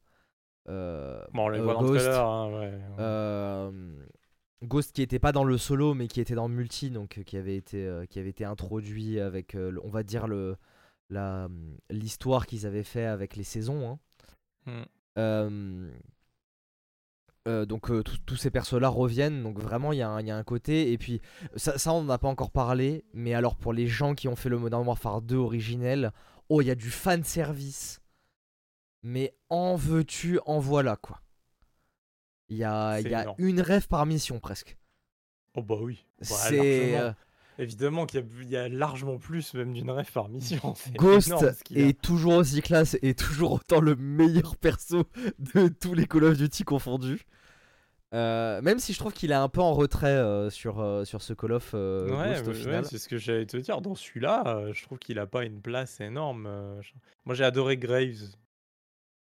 [1.34, 2.72] on les dans le trailer, hein, ouais.
[4.64, 7.22] Ghost qui était pas dans le solo mais qui était dans le multi, donc euh,
[7.22, 10.56] qui avait été, euh, qui avait été introduit avec, euh, on va dire, le
[11.10, 11.48] la
[11.90, 13.98] l'histoire qu'ils avaient fait avec les saisons.
[14.66, 14.84] hein.
[15.16, 15.90] Hmm.
[17.46, 20.30] Euh, donc euh, tous ces persos-là reviennent, donc vraiment il y, a un- il y
[20.30, 21.22] a un côté, et puis
[21.56, 24.50] ça, ça on n'a pas encore parlé, mais alors pour les gens qui ont fait
[24.50, 26.12] le Modern Warfare 2 originel,
[26.50, 28.00] oh il y a du fan service,
[29.02, 31.22] mais en veux-tu, en voilà quoi.
[32.48, 33.36] Il y a, il C'est y a énorme.
[33.38, 34.76] une rêve par mission presque.
[35.54, 36.04] Oh bah oui.
[36.20, 37.12] Bah, C'est euh,
[37.58, 40.74] Évidemment qu'il y, a- il y a largement plus même d'une rêve par mission.
[40.96, 41.78] Ghost énorme a.
[41.78, 45.04] est toujours aussi classe et toujours autant le meilleur perso
[45.54, 47.22] de tous les Call of Duty confondus.
[48.14, 51.20] Euh, même si je trouve qu'il est un peu en retrait euh, sur, euh, sur
[51.20, 52.84] ce Call of euh, Ouais, Ghost au ouais, final.
[52.86, 53.82] c'est ce que j'allais te dire.
[53.82, 56.46] Dans celui-là, euh, je trouve qu'il a pas une place énorme.
[56.46, 56.92] euh, je-
[57.26, 58.30] Moi, j'ai adoré Graves.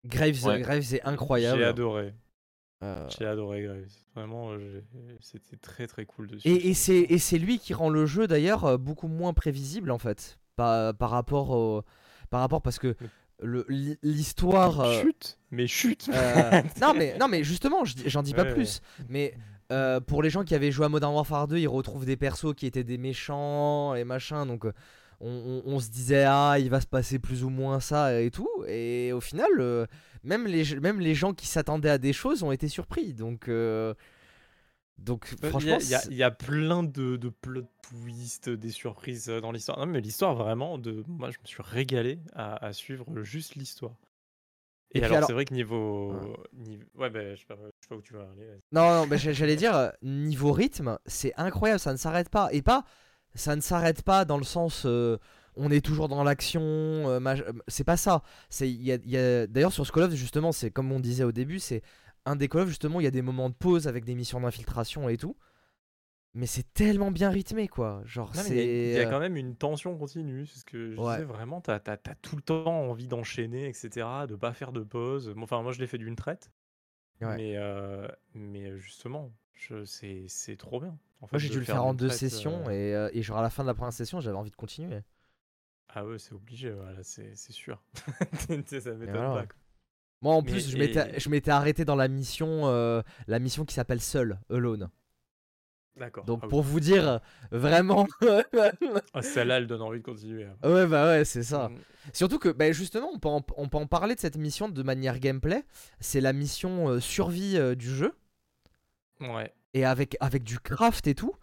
[0.06, 0.62] Graves, Ouais.
[0.62, 1.58] Graves est incroyable.
[1.60, 2.14] J'ai adoré.
[2.84, 3.80] Euh, J'ai adoré Graves.
[4.16, 4.82] Vraiment, euh,
[5.20, 6.48] c'était très très cool dessus.
[6.48, 9.90] et et c'est et c'est lui qui rend le jeu d'ailleurs euh, beaucoup moins prévisible
[9.92, 11.84] en fait par, par rapport au,
[12.30, 12.96] par rapport parce que
[14.04, 18.54] l'histoire euh, Chute Mais chute Euh, non mais non mais justement, j'en dis pas Ouais,
[18.54, 18.82] plus.
[19.10, 19.36] Mais
[19.72, 22.54] euh, pour les gens qui avaient joué à Modern Warfare 2, ils retrouvent des persos
[22.56, 24.46] qui étaient des méchants et machin.
[24.46, 24.74] Donc euh,
[25.20, 28.32] on, on- on se disait ah il va se passer plus ou moins ça et
[28.32, 28.50] tout.
[28.68, 29.86] Et au final, euh,
[30.24, 33.14] même les même les gens qui s'attendaient à des choses ont été surpris.
[33.14, 33.94] Donc euh,
[34.98, 38.72] donc Il y, franchement, a- il y a- y plein de, de plot twists, des
[38.72, 39.78] surprises euh, dans l'histoire.
[39.78, 41.04] Non, mais l'histoire, vraiment, de...
[41.08, 43.94] moi, je me suis régalé à, à suivre juste l'histoire.
[44.94, 46.14] Et, alors, alors- c'est vrai que niveau.
[46.54, 46.84] niveau...
[46.96, 48.48] Ouais, bah, je sais, pas, je sais pas où tu vas aller.
[48.72, 52.50] Non, non, mais j'a- j'allais dire, niveau rythme, c'est incroyable, ça ne s'arrête pas.
[52.52, 52.84] Et pas,
[53.38, 55.18] ça ne s'arrête pas dans le sens, euh,
[55.56, 58.22] on est toujours dans l'action, euh, euh, c'est pas ça.
[58.50, 61.24] C'est, y a, y a- D'ailleurs, sur ce Call of, justement, c'est comme on disait
[61.24, 61.82] au début, c'est
[62.26, 64.42] un des Call of, justement, il y a des moments de pause avec des missions
[64.42, 65.36] d'infiltration et tout.
[66.34, 68.02] Mais c'est tellement bien rythmé, quoi.
[68.06, 68.90] Genre, Non, mais il y a- c'est.
[68.90, 70.46] il y, a quand même une tension continue.
[70.46, 71.14] C'est ce que je Ouais.
[71.16, 71.62] disais vraiment.
[71.62, 74.06] T'as as, tout le temps envie d'enchaîner, etc.
[74.28, 75.30] De pas faire de pause.
[75.36, 76.52] Bon, Enfin, moi, je l'ai fait d'une traite.
[77.22, 77.36] Ouais.
[77.38, 79.32] Mais, euh, mais justement,
[79.86, 80.98] c'est c'est trop bien.
[81.22, 83.38] En Moi, j'ai dû le faire en deux traite, sessions euh, et, euh, et genre
[83.40, 85.02] à la fin de la première session, j'avais envie de continuer.
[85.90, 87.82] Ah ouais, c'est obligé, voilà, c'est sûr.
[88.48, 89.30] Tu sais, ça m'étonne voilà.
[89.42, 89.46] pas.
[89.48, 89.56] quoi.
[90.22, 93.40] Moi, en Mais- plus, je m'étais, et- je m'étais arrêté dans la mission, euh, la
[93.40, 94.90] mission qui s'appelle Seul, Alone.
[95.96, 96.26] D'accord.
[96.26, 96.50] Donc ah oui.
[96.52, 97.18] pour vous dire euh,
[97.52, 98.08] vraiment
[99.14, 100.46] Ah, Celle-là, elle donne envie de continuer.
[100.46, 100.56] hein.
[100.70, 101.70] Ouais bah ouais c'est ça.
[101.70, 101.78] Mm.
[102.14, 104.84] Surtout que bah, justement on peut, en, on peut en parler de cette mission de
[104.84, 105.64] manière gameplay.
[106.00, 108.14] C'est la mission euh, survie euh, du jeu
[109.22, 109.54] Ouais.
[109.74, 111.34] et avec, avec du craft et tout.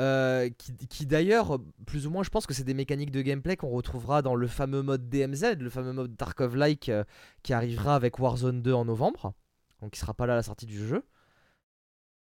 [0.00, 3.56] euh, qui, qui d'ailleurs, plus ou moins, je pense que c'est des mécaniques de gameplay
[3.56, 7.04] qu'on retrouvera dans le fameux mode DMZ, le fameux mode Tarkov-like euh,
[7.42, 9.34] qui arrivera avec Warzone 2 en novembre.
[9.80, 11.04] Donc il sera pas là à la sortie du jeu.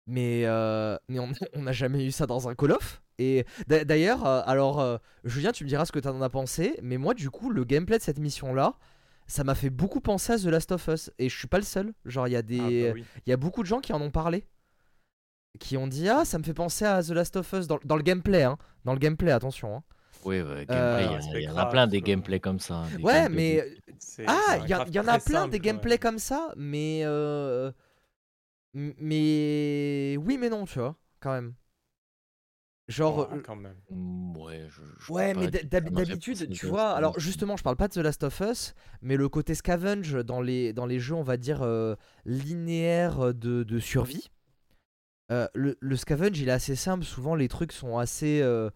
[0.06, 1.28] Mais, euh, mais on
[1.62, 3.02] n'a jamais eu ça dans un Call of.
[3.18, 6.78] Et d'a- d'ailleurs, euh, alors Julien, tu me diras ce que tu en as pensé.
[6.82, 8.74] Mais moi, du coup, le gameplay de cette mission-là,
[9.26, 11.10] ça m'a fait beaucoup penser à The Last of Us.
[11.18, 11.92] Et je suis pas le seul.
[12.06, 13.04] Genre, il y a des, Ah, bah oui.
[13.26, 14.44] y a beaucoup de gens qui en ont parlé.
[15.58, 17.96] Qui ont dit Ah, ça me fait penser à The Last of Us dans, dans
[17.96, 18.44] le gameplay.
[18.44, 18.58] Hein.
[18.84, 19.76] Dans le gameplay, attention.
[19.76, 19.82] hein.
[20.24, 22.78] Oui, ouais, gameplay, Euh, il y en a plein des gameplays comme ça.
[22.78, 23.64] hein, des Ouais, mais.
[24.26, 25.60] Ah, il y, en a plein simple, des ouais.
[25.60, 26.52] gameplays comme ça.
[26.56, 27.00] Mais.
[27.04, 27.72] euh,
[28.74, 30.16] Mais.
[30.20, 30.96] Oui, mais non, tu vois.
[31.20, 31.54] Quand même.
[32.88, 33.30] Genre.
[33.30, 33.76] Ouais, euh, quand même.
[33.90, 37.88] Mm, Ouais, je, je Ouais, peux mais d'habitude, tu vois, alors justement, je parle pas
[37.88, 41.22] de The Last of Us, mais le côté scavenge dans les, dans les jeux, on
[41.22, 44.30] va dire, euh, linéaires de, de survie.
[45.30, 47.04] Euh, le, le scavenge, il est assez simple.
[47.04, 48.40] Souvent, les trucs sont assez.
[48.42, 48.70] Euh,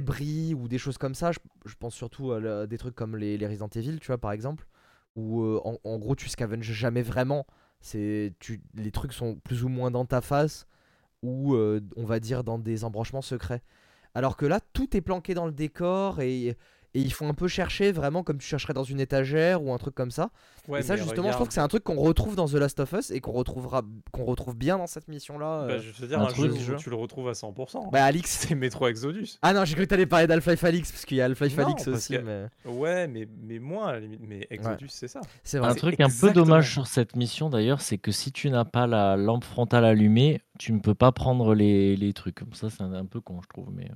[0.00, 1.32] bris ou des choses comme ça.
[1.32, 4.18] Je, je pense surtout à la- des trucs comme les, les Resident Evil, tu vois,
[4.18, 4.66] par exemple.
[5.16, 7.46] Où euh, en, en gros, tu scavenges jamais vraiment.
[7.90, 8.32] Tu,
[8.74, 10.66] les trucs sont plus ou moins dans ta face
[11.22, 13.62] ou, euh, on va dire, dans des embranchements secrets.
[14.14, 16.56] Alors que là, tout est planqué dans le décor et,
[16.94, 19.78] et ils font un peu chercher vraiment comme tu chercherais dans une étagère ou un
[19.78, 20.30] truc comme ça.
[20.68, 22.78] Ouais, et ça justement, je trouve que c'est un truc qu'on retrouve dans The Last
[22.80, 23.82] of Us et qu'on retrouvera,
[24.12, 25.66] qu'on retrouve bien dans cette mission-là.
[25.66, 25.80] Bah, euh.
[25.80, 27.90] je veux dire, un un, jeu truc- où tu le retrouves à 100%.
[27.90, 28.30] Bah Alix.
[28.48, 29.38] c'est Metro Exodus.
[29.42, 31.88] Ah non, j'ai cru que t'allais parler d'Half-Life Alix parce qu'il y a Half-Life Alix
[31.88, 34.20] aussi, que- mais Ouais, mais, mais moins à la limite.
[34.22, 35.20] Mais Exodus, c'est ça.
[35.42, 38.64] c'est Un truc un peu dommage sur cette mission d'ailleurs, c'est que si tu n'as
[38.64, 42.34] pas la lampe frontale allumée, tu ne peux pas prendre les, les trucs.
[42.36, 43.70] Comme ça, c'est un, un peu con, je trouve.
[43.72, 43.88] Mais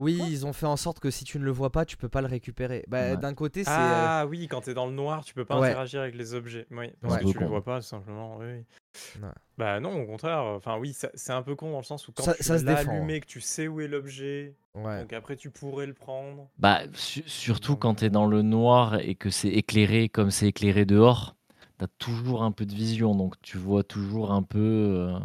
[0.00, 2.08] Oui, ils ont fait en sorte que si tu ne le vois pas, tu peux
[2.08, 2.84] pas le récupérer.
[2.88, 3.16] Bah Ouais.
[3.18, 5.68] d'un côté, c'est euh, Ah oui, quand t'es dans le noir, tu peux pas Ouais.
[5.68, 6.66] interagir avec les objets.
[6.70, 7.20] Oui, parce Ouais.
[7.24, 8.38] que tu les vois pas, tout simplement.
[8.38, 9.22] Oui, oui.
[9.22, 9.28] Ouais.
[9.58, 10.40] Bah non, au contraire.
[10.42, 12.64] Enfin oui, c'est un peu con dans le sens où quand Ça- tu ça se
[12.64, 15.02] l'as allumé, que tu sais où est l'objet, ouais.
[15.02, 16.48] donc après tu pourrais le prendre.
[16.58, 20.46] bah, su- surtout quand tu es dans le noir et que c'est éclairé comme c'est
[20.48, 21.36] éclairé dehors,
[21.78, 23.14] tu as toujours un peu de vision.
[23.14, 24.58] Donc tu vois toujours un peu.
[24.58, 25.18] euh,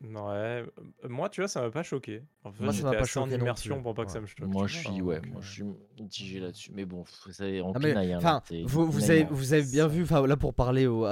[0.00, 0.64] Ouais, euh,
[1.08, 2.22] moi tu vois, ça m'a pas choqué.
[2.44, 3.82] En fait, Moi, ça m'a pas en choqué non immersion plus.
[3.82, 4.12] pour pas que Ouais.
[4.14, 4.40] ça me choque.
[4.46, 5.64] Moi, je suis, ouais, moi, je suis
[5.98, 6.70] mitigé là-dessus.
[6.72, 9.88] Mais bon, c'est on Ah, mais, pinaille, hein, enfin, vous, vous, avez, vous avez bien
[9.88, 11.04] Ça- vu, enfin là pour parler aux,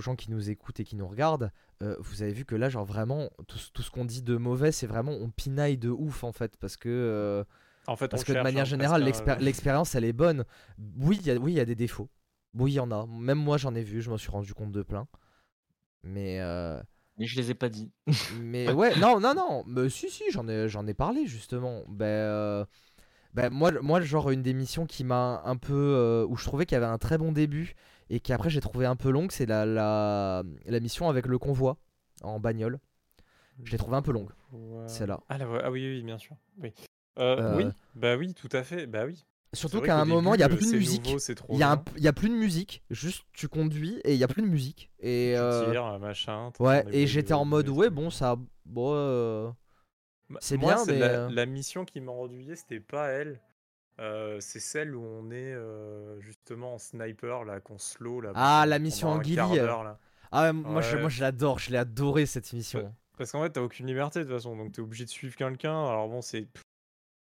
[0.00, 1.52] gens qui nous écoutent et qui nous regardent,
[1.82, 4.36] euh, vous avez vu que là, genre vraiment, tout, ce- tout ce qu'on dit de
[4.36, 7.44] mauvais, c'est vraiment, on pinaille de ouf en fait, parce que, euh,
[7.86, 9.04] En fait, parce on que de manière hein, générale,
[9.40, 10.44] l'expérience, elle est bonne.
[10.98, 12.08] Oui, il y a, oui, il y a des défauts.
[12.54, 13.06] Oui, il y en a.
[13.06, 15.06] Même moi, j'en ai vu, je m'en suis rendu compte de plein.
[16.02, 16.80] Mais, euh,
[17.18, 17.90] Mais je les ai pas dit.
[18.40, 21.82] mais ouais, non, non, non, mais si, si, j'en ai, j'en ai parlé justement.
[21.88, 22.64] Ben, euh,
[23.34, 25.74] ben, moi, moi, genre, une des missions qui m'a un peu.
[25.74, 27.74] euh, où je trouvais qu'il y avait un très bon début
[28.10, 31.38] et qui après j'ai trouvé un peu longue, c'est la, la, la mission avec le
[31.38, 31.78] convoi
[32.22, 32.78] en bagnole.
[33.64, 34.88] Je l'ai trouvé un peu longue, Ouais.
[34.88, 35.20] celle-là.
[35.28, 36.36] Ah, ah oui, oui, bien sûr.
[36.58, 36.72] Oui.
[37.18, 37.64] Euh, Euh, oui,
[37.94, 38.86] bah oui, tout à fait.
[38.86, 39.24] Bah oui.
[39.54, 41.14] Surtout qu'à un moment, il n'y a plus de musique.
[41.50, 44.24] Il y, a un- y a plus de musique, juste tu conduis et il y
[44.24, 44.90] a plus de musique.
[44.98, 46.50] Et Tu euh, tires, machin.
[46.56, 48.36] t'as ouais, et j'étais en de- mode de- ouais, bon, ça.
[48.64, 49.50] Bon, euh,
[50.40, 53.40] c'est bien, mais, La, euh, la mission qui m'a ennuyé, c'était pas elle.
[54.00, 58.22] Euh, c'est celle où on est euh, justement en sniper, là, qu'on slow.
[58.22, 59.92] Là, Ah, la mission en euh.
[60.30, 61.00] Ah, ouais, moi, je, Ouais.
[61.02, 62.90] moi je l'adore, je l'ai adoré cette mission.
[63.18, 65.86] Parce qu'en fait, t'as aucune liberté de toute façon, donc t'es obligé de suivre quelqu'un.
[65.86, 66.48] Alors bon, c'est.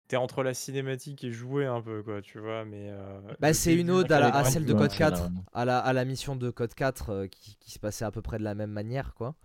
[0.07, 2.89] T'es entre la cinématique et jouer un peu, quoi, tu vois, mais.
[2.89, 5.79] euh, Bah, c'est une ode à, la- celle de Code c'est 4, la- à la,
[5.79, 8.43] à la mission de Code 4 euh, qui, qui se passait à peu près de
[8.43, 9.35] la même manière, quoi.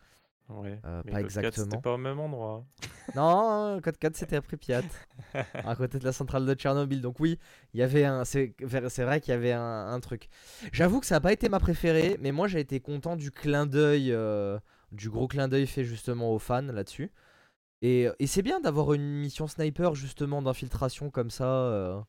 [0.48, 1.64] Ouais, Euh, mais pas Code 4, exactement.
[1.70, 2.64] C'était pas au même endroit.
[3.14, 4.82] Non, euh, Code 4 c'était à Pripyat,
[5.54, 7.00] à côté de la centrale de Tchernobyl.
[7.00, 7.38] Donc oui,
[7.72, 8.52] il y avait un, c'est
[8.98, 10.28] vrai qu'il y avait un, un truc.
[10.72, 13.64] J'avoue que ça n'a pas été ma préférée, mais moi j'ai été content du clin
[13.64, 14.14] d'œil,
[14.92, 17.10] du gros clin d'œil fait justement aux fans là-dessus.
[17.82, 21.46] Et, et c'est bien d'avoir une mission sniper justement d'infiltration comme ça.
[21.46, 22.00] euh.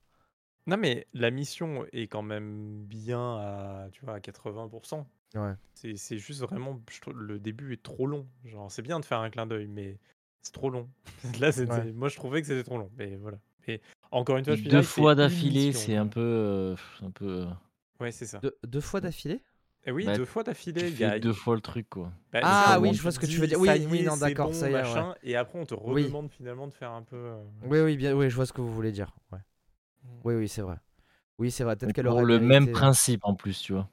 [0.67, 5.07] Non, mais la mission est quand même bien à, tu vois, à 80%.
[5.35, 5.55] Ouais.
[5.75, 8.27] C'est c'est juste vraiment, je trouve, le début est trop long.
[8.45, 9.97] Genre, c'est bien de faire un clin d'œil, mais
[10.41, 10.89] c'est trop long.
[11.39, 11.93] Là, c'était- Ouais.
[11.93, 12.91] moi, je trouvais que c'était trop long.
[12.97, 13.39] Mais voilà.
[13.67, 13.81] Mais
[14.11, 15.95] encore une fois, je Deux dirais, fois c'est une d'affilée, mission, c'est quoi.
[15.95, 17.25] un peu, euh, un peu.
[17.43, 17.45] euh,
[17.99, 18.43] Ouais, c'est ça.
[18.43, 19.41] Deux, deux fois d'affilée?
[19.85, 20.81] Et oui, Bah, deux fois d'affilée.
[20.87, 22.11] il y fais a- deux fois le truc, quoi.
[22.33, 23.59] bah, Ah oui, je vois ce que tu veux dire.
[23.59, 25.03] Oui, oui, non, d'accord, bon, ça y est, ouais.
[25.23, 26.03] Et après, on te Oui.
[26.03, 27.15] redemande finalement de faire un peu.
[27.15, 29.15] euh, Oui, oui, bien, oui, je vois ce que vous voulez dire.
[29.31, 29.39] Ouais.
[30.25, 30.75] Oui, oui, c'est vrai.
[31.37, 31.77] Oui, c'est vrai.
[31.77, 33.89] Peut-être qu'elle aurait le même principe en plus, tu vois.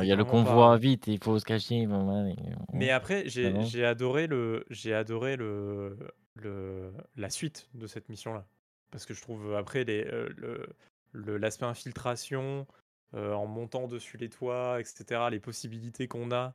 [0.00, 1.86] Il y a le convoi pas- vite, il faut se cacher.
[1.86, 2.34] on-
[2.72, 5.98] Mais après, j'ai adoré le, j'ai adoré le,
[6.34, 8.46] le, la suite de cette mission-là,
[8.90, 10.66] parce que je trouve après les, euh, le,
[11.12, 12.66] le- l'aspect infiltration,
[13.14, 16.54] en montant dessus les toits, etc., les possibilités qu'on a,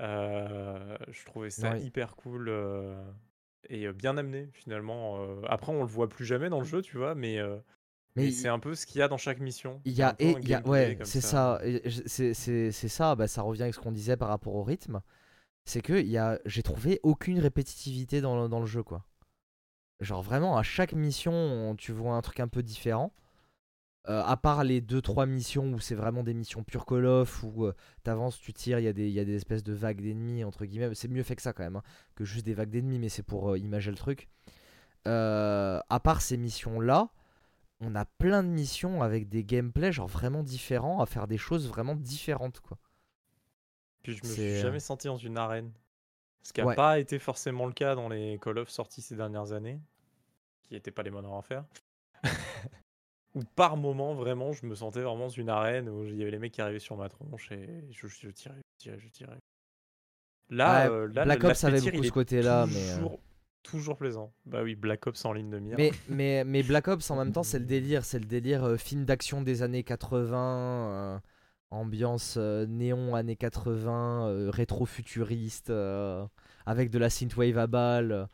[0.00, 1.82] euh, je trouvais ça Ouais.
[1.82, 3.00] hyper cool euh,
[3.68, 5.22] et euh, bien amené finalement.
[5.22, 5.42] euh.
[5.48, 7.56] après, on le voit plus jamais dans le jeu, tu vois, mais, euh,
[8.16, 9.80] c'est un peu ce qu'il y a dans chaque mission.
[9.84, 12.88] Il y a, peu et un il y a, gameplay ouais, c'est ça, je- c'est
[12.88, 15.00] ça, bah, ça revient avec ce qu'on disait par rapport au rythme.
[15.66, 19.04] C'est que il y a, j'ai trouvé aucune répétitivité dans, le- dans le jeu, quoi.
[20.00, 23.12] Genre vraiment, à chaque mission, on- tu vois un truc un peu différent.
[24.06, 27.64] Euh, à part les 2-3 missions où c'est vraiment des missions pure Call of, où
[27.64, 30.02] euh, t'avances, tu tires, il y, a des- il y a des espèces de vagues
[30.02, 30.94] d'ennemis, entre guillemets.
[30.94, 31.82] C'est mieux fait que ça quand même, hein,
[32.14, 34.28] que juste des vagues d'ennemis, mais c'est pour euh, imager le truc.
[35.08, 37.08] Euh, à part ces missions-là,
[37.80, 41.66] on a plein de missions avec des gameplays genre vraiment différents, à faire des choses
[41.68, 42.76] vraiment différentes, quoi.
[44.02, 45.72] Puis je me suis jamais senti dans une arène.
[46.42, 46.74] Ce qui n'a Ouais.
[46.74, 49.80] pas été forcément le cas dans les Call of sortis ces dernières années,
[50.62, 51.64] qui n'étaient pas les moindres à en faire.
[53.34, 56.30] Où par moment, vraiment, je me sentais vraiment dans une arène où il y avait
[56.30, 59.38] les mecs qui arrivaient sur ma tronche et je, je tirais, je tirais, je tirais.
[60.50, 63.08] Là, Ouais, euh, là Black Ops avait beaucoup ce côté-là, mais, euh,
[63.64, 64.32] toujours, plaisant.
[64.46, 65.76] Bah oui, Black Ops en ligne de mire.
[65.76, 68.76] Mais, mais, mais Black Ops en même temps, c'est le délire, c'est le délire euh,
[68.76, 71.18] film d'action des années 80, euh,
[71.70, 75.72] ambiance néon années 80, euh, rétro-futuriste,
[76.66, 78.28] avec de la synthwave à balles.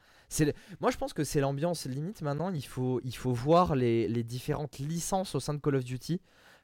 [0.80, 2.50] Moi, je pense que c'est l'ambiance limite maintenant.
[2.52, 6.20] Il faut, il faut voir les, les différentes licences au sein de Call of Duty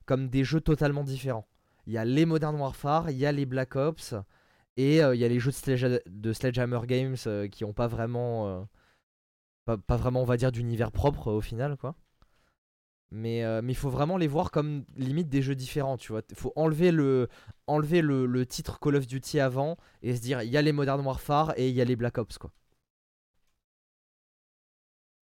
[0.07, 1.47] comme des jeux totalement différents.
[1.87, 4.15] Il y a les Modern Warfare, il y a les Black Ops
[4.77, 7.73] et euh, il y a les jeux de, Sledge- de Sledgehammer Games euh, qui ont
[7.73, 8.63] pas vraiment, euh,
[9.65, 11.97] pas, pas vraiment, on va dire, d'univers propre au final, quoi.
[13.13, 16.23] Mais il faut vraiment les voir comme limite des jeux différents, tu vois.
[16.29, 17.29] Il faut enlever le,
[17.69, 20.73] enlever le, le titre Call of Duty avant et se dire il y a les
[20.73, 22.51] Modern Warfare et il y a les Black Ops, quoi.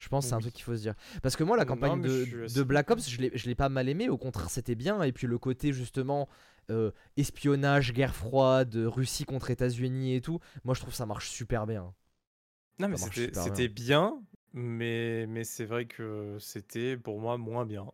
[0.04, 0.42] Je pense que c'est un Oui.
[0.42, 0.94] truc qu'il faut se dire.
[1.22, 2.90] Parce que moi, la campagne de, Black.
[2.90, 4.10] Ops, je l'ai pas mal aimé.
[4.10, 5.02] Au contraire, c'était bien.
[5.02, 6.28] Et puis le côté, justement,
[6.70, 11.66] euh, espionnage, guerre froide, Russie contre États-Unis et tout, moi, je trouve ça marche super
[11.66, 11.94] bien.
[12.78, 14.20] Non, mais c'était c'était bien,
[14.52, 17.86] mais, mais c'est vrai que c'était pour moi moins bien.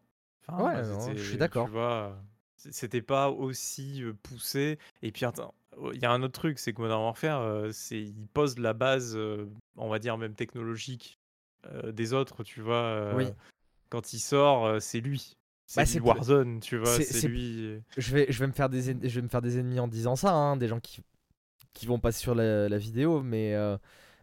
[0.48, 1.66] Enfin, Ouais, non, je suis d'accord.
[1.66, 2.20] Tu vois,
[2.56, 4.80] c'était pas aussi euh, poussé.
[5.02, 5.54] Et puis, attends,
[5.92, 8.72] il y a un autre truc, c'est que Modern Warfare, euh, c'est il pose la
[8.72, 9.16] base,
[9.76, 11.19] on va dire même technologique,
[11.66, 12.76] euh, des autres, tu vois.
[12.82, 13.26] euh, Oui.
[13.88, 15.36] Quand il sort, euh, c'est lui.
[15.66, 17.80] C'est Bah, Warzone, tu vois, c'est- lui.
[17.96, 20.16] Je vais, je vais me faire des, je vais me faire des ennemis en disant
[20.16, 21.00] ça, hein, des gens qui,
[21.74, 23.76] qui vont passer sur la, la vidéo, mais, euh,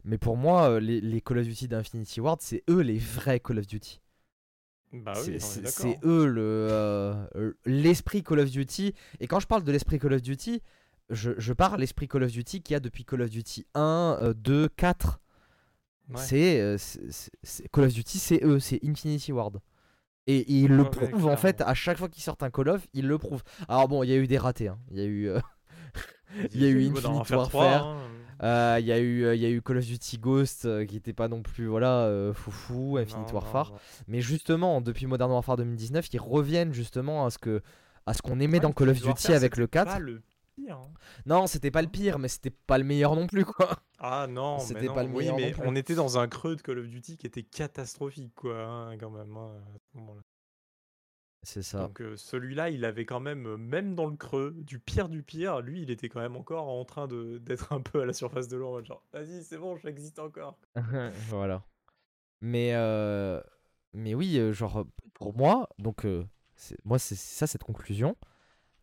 [0.03, 3.59] mais pour moi, les, les Call of Duty d'Infinity Ward, c'est eux les vrais Call
[3.59, 4.01] of Duty.
[4.93, 8.93] Bah oui, C'est- eux le l'esprit Call of Duty.
[9.19, 10.61] Et quand je parle de l'esprit Call of Duty,
[11.09, 14.17] je, je parle l'esprit Call of Duty qu'il y a depuis Call of Duty 1,
[14.21, 15.19] euh, 2, 4.
[16.09, 16.21] Ouais.
[16.21, 19.59] C'est euh, c'est- Call of Duty, c'est eux, c'est Infinity Ward.
[20.25, 22.69] Et, et ils le Ouais, prouvent en fait à chaque fois qu'ils sortent un Call
[22.69, 23.43] of, ils le prouvent.
[23.69, 24.67] Alors bon, il y a eu des ratés.
[24.69, 24.77] hein.
[24.91, 25.39] Il y a eu, euh,
[26.53, 27.87] il y a eu Infinite Warfare 3, Warfare.
[27.87, 27.97] hein.
[28.43, 30.85] euh, il y a eu, euh, il y a eu Call of Duty Ghost euh,
[30.85, 33.67] qui était pas non plus voilà euh, foufou, Infinite Non, Warfare.
[33.69, 33.79] non, non.
[34.07, 37.61] Mais justement, depuis Modern Warfare 2019, ils reviennent justement à ce que
[38.05, 39.91] à ce qu'on aimait Ouais, dans Call of Duty avec le c'était 4.
[39.93, 40.21] Pas le
[40.57, 40.77] pire.
[40.77, 40.91] hein.
[41.25, 43.77] Non, c'était pas le pire, mais c'était pas le meilleur non plus quoi.
[43.99, 44.93] Ah non, mais C'était non.
[44.93, 45.61] pas le oui, meilleur non mais plus.
[45.65, 49.09] on était dans un creux de Call of Duty qui était catastrophique, quoi, hein, quand
[49.11, 49.35] même.
[49.37, 50.21] hein, à ce moment-là.
[51.43, 51.87] C'est ça.
[51.87, 55.23] Donc euh, celui-là, il avait quand même, euh, même dans le creux, du pire du
[55.23, 58.13] pire, lui, il était quand même encore en train de d'être un peu à la
[58.13, 60.57] surface de l'eau, en mode genre, vas-y, c'est bon, j'existe encore.
[61.29, 61.63] voilà.
[62.41, 63.41] Mais euh,
[63.93, 66.25] mais oui, genre pour moi, donc euh,
[66.55, 68.15] c'est- moi c'est c'est ça cette conclusion.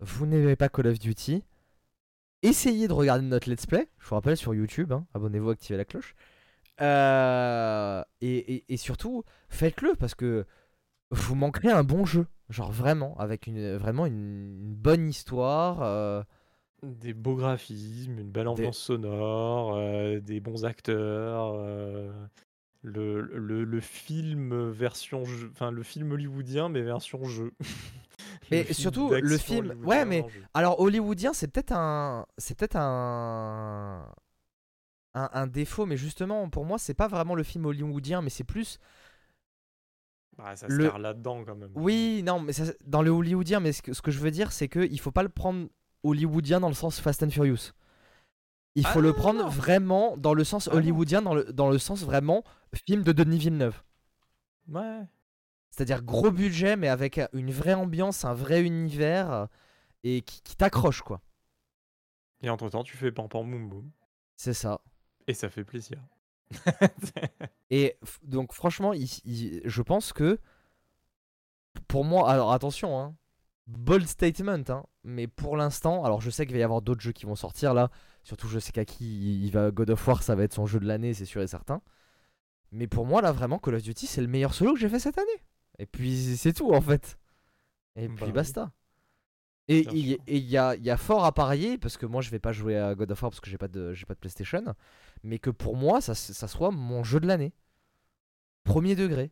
[0.01, 1.44] Vous n'aimez pas Call of Duty
[2.44, 3.88] Essayez de regarder notre let's play.
[3.98, 4.92] Je vous rappelle sur YouTube.
[4.92, 6.14] hein, Abonnez-vous, activez la cloche.
[6.80, 10.44] Euh, et, et- et surtout, faites-le parce que
[11.10, 12.26] vous manquerez un bon jeu.
[12.50, 15.82] Genre vraiment, avec une, vraiment une, une bonne histoire.
[15.82, 16.22] euh,
[16.82, 21.54] Des beaux graphismes, une belle ambiance sonore, euh, des bons acteurs,
[22.82, 27.52] le, le, le film version jeu, enfin le film hollywoodien mais version jeu.
[28.50, 30.24] Le Mais film surtout, le film- ouais, mais-.
[30.54, 34.08] Alors hollywoodien, c'est peut-être un, c'est peut-être un...
[35.14, 38.44] un, un défaut, mais justement pour moi, c'est pas vraiment le film hollywoodien, mais c'est
[38.44, 38.78] plus,
[40.36, 41.70] Bah, ça le- se perd là-dedans quand même.
[41.74, 44.52] oui, non, mais ça- dans le hollywoodien, mais ce que, ce que je veux dire,
[44.52, 45.68] c'est que il faut pas le prendre
[46.02, 47.72] hollywoodien dans le sens Fast and Furious.
[48.76, 49.48] Il Ah faut non, le non, prendre non.
[49.48, 52.42] vraiment dans le sens Ah hollywoodien, dans le, dans le sens vraiment
[52.88, 53.80] film de Denis Villeneuve.
[54.68, 55.00] Ouais.
[55.74, 59.48] C'est-à-dire gros budget, mais avec une vraie ambiance, un vrai univers,
[60.05, 61.20] et qui, qui t'accroche, quoi.
[62.42, 63.90] Et entre temps, tu fais pam pam boum boum.
[64.36, 64.80] C'est ça.
[65.26, 65.98] Et ça fait plaisir.
[67.70, 70.38] Et donc franchement, il- il- je pense que
[71.88, 73.16] pour moi, alors attention, hein,
[73.66, 77.10] bold statement, hein, mais pour l'instant, alors je sais qu'il va y avoir d'autres jeux
[77.12, 77.90] qui vont sortir là,
[78.22, 80.78] surtout je sais qu'Aki, il, il va God of War, ça va être son jeu
[80.78, 81.82] de l'année, c'est sûr et certain.
[82.70, 85.01] Mais pour moi là, vraiment, Call of Duty, c'est le meilleur solo que j'ai fait
[85.01, 85.42] cette année.
[85.78, 87.18] Et puis c'est tout en fait.
[87.96, 88.32] Et Bah puis oui.
[88.32, 88.72] basta.
[89.68, 90.18] Et il sûr.
[90.26, 92.38] et il y a, il y a fort à parier, parce que moi je vais
[92.38, 94.62] pas jouer à God of War parce que j'ai pas de, j'ai pas de PlayStation,
[95.22, 97.52] mais que pour moi ça, ça soit mon jeu de l'année.
[98.64, 99.30] Premier degré.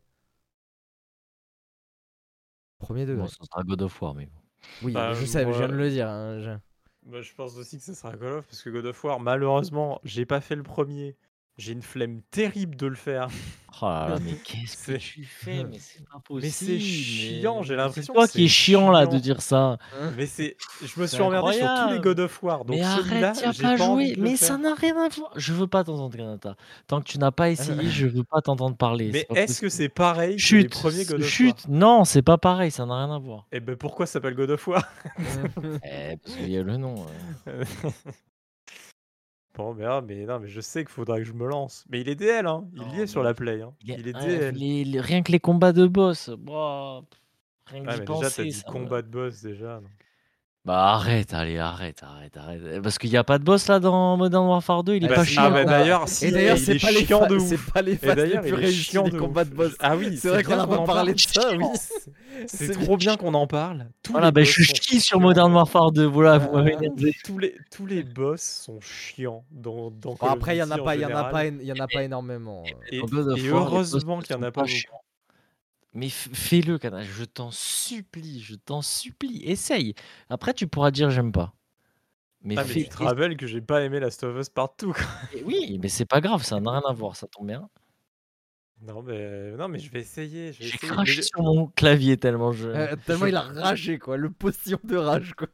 [2.79, 3.23] Premier degré.
[3.23, 4.41] Bon, ce sera God of War, mais bon.
[4.83, 6.09] oui, bah, je sais, je viens de moi- le dire.
[6.09, 9.05] hein, je- Bah, je pense aussi que ce sera Call of parce que God of
[9.05, 11.17] War, malheureusement, j'ai pas fait le premier.
[11.59, 13.29] J'ai une flemme terrible de le faire.
[13.81, 15.65] Oh là là, mais qu'est-ce que tu fais?
[15.71, 16.43] Mais c'est pas possible.
[16.43, 19.79] Mais c'est chiant, j'ai l'impression C'est toi qui es c'est chiant là de dire ça.
[20.17, 21.99] Mais c'est, je me suis emmerdé sur tous les.
[21.99, 22.65] God of War.
[22.67, 24.15] Donc mais arrête, tu pas pas joué.
[24.19, 25.33] Mais ça n'a rien à voir.
[25.37, 26.55] Je veux pas t'entendre, Granata.
[26.87, 29.11] Tant que tu n'as pas essayé, je veux pas t'entendre parler.
[29.11, 31.29] Mais est-ce que c'est pareil que les premiers God of War?
[31.29, 33.47] Chut, non, c'est pas pareil, ça n'a rien à voir.
[33.53, 34.85] Et ben pourquoi ça s'appelle God of War?
[35.83, 36.95] Eh, parce qu'il y a le nom.
[39.55, 41.85] Bon, mais, ah, mais non, mais je sais qu'il faudra que je me lance.
[41.91, 42.65] Mais il est DL, hein.
[42.75, 43.61] Il Non, y est sur la play.
[43.61, 43.75] Hein.
[43.83, 44.55] Il est- Il est ouais, DL.
[44.55, 47.03] les- les- rien que les combats de boss, bah,
[47.67, 49.81] rien que Ouais, d'y mais déjà, t'as penser, dit ça combat de boss déjà.
[49.81, 49.91] donc.
[50.65, 52.81] Bah arrête, allez, arrête, arrête, arrête.
[52.83, 55.17] Parce qu'il n'y a pas de boss là dans Modern Warfare 2, il est Bah,
[55.17, 55.43] pas chiant.
[55.47, 57.71] ah, bah, d'ailleurs, si, Et d'ailleurs, il c'est est pas les chiant de c'est ouf.
[57.73, 59.73] pas les Et phases les plus réussies chiant des de combats de boss.
[59.81, 61.15] Ah oui, C'est vrai qu'on bien a pas en parlé parle.
[61.15, 61.65] de ça, oui.
[61.75, 62.11] C'est-
[62.47, 63.89] C'est C'est trop bien qu'on en parle.
[64.05, 65.19] Tous Voilà, bah, je sont chie sur.
[65.19, 66.77] Modern Warfare 2, voilà, vous Ah, m'avez
[67.25, 70.63] tous les, tous les boss sont chiants dans, dans Bon, Call of après, il y
[70.63, 71.33] en a Duty pas, il y en a général.
[71.33, 72.63] pas, il y en a pas énormément.
[72.93, 73.01] Et,
[73.49, 74.73] heureusement qu'il n'y en a pas beaucoup.
[75.95, 79.95] Mais fais-le, je t'en supplie, je t'en supplie, essaye.
[80.31, 81.53] Après, tu pourras dire j'aime pas.
[82.45, 84.93] Mais Ah, mais tu te rappelles que j'ai pas aimé Last of Us partout.
[84.95, 85.05] quoi.
[85.33, 85.43] essaye.
[85.45, 87.69] Oui, mais c'est pas grave, ça n'a rien à voir, ça tombe bien.
[88.81, 90.53] Non, mais, non, mais je vais essayer.
[90.53, 90.79] Je vais J'ai.
[90.83, 92.69] Mais craché sur mon clavier tellement je.
[92.69, 94.17] Euh, tellement je- il a ragé, quoi.
[94.17, 95.47] Le postillon de rage, quoi.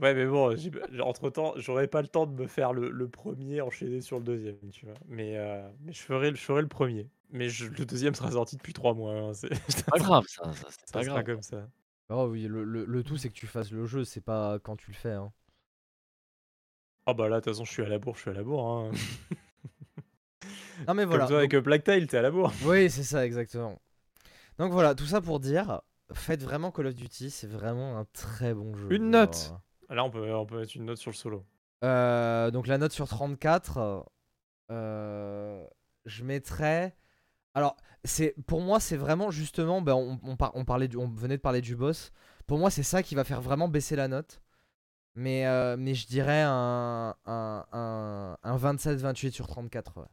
[0.00, 0.54] Ouais, mais bon,
[1.02, 4.24] entre temps, j'aurais pas le temps de me faire le, le premier enchaîné sur le
[4.24, 4.94] deuxième, tu vois.
[5.08, 7.08] Mais, euh, mais je, ferai, le- je ferai le premier.
[7.30, 9.14] Mais je- le deuxième sera sorti depuis trois mois.
[9.14, 9.48] hein, C'est
[9.88, 11.24] pas grave, ça, ça c'est pas grave.
[11.24, 11.68] comme ça.
[12.10, 14.76] Oh oui, le, le- le tout, c'est que tu fasses le jeu, c'est pas quand
[14.76, 15.12] tu le fais.
[15.12, 15.32] Hein.
[17.06, 18.42] Ah bah là, de toute façon, je suis à la bourre, je suis à la
[18.44, 18.66] bourre.
[18.68, 18.90] Hein.
[20.88, 21.26] Non, mais Comme voilà.
[21.26, 22.52] toi avec euh, Black Tail, t'es à la bourre.
[22.60, 23.80] Oui, c'est ça, exactement.
[24.58, 25.82] Donc voilà, tout ça pour dire,
[26.14, 28.88] faites vraiment Call of Duty, c'est vraiment un très bon jeu.
[28.90, 29.54] Une note.
[29.88, 31.44] Là, on peut, on peut mettre une note sur le solo.
[31.84, 34.04] Euh, donc la note sur 34,
[34.70, 35.66] euh,
[36.06, 36.96] je mettrais.
[37.54, 41.08] Alors, c'est pour moi, c'est vraiment justement, ben, on, on, par- on parlait du- on
[41.08, 42.12] venait de parler du boss.
[42.46, 44.40] Pour moi, c'est ça qui va faire vraiment baisser la note.
[45.14, 49.98] Mais, euh, mais je dirais un, un, un, un 27-28 sur 34.
[50.00, 50.06] ouais.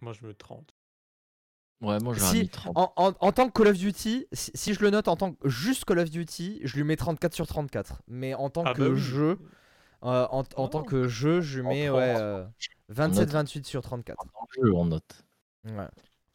[0.00, 0.73] Moi, je me 30.
[1.80, 2.76] Ouais, moi j'aurais Si, mis 30.
[2.78, 5.32] En, en- en tant que Call of Duty, si, si je le note en tant
[5.34, 8.02] que juste Call of Duty, je lui mets 34 sur 34.
[8.08, 8.98] Mais en tant Ah que bah oui.
[8.98, 9.38] jeu,
[10.04, 10.84] euh, en, en tant Non.
[10.84, 11.96] que jeu, je lui mets 30.
[11.98, 12.44] ouais, euh,
[12.90, 14.24] 27-28 sur 34.
[14.34, 15.24] En jeu, on note.
[15.64, 15.88] Ouais.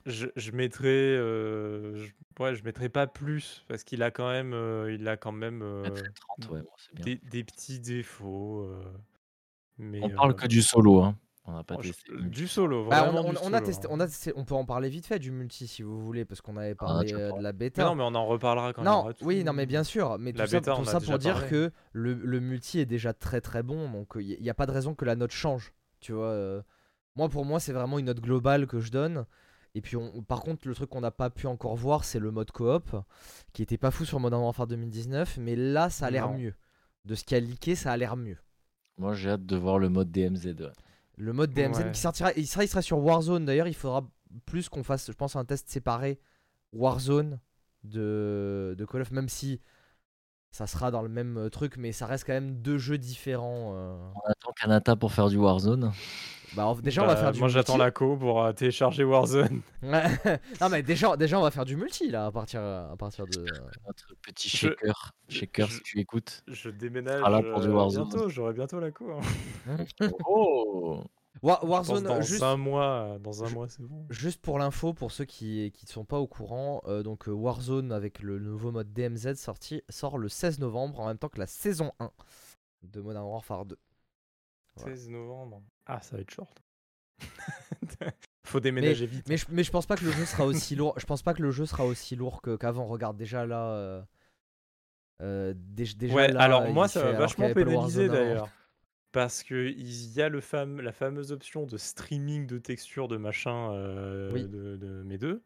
[0.06, 4.54] Je, je mettrais, euh, je, ouais, je mettrais pas plus parce qu'il a quand même,
[4.54, 6.10] euh, il a quand même euh, Je mettrais
[6.40, 7.06] 30, ouais, moi, c'est bien.
[7.06, 8.64] des, des petits défauts.
[8.64, 8.84] euh,
[9.78, 11.18] mais On parle euh, que du solo, hein.
[11.50, 12.12] On n'a pas oh, testé.
[12.22, 12.88] du solo.
[12.88, 14.88] Bah, on, du on- on a solo, testé, on a testé- on peut en parler
[14.90, 17.52] vite fait du multi si vous voulez, parce qu'on avait Ah, parlé euh, de la
[17.52, 17.84] Mais bêta.
[17.86, 19.26] non, mais on en reparlera quand Non, tout.
[19.26, 20.18] oui, non, mais bien sûr.
[20.20, 21.50] Mais La tout ça, tout pour dire parlé.
[21.50, 24.72] que le, le multi est déjà très très bon, donc il n'y a pas de
[24.72, 25.74] raison que la note change.
[26.00, 26.62] Tu vois, euh.
[27.16, 29.26] moi pour moi c'est vraiment une note globale que je donne.
[29.76, 32.32] Et puis on, par contre le truc qu'on n'a pas pu encore voir c'est le
[32.32, 32.96] mode coop,
[33.54, 36.54] qui était pas fou sur Modern Warfare 2019, mais là ça a l'air mieux.
[37.06, 38.38] De ce qui a leaké, ça a l'air mieux.
[38.98, 40.56] Moi j'ai hâte de voir le mode DMZ.
[41.20, 41.92] Le mode DMZ Ouais.
[41.92, 43.44] qui sortira, il sera, il sera sur Warzone.
[43.46, 44.10] D'ailleurs, il faudra
[44.46, 46.18] plus qu'on fasse, je pense, un test séparé
[46.72, 47.40] Warzone
[47.84, 49.60] de, de Call of, même si
[50.52, 53.74] ça sera dans le même euh, truc, mais ça reste quand même deux jeux différents.
[53.76, 53.98] euh.
[54.16, 55.92] On attend Kanata pour faire du Warzone.
[56.56, 59.04] Bah, on- déjà, on va Bah, faire du Moi, j'attends la co pour euh, télécharger
[59.04, 59.62] Warzone.
[59.84, 63.42] Non, mais déjà, déjà, on va faire du multi là à partir, à partir de.
[63.86, 65.12] Notre petit Je- shaker.
[65.28, 66.44] Shaker, je- si tu écoutes.
[66.48, 68.10] Je déménage Ah là, pour du euh, Warzone.
[68.10, 68.30] bientôt.
[68.30, 69.06] J'aurai bientôt la co.
[69.68, 69.78] hein.
[70.26, 71.04] Oh
[71.42, 74.06] Wa- Je pense Warzone, dans juste, un mois, dans un mois, c'est bon.
[74.10, 77.32] juste pour l'info, pour ceux qui qui ne sont pas au courant, euh, donc euh,
[77.32, 81.40] Warzone avec le nouveau mode DMZ sorti sort le 16 novembre en même temps que
[81.40, 82.12] la saison 1
[82.84, 83.78] de Modern Warfare 2.
[84.76, 84.96] Voilà.
[84.96, 85.62] 16 novembre.
[85.86, 86.62] Ah, ça va être short.
[88.46, 89.28] Faut déménager vite.
[89.30, 90.94] Mais je, mais je pense pas que le jeu sera aussi lourd.
[90.98, 92.86] Je pense pas que le jeu sera aussi lourd que- qu'avant.
[92.86, 93.64] Regarde déjà là.
[93.74, 94.02] euh,
[95.22, 97.88] euh, dé- déjà ouais, là, alors moi, ça y vachement avant.
[98.08, 98.50] d'ailleurs.
[99.12, 103.18] Parce que il y a le fame, la fameuse option de streaming de texture de
[103.18, 104.44] machin euh, Oui.
[104.48, 105.42] de, de mes deux.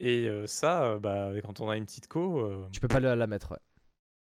[0.00, 3.14] Et euh, ça, euh, bah, quand on a une petite co, Tu peux pas la,
[3.16, 3.52] la mettre.
[3.52, 3.58] Ouais.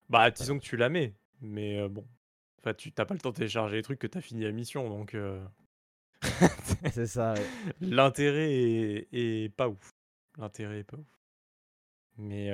[0.08, 1.14] bah disons que tu la mets.
[1.40, 2.04] Mais bon,
[2.60, 4.88] enfin, tu t'as pas le temps de télécharger les trucs que t'as fini la mission.
[4.88, 5.16] Donc
[6.92, 7.34] C'est ça.
[7.34, 7.46] ouais.
[7.80, 9.90] l'intérêt est, est pas ouf.
[10.38, 11.06] L'intérêt est pas ouf.
[12.16, 12.50] Mais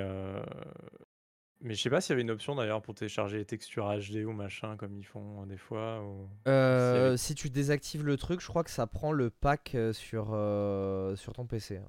[1.71, 4.25] mais je sais pas s'il y avait une option d'ailleurs pour télécharger les textures HD
[4.25, 6.03] ou machin comme ils font euh, des fois.
[6.03, 9.77] ou- Euh, avait- si tu désactives le truc, je crois que ça prend le pack
[9.77, 11.79] euh, sur, euh, sur ton PC.
[11.79, 11.85] ouais.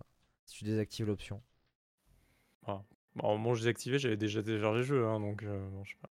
[0.45, 1.41] Si tu désactives l'option.
[2.67, 2.83] Bon,
[3.23, 5.89] au moment où je désactivais, j'avais déjà téléchargé le jeu, hein, donc euh, bon, je
[5.93, 6.09] sais pas.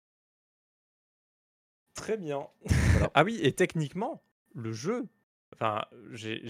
[1.93, 2.47] Très bien.
[3.13, 4.21] ah oui, et techniquement,
[4.55, 5.07] le jeu,
[5.53, 6.41] enfin, j'ai-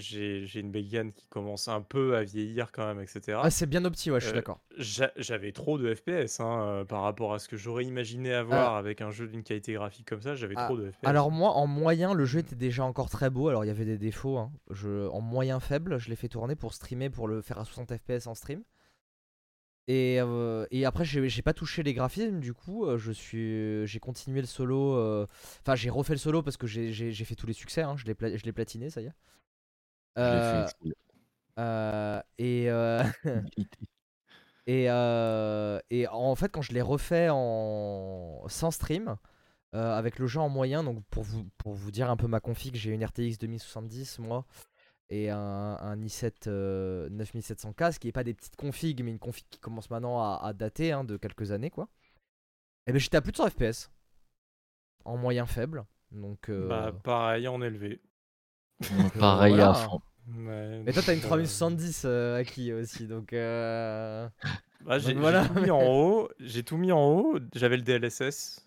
[0.58, 3.38] une Bégane qui commence un peu à vieillir quand même, etc.
[3.42, 4.60] Ah, c'est bien opti, ouais, je suis Euh, d'accord.
[4.76, 9.00] J'a- J'avais trop de FPS hein, par rapport à ce que j'aurais imaginé avoir avec
[9.00, 10.34] un jeu d'une qualité graphique comme ça.
[10.34, 11.04] J'avais ah, trop de FPS.
[11.06, 13.48] Alors moi, en moyen, le jeu était déjà encore très beau.
[13.48, 14.38] Alors il y avait des défauts.
[14.38, 14.50] hein.
[14.70, 17.92] Je, en moyen faible, je l'ai fait tourner pour streamer, pour le faire à 60
[17.96, 18.62] FPS en stream.
[19.88, 22.40] Et, euh, et après, j'ai pas touché les graphismes.
[22.40, 24.94] Du coup, euh, je suis, j'ai continué le solo.
[24.94, 25.26] euh,
[25.62, 27.82] Enfin, j'ai refait le solo parce que j'ai fait tous les succès.
[27.82, 27.96] hein.
[27.96, 29.12] Je l'ai pla- platiné, ça y est.
[30.18, 30.66] Euh,
[31.58, 33.02] euh, et, euh,
[34.66, 39.16] et, euh, et en fait, quand je l'ai refait en sans stream,
[39.74, 40.84] euh, avec le jeu en moyen.
[40.84, 44.46] Donc pour vous, pour vous dire un peu ma config, j'ai une RTX 2070 moi
[45.10, 45.38] et un,
[45.80, 49.58] un i7 euh, 9700K, ce qui est pas des petites configs, mais une config qui
[49.58, 51.88] commence maintenant à, à dater hein, de quelques années quoi.
[52.86, 53.90] Et ben j'étais à plus de 100 FPS
[55.04, 55.84] en moyen faible.
[56.10, 58.00] Donc euh, Bah, pareil en élevé.
[58.96, 59.70] Donc, Pareil voilà.
[59.70, 60.00] à fond.
[60.28, 64.28] Ouais, Mais toi t'as une euh, 3070 euh, acquis aussi, donc euh,
[64.84, 65.42] Bah, j'ai voilà.
[65.44, 66.28] j'ai tout mis en haut.
[66.38, 67.38] J'ai tout mis en haut.
[67.54, 68.66] J'avais le DLSS.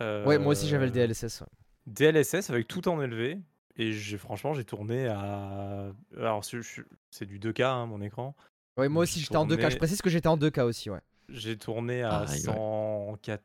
[0.00, 1.40] ouais moi aussi j'avais le Euh, DLSS.
[1.42, 1.46] ouais.
[1.86, 3.38] DLSS avec tout en élevé.
[3.76, 5.92] Et j'ai franchement, j'ai tourné à.
[6.16, 8.34] Alors, c'est du 2K, hein, mon écran.
[8.78, 9.70] Ouais moi j'ai aussi j'étais en 2K.
[9.70, 11.00] Je précise que j'étais en 2K aussi ouais.
[11.28, 12.54] J'ai tourné à Pareil, ouais.
[12.54, 13.42] 104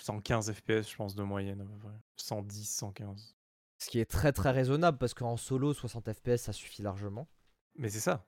[0.00, 1.94] 115 FPS, je pense, de moyenne à peu près.
[2.16, 3.36] 110, 115.
[3.78, 7.28] Ce qui est très très raisonnable parce qu'en solo 60 FPS ça suffit largement.
[7.76, 8.24] Mais c'est ça.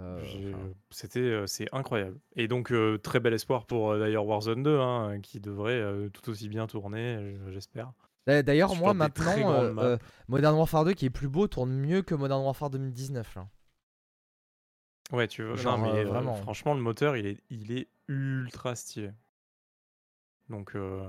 [0.00, 0.20] Euh,
[0.52, 2.18] enfin, C'était, euh, c'est incroyable.
[2.34, 6.28] Et donc, euh, très bel espoir pour d'ailleurs Warzone 2, hein, qui devrait euh, tout
[6.30, 7.92] aussi bien tourner, euh, j'espère.
[8.26, 9.98] D'a- D'ailleurs, moi maintenant, euh, euh,
[10.28, 13.34] Modern Warfare 2 qui est plus beau tourne mieux que Modern Warfare 2019.
[13.34, 13.48] Là.
[15.12, 15.56] Ouais, tu veux.
[15.56, 16.34] Genre, non, mais euh, vraiment.
[16.34, 19.10] franchement, le moteur, il est, il est ultra stylé.
[20.48, 21.06] Donc, euh,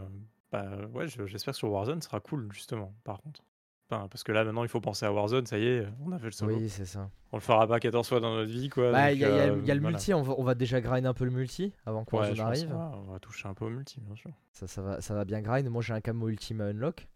[0.52, 3.42] bah ouais, je- j'espère que sur Warzone, ce sera cool, justement, par contre.
[3.90, 6.18] Enfin, parce que là, maintenant, il faut penser à Warzone, ça y est, on a
[6.18, 6.56] fait le solo.
[6.56, 7.12] Oui, c'est ça.
[7.32, 8.92] On le fera pas 14 fois dans notre vie, quoi.
[8.92, 9.98] Bah, il y, a- il y a le- euh, il y a le voilà.
[9.98, 12.68] multi, on va, on va déjà grind un peu le multi avant que Ouais, arrive.
[12.70, 14.32] qu'on on va toucher un peu au multi, bien sûr.
[14.52, 15.70] Ça, ça, va, ça va bien grind.
[15.70, 17.08] Moi j'ai un camo ultime à unlock.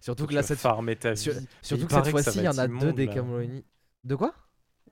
[0.00, 1.46] Surtout que là, cette, farmer ta sur- vie.
[1.62, 3.40] surtout il que cette fois-ci, il y en a deux des camos
[4.04, 4.34] De quoi?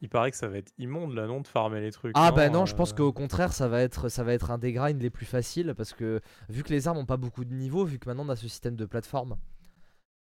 [0.00, 2.12] Il paraît que ça va être immonde, là, non, de farmer les trucs.
[2.16, 4.58] Ah bah non, je euh, pense qu'au contraire, ça va, être, ça va être un
[4.58, 7.54] des grinds les plus faciles parce que vu que les armes ont pas beaucoup de
[7.54, 9.36] niveau, vu que maintenant on a ce système de plateforme,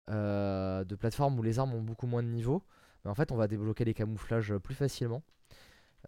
[0.09, 2.63] euh, de plateforme où les armes ont beaucoup moins de niveau,
[3.03, 5.23] mais en fait on va débloquer les camouflages plus facilement.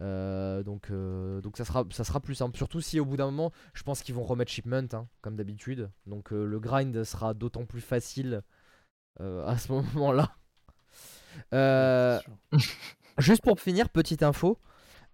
[0.00, 2.56] Euh, donc, euh, donc ça sera, ça sera plus simple.
[2.56, 5.90] Surtout si au bout d'un moment, je pense qu'ils vont remettre shipment, hein, comme d'habitude.
[6.06, 8.42] Donc le grind sera d'autant plus facile
[9.20, 10.34] à ce moment-là.
[13.18, 14.58] Juste pour finir, petite info.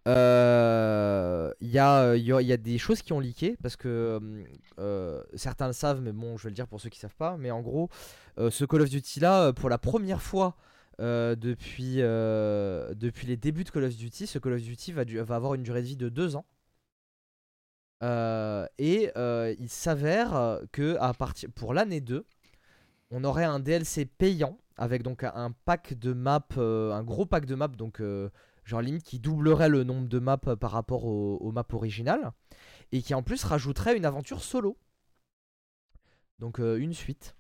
[0.09, 4.19] Euh, Il y, a, il y y a des choses qui ont leaké parce que
[4.79, 7.37] euh, certains le savent, mais bon, je vais le dire pour ceux qui savent pas.
[7.39, 7.89] Mais en gros,
[8.39, 10.57] euh, ce Call of Duty là, euh, pour la première fois
[11.01, 15.05] euh, depuis, euh, depuis les débuts de Call of Duty, ce Call of Duty va,
[15.05, 16.45] du- va avoir une durée de vie de 2 ans.
[18.05, 22.25] Euh, et euh, il s'avère que à partir pour l'année 2,
[23.11, 27.45] on aurait un DLC payant avec donc un- pack de maps, euh, un gros pack
[27.47, 28.31] de maps, donc euh,
[28.69, 32.31] genre limite qui doublerait le nombre de maps euh, par rapport au- aux maps originales,
[32.93, 34.77] et qui en plus rajouterait une aventure solo.
[36.39, 37.35] Donc euh, une suite.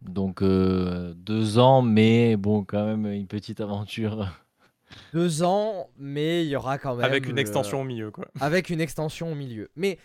[0.00, 4.28] Donc euh, deux ans, mais bon, quand même une petite aventure.
[5.12, 8.26] Deux ans, mais il y aura quand même Avec une le- extension au milieu, quoi.
[8.40, 9.68] avec une extension au milieu.
[9.76, 9.98] Mais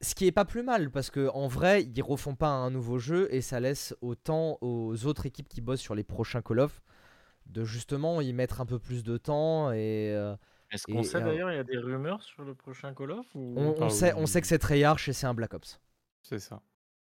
[0.00, 2.98] ce qui est pas plus mal parce que en vrai, ils refont pas un nouveau
[2.98, 6.80] jeu et ça laisse autant aux autres équipes qui bossent sur les prochains Call of
[7.50, 10.34] de justement y mettre un peu plus de temps et euh,
[10.70, 13.54] Est-ce qu'on sait d'ailleurs, il y a des rumeurs sur le prochain Call of ou...
[13.56, 14.20] on, on Ah sait, oui.
[14.22, 15.80] on sait que c'est Treyarch et c'est un Black Ops.
[16.22, 16.62] C'est ça.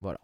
[0.03, 0.15] Ok.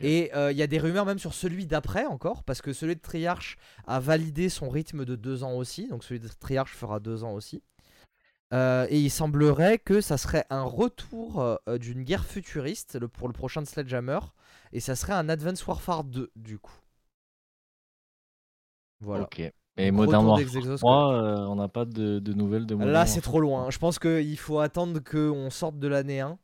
[0.00, 2.96] Et euh, il y a des rumeurs même sur celui d'après encore, parce que celui
[2.96, 3.56] de Treyarch
[3.86, 7.32] a validé son rythme de deux ans aussi, donc celui de Treyarch fera deux ans
[7.34, 7.62] aussi.
[8.54, 13.28] Euh, et il semblerait que ça serait un retour euh, d'une guerre futuriste le- pour
[13.28, 14.20] le prochain de Sledgehammer,
[14.72, 16.72] et ça serait un Advance Warfare 2 du coup.
[19.00, 19.24] Voilà.
[19.24, 19.52] Ok.
[19.80, 23.06] Et Modern Warfare d'Exexos, 3, euh, on n'a pas de, de nouvelles de Modern Là,
[23.06, 23.70] c'est trop loin.
[23.70, 26.36] Je pense qu'il faut attendre qu'on sorte de l'année 1.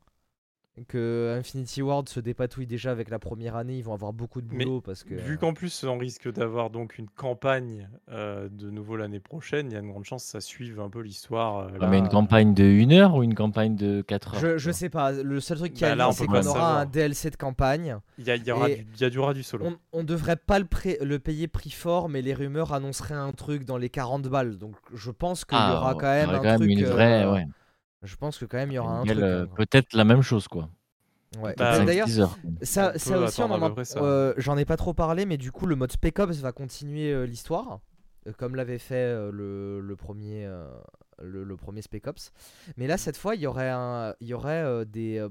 [0.88, 3.76] Que Infinity Ward se dépatouille déjà avec la première année.
[3.78, 5.14] Ils vont avoir beaucoup de Mais boulot parce que.
[5.14, 9.74] Vu qu'en plus on risque d'avoir donc une campagne euh, de nouveau l'année prochaine, il
[9.74, 11.58] y a une grande chance que ça suive un peu l'histoire.
[11.58, 11.86] euh, Ah, là.
[11.88, 14.88] mais une campagne de 1 heure ou une campagne de 4 heures Je, je sais
[14.88, 15.12] pas.
[15.12, 16.78] Le seul truc qui Bah a on c'est qu'on aura savoir.
[16.78, 17.96] un DLC de campagne.
[18.18, 19.66] Il y, a- il y aura du, il y a du, aura du solo.
[19.92, 23.30] On, on devrait pas le, pré- le payer prix fort, mais les rumeurs annonceraient un
[23.30, 24.58] truc dans les 40 balles.
[24.58, 26.68] Donc je pense qu'il y Ah, aura quand même il y un quand truc.
[26.68, 27.46] même une vraie, euh, ouais,
[28.04, 29.48] Je pense que quand même il y aura un euh, hein.
[29.56, 30.68] peut-être la même chose quoi.
[31.40, 31.54] Ouais.
[31.56, 32.08] Bah, D'ailleurs.
[32.62, 33.42] Ça, ça aussi,
[33.96, 37.12] euh, j'en ai pas trop parlé, mais du coup, le mode Spec Ops va continuer
[37.12, 37.80] euh, l'histoire,
[38.26, 40.70] euh, comme l'avait fait euh, le, le premier, euh,
[41.22, 42.32] le, le premier Spec Ops.
[42.76, 45.28] Mais là, cette fois, il y aurait, un, il y aurait euh, des, euh,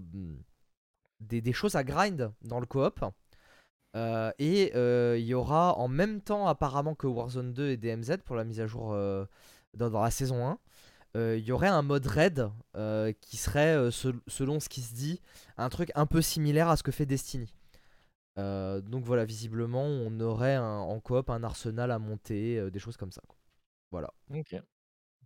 [1.20, 3.04] des, des choses à grind dans le coop.
[3.96, 8.18] Euh, et euh, il y aura en même temps, apparemment, que Warzone 2 et DMZ
[8.26, 9.26] pour la mise à jour euh,
[9.76, 10.58] dans, dans la saison 1.
[11.16, 14.82] Euh, Il y aurait un mode raid euh, qui serait, euh, sel- selon ce qui
[14.82, 15.20] se dit,
[15.58, 17.54] un truc un peu similaire à ce que fait Destiny.
[18.40, 22.80] Euh, donc voilà, visiblement, on aurait un- en coop un arsenal à monter, euh, des
[22.80, 23.22] choses comme ça.
[23.28, 23.38] quoi.
[23.92, 24.10] Voilà.
[24.34, 24.56] Ok.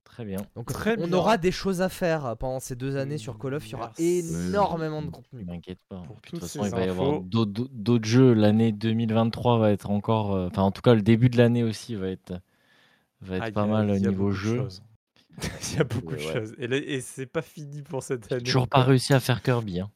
[0.03, 0.39] Très bien.
[0.55, 1.17] Donc Très on bien.
[1.17, 3.67] aura des choses à faire pendant ces deux années sur Call of.
[3.67, 5.43] Il y aura énormément de Ne contenu.
[5.43, 6.01] m'inquiète pas.
[6.03, 8.33] Pour Puis de toute façon, il va y avoir d'autres- jeux.
[8.33, 10.33] L'année 2023 va être encore.
[10.33, 12.39] euh, Enfin, en tout cas, le début de l'année aussi va être,
[13.19, 14.57] va être Ah, pas a- mal il y a niveau jeu.
[14.57, 14.81] choses.
[15.71, 16.33] Il y a beaucoup de ouais.
[16.33, 16.55] choses.
[16.57, 18.43] Et, là- et c'est pas fini pour cette J'ai année.
[18.43, 19.79] toujours pas réussi à faire Kirby.
[19.81, 19.91] Hein.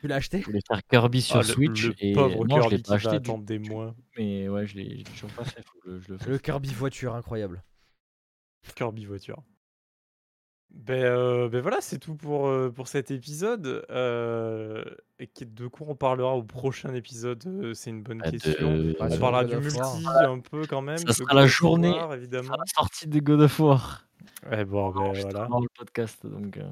[0.00, 0.40] Tu l'as acheté?
[0.40, 2.94] Je voulais faire Kirby sur Ah, le- Switch le et pauvre non, je l'ai pas
[2.94, 3.18] acheté.
[3.20, 3.94] du des mois.
[4.18, 5.62] Mais ouais, je l'ai toujours pas fait.
[5.86, 6.18] Je le.
[6.26, 7.62] Le Kirby voiture, incroyable.
[8.74, 9.42] Kirby voiture.
[10.72, 13.84] Ben, euh, ben voilà, c'est tout pour, euh, pour cet épisode.
[13.90, 14.84] Euh,
[15.40, 18.68] de quoi on parlera au prochain épisode euh, C'est une bonne Bah, de- question.
[19.00, 20.98] On sur parlera du multi un peu quand même.
[20.98, 21.90] Ça sera la journée.
[21.90, 22.52] War, évidemment.
[22.54, 24.06] À la sortie de God of War.
[24.50, 25.48] Ouais, bon, ben, Juste voilà.
[25.50, 26.26] le podcast.
[26.26, 26.70] Donc, euh,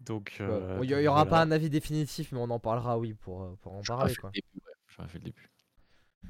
[0.00, 0.46] Donc, Ouais.
[0.46, 1.30] euh, Bon, Il y, donc il y aura voilà.
[1.30, 4.14] pas un avis définitif, mais on en parlera, oui, pour, euh, pour en j'aurais parler.
[4.14, 4.30] fait Quoi.
[4.30, 4.46] début.
[4.66, 5.50] Ouais, j'aurais fait le début.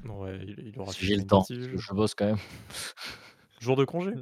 [0.05, 1.43] Ouais, il, il aura Si fait j'ai le temps.
[1.49, 2.37] Je bosse quand même.
[3.59, 4.13] Jour de congé.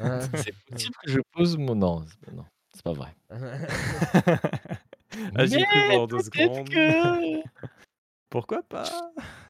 [0.00, 1.74] Hein C'est possible que je pose mon.
[1.74, 3.14] Non, c'est pas- non, c'est pas vrai.
[5.34, 6.68] ah, j'ai cru Mais pendant deux peut-être secondes.
[6.68, 7.42] que-
[8.30, 8.84] Pourquoi pas?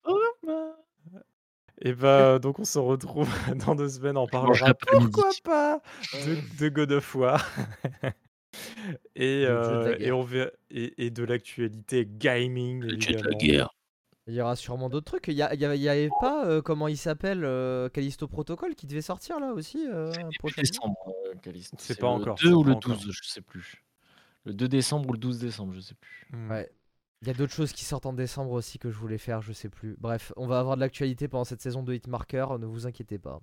[0.05, 0.77] Oh, bah.
[1.81, 3.29] Et bah, donc on se retrouve
[3.67, 5.11] dans deux semaines, parlera l'après-midi.
[5.13, 5.81] pourquoi pas
[6.27, 7.51] de, de God of War.
[9.17, 13.37] et, Le euh, et, on verra- et, et de l'actualité gaming, Le de la évidemment.
[13.39, 13.75] guerre.
[14.29, 15.27] Il y aura sûrement d'autres trucs.
[15.27, 18.87] Il y, a- il y avait- pas, euh, comment il s'appelle, euh, Callisto Protocol qui
[18.87, 20.13] devait sortir là aussi euh.
[21.79, 22.97] C'est pas le encore, 2 c'est ou pas le encore.
[22.97, 23.83] 12, je sais plus.
[24.45, 26.29] Le 2 décembre ou le 12 décembre, je sais plus.
[26.31, 26.51] Hmm.
[26.51, 26.71] Ouais.
[27.23, 29.53] Il y a d'autres choses qui sortent en décembre aussi que je voulais faire, je
[29.53, 29.97] sais plus.
[30.01, 33.41] Bref, on va avoir de l'actualité pendant cette saison de Hitmarker, ne vous inquiétez pas.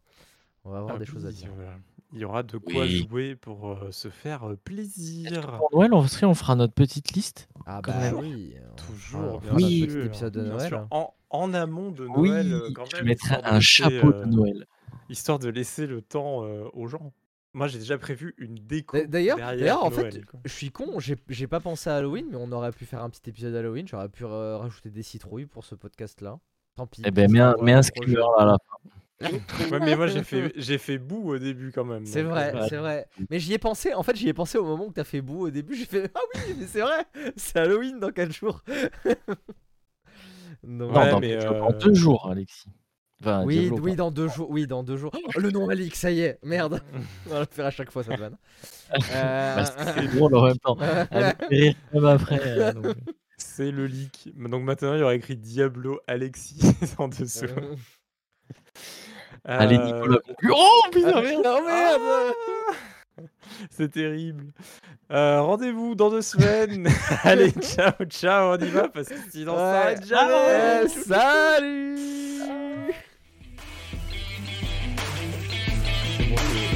[0.66, 1.50] On va avoir Ah des choses à dire.
[1.56, 1.78] voilà.
[2.12, 3.08] Il y aura de quoi Oui.
[3.10, 5.56] jouer pour euh, se faire euh, plaisir.
[5.58, 7.48] Pour Noël, on, serait- on fera notre petite liste.
[7.66, 8.56] Ah bah oui.
[8.72, 9.86] on Toujours, bien notre Oui.
[9.88, 10.68] petit épisode de Noël.
[10.68, 10.88] sûr.
[10.92, 14.08] En, en amont de Noël, euh, quand je même, mettrai histoire de un laisser, chapeau
[14.14, 14.68] euh, de Noël.
[15.10, 17.14] histoire de laisser le temps euh, aux gens.
[17.54, 18.98] Moi, j'ai déjà prévu une déco.
[18.98, 20.40] D'a- D'ailleurs, d'ailleurs, en Noël, fait, quoi.
[20.46, 23.10] je suis con, j'ai j'ai pas pensé à Halloween, mais on aurait pu faire un
[23.10, 23.88] petit épisode Halloween.
[23.88, 26.40] J'aurais pu euh, rajouter des citrouilles pour ce podcast-là.
[26.76, 27.02] Tant pis.
[27.06, 28.78] Eh ben, mets un, mets un screamer à la fin.
[29.72, 32.06] Ouais, mais moi, j'ai fait, j'ai fait boue au début quand même.
[32.06, 33.08] C'est donc, vrai, euh, c'est vrai.
[33.30, 35.48] Mais j'y ai pensé, en fait, j'y ai pensé au moment où t'as fait boue
[35.48, 35.76] au début.
[35.76, 37.04] J'ai fait Ah oui, mais c'est vrai,
[37.36, 38.64] c'est Halloween dans 4 jours.
[40.62, 42.70] Ouais, non, dans, mais, jours- euh, deux jours, Alexis.
[43.22, 43.98] Enfin, oui, Diablo, oui, pas.
[43.98, 44.50] dans deux jours.
[44.50, 45.12] Oui, dans deux jours.
[45.14, 46.82] Oh, le nom Alix, ça y est, merde.
[47.28, 48.38] On va le faire à chaque fois, cette vanne.
[49.14, 50.76] Euh, Bah, c'est drôle en même temps.
[51.52, 51.76] Elle
[52.08, 52.40] après.
[52.44, 52.96] euh, donc,
[53.38, 54.32] C'est le leak.
[54.36, 56.60] Donc maintenant, il y aura écrit Diablo Alexis
[56.98, 57.46] en dessous.
[57.46, 57.76] euh,
[59.46, 60.20] Allez, Euh, Nicolas.
[60.52, 61.44] Oh putain, ah, merde.
[61.44, 62.02] non, merde.
[63.20, 63.22] Ah
[63.70, 64.54] C'est terrible.
[65.12, 66.88] Euh, Rendez-vous dans deux semaines.
[67.24, 70.82] Allez, ciao, ciao, on y va parce que sinon ça jamais.
[70.84, 72.00] Ouais, salut
[76.30, 76.69] what we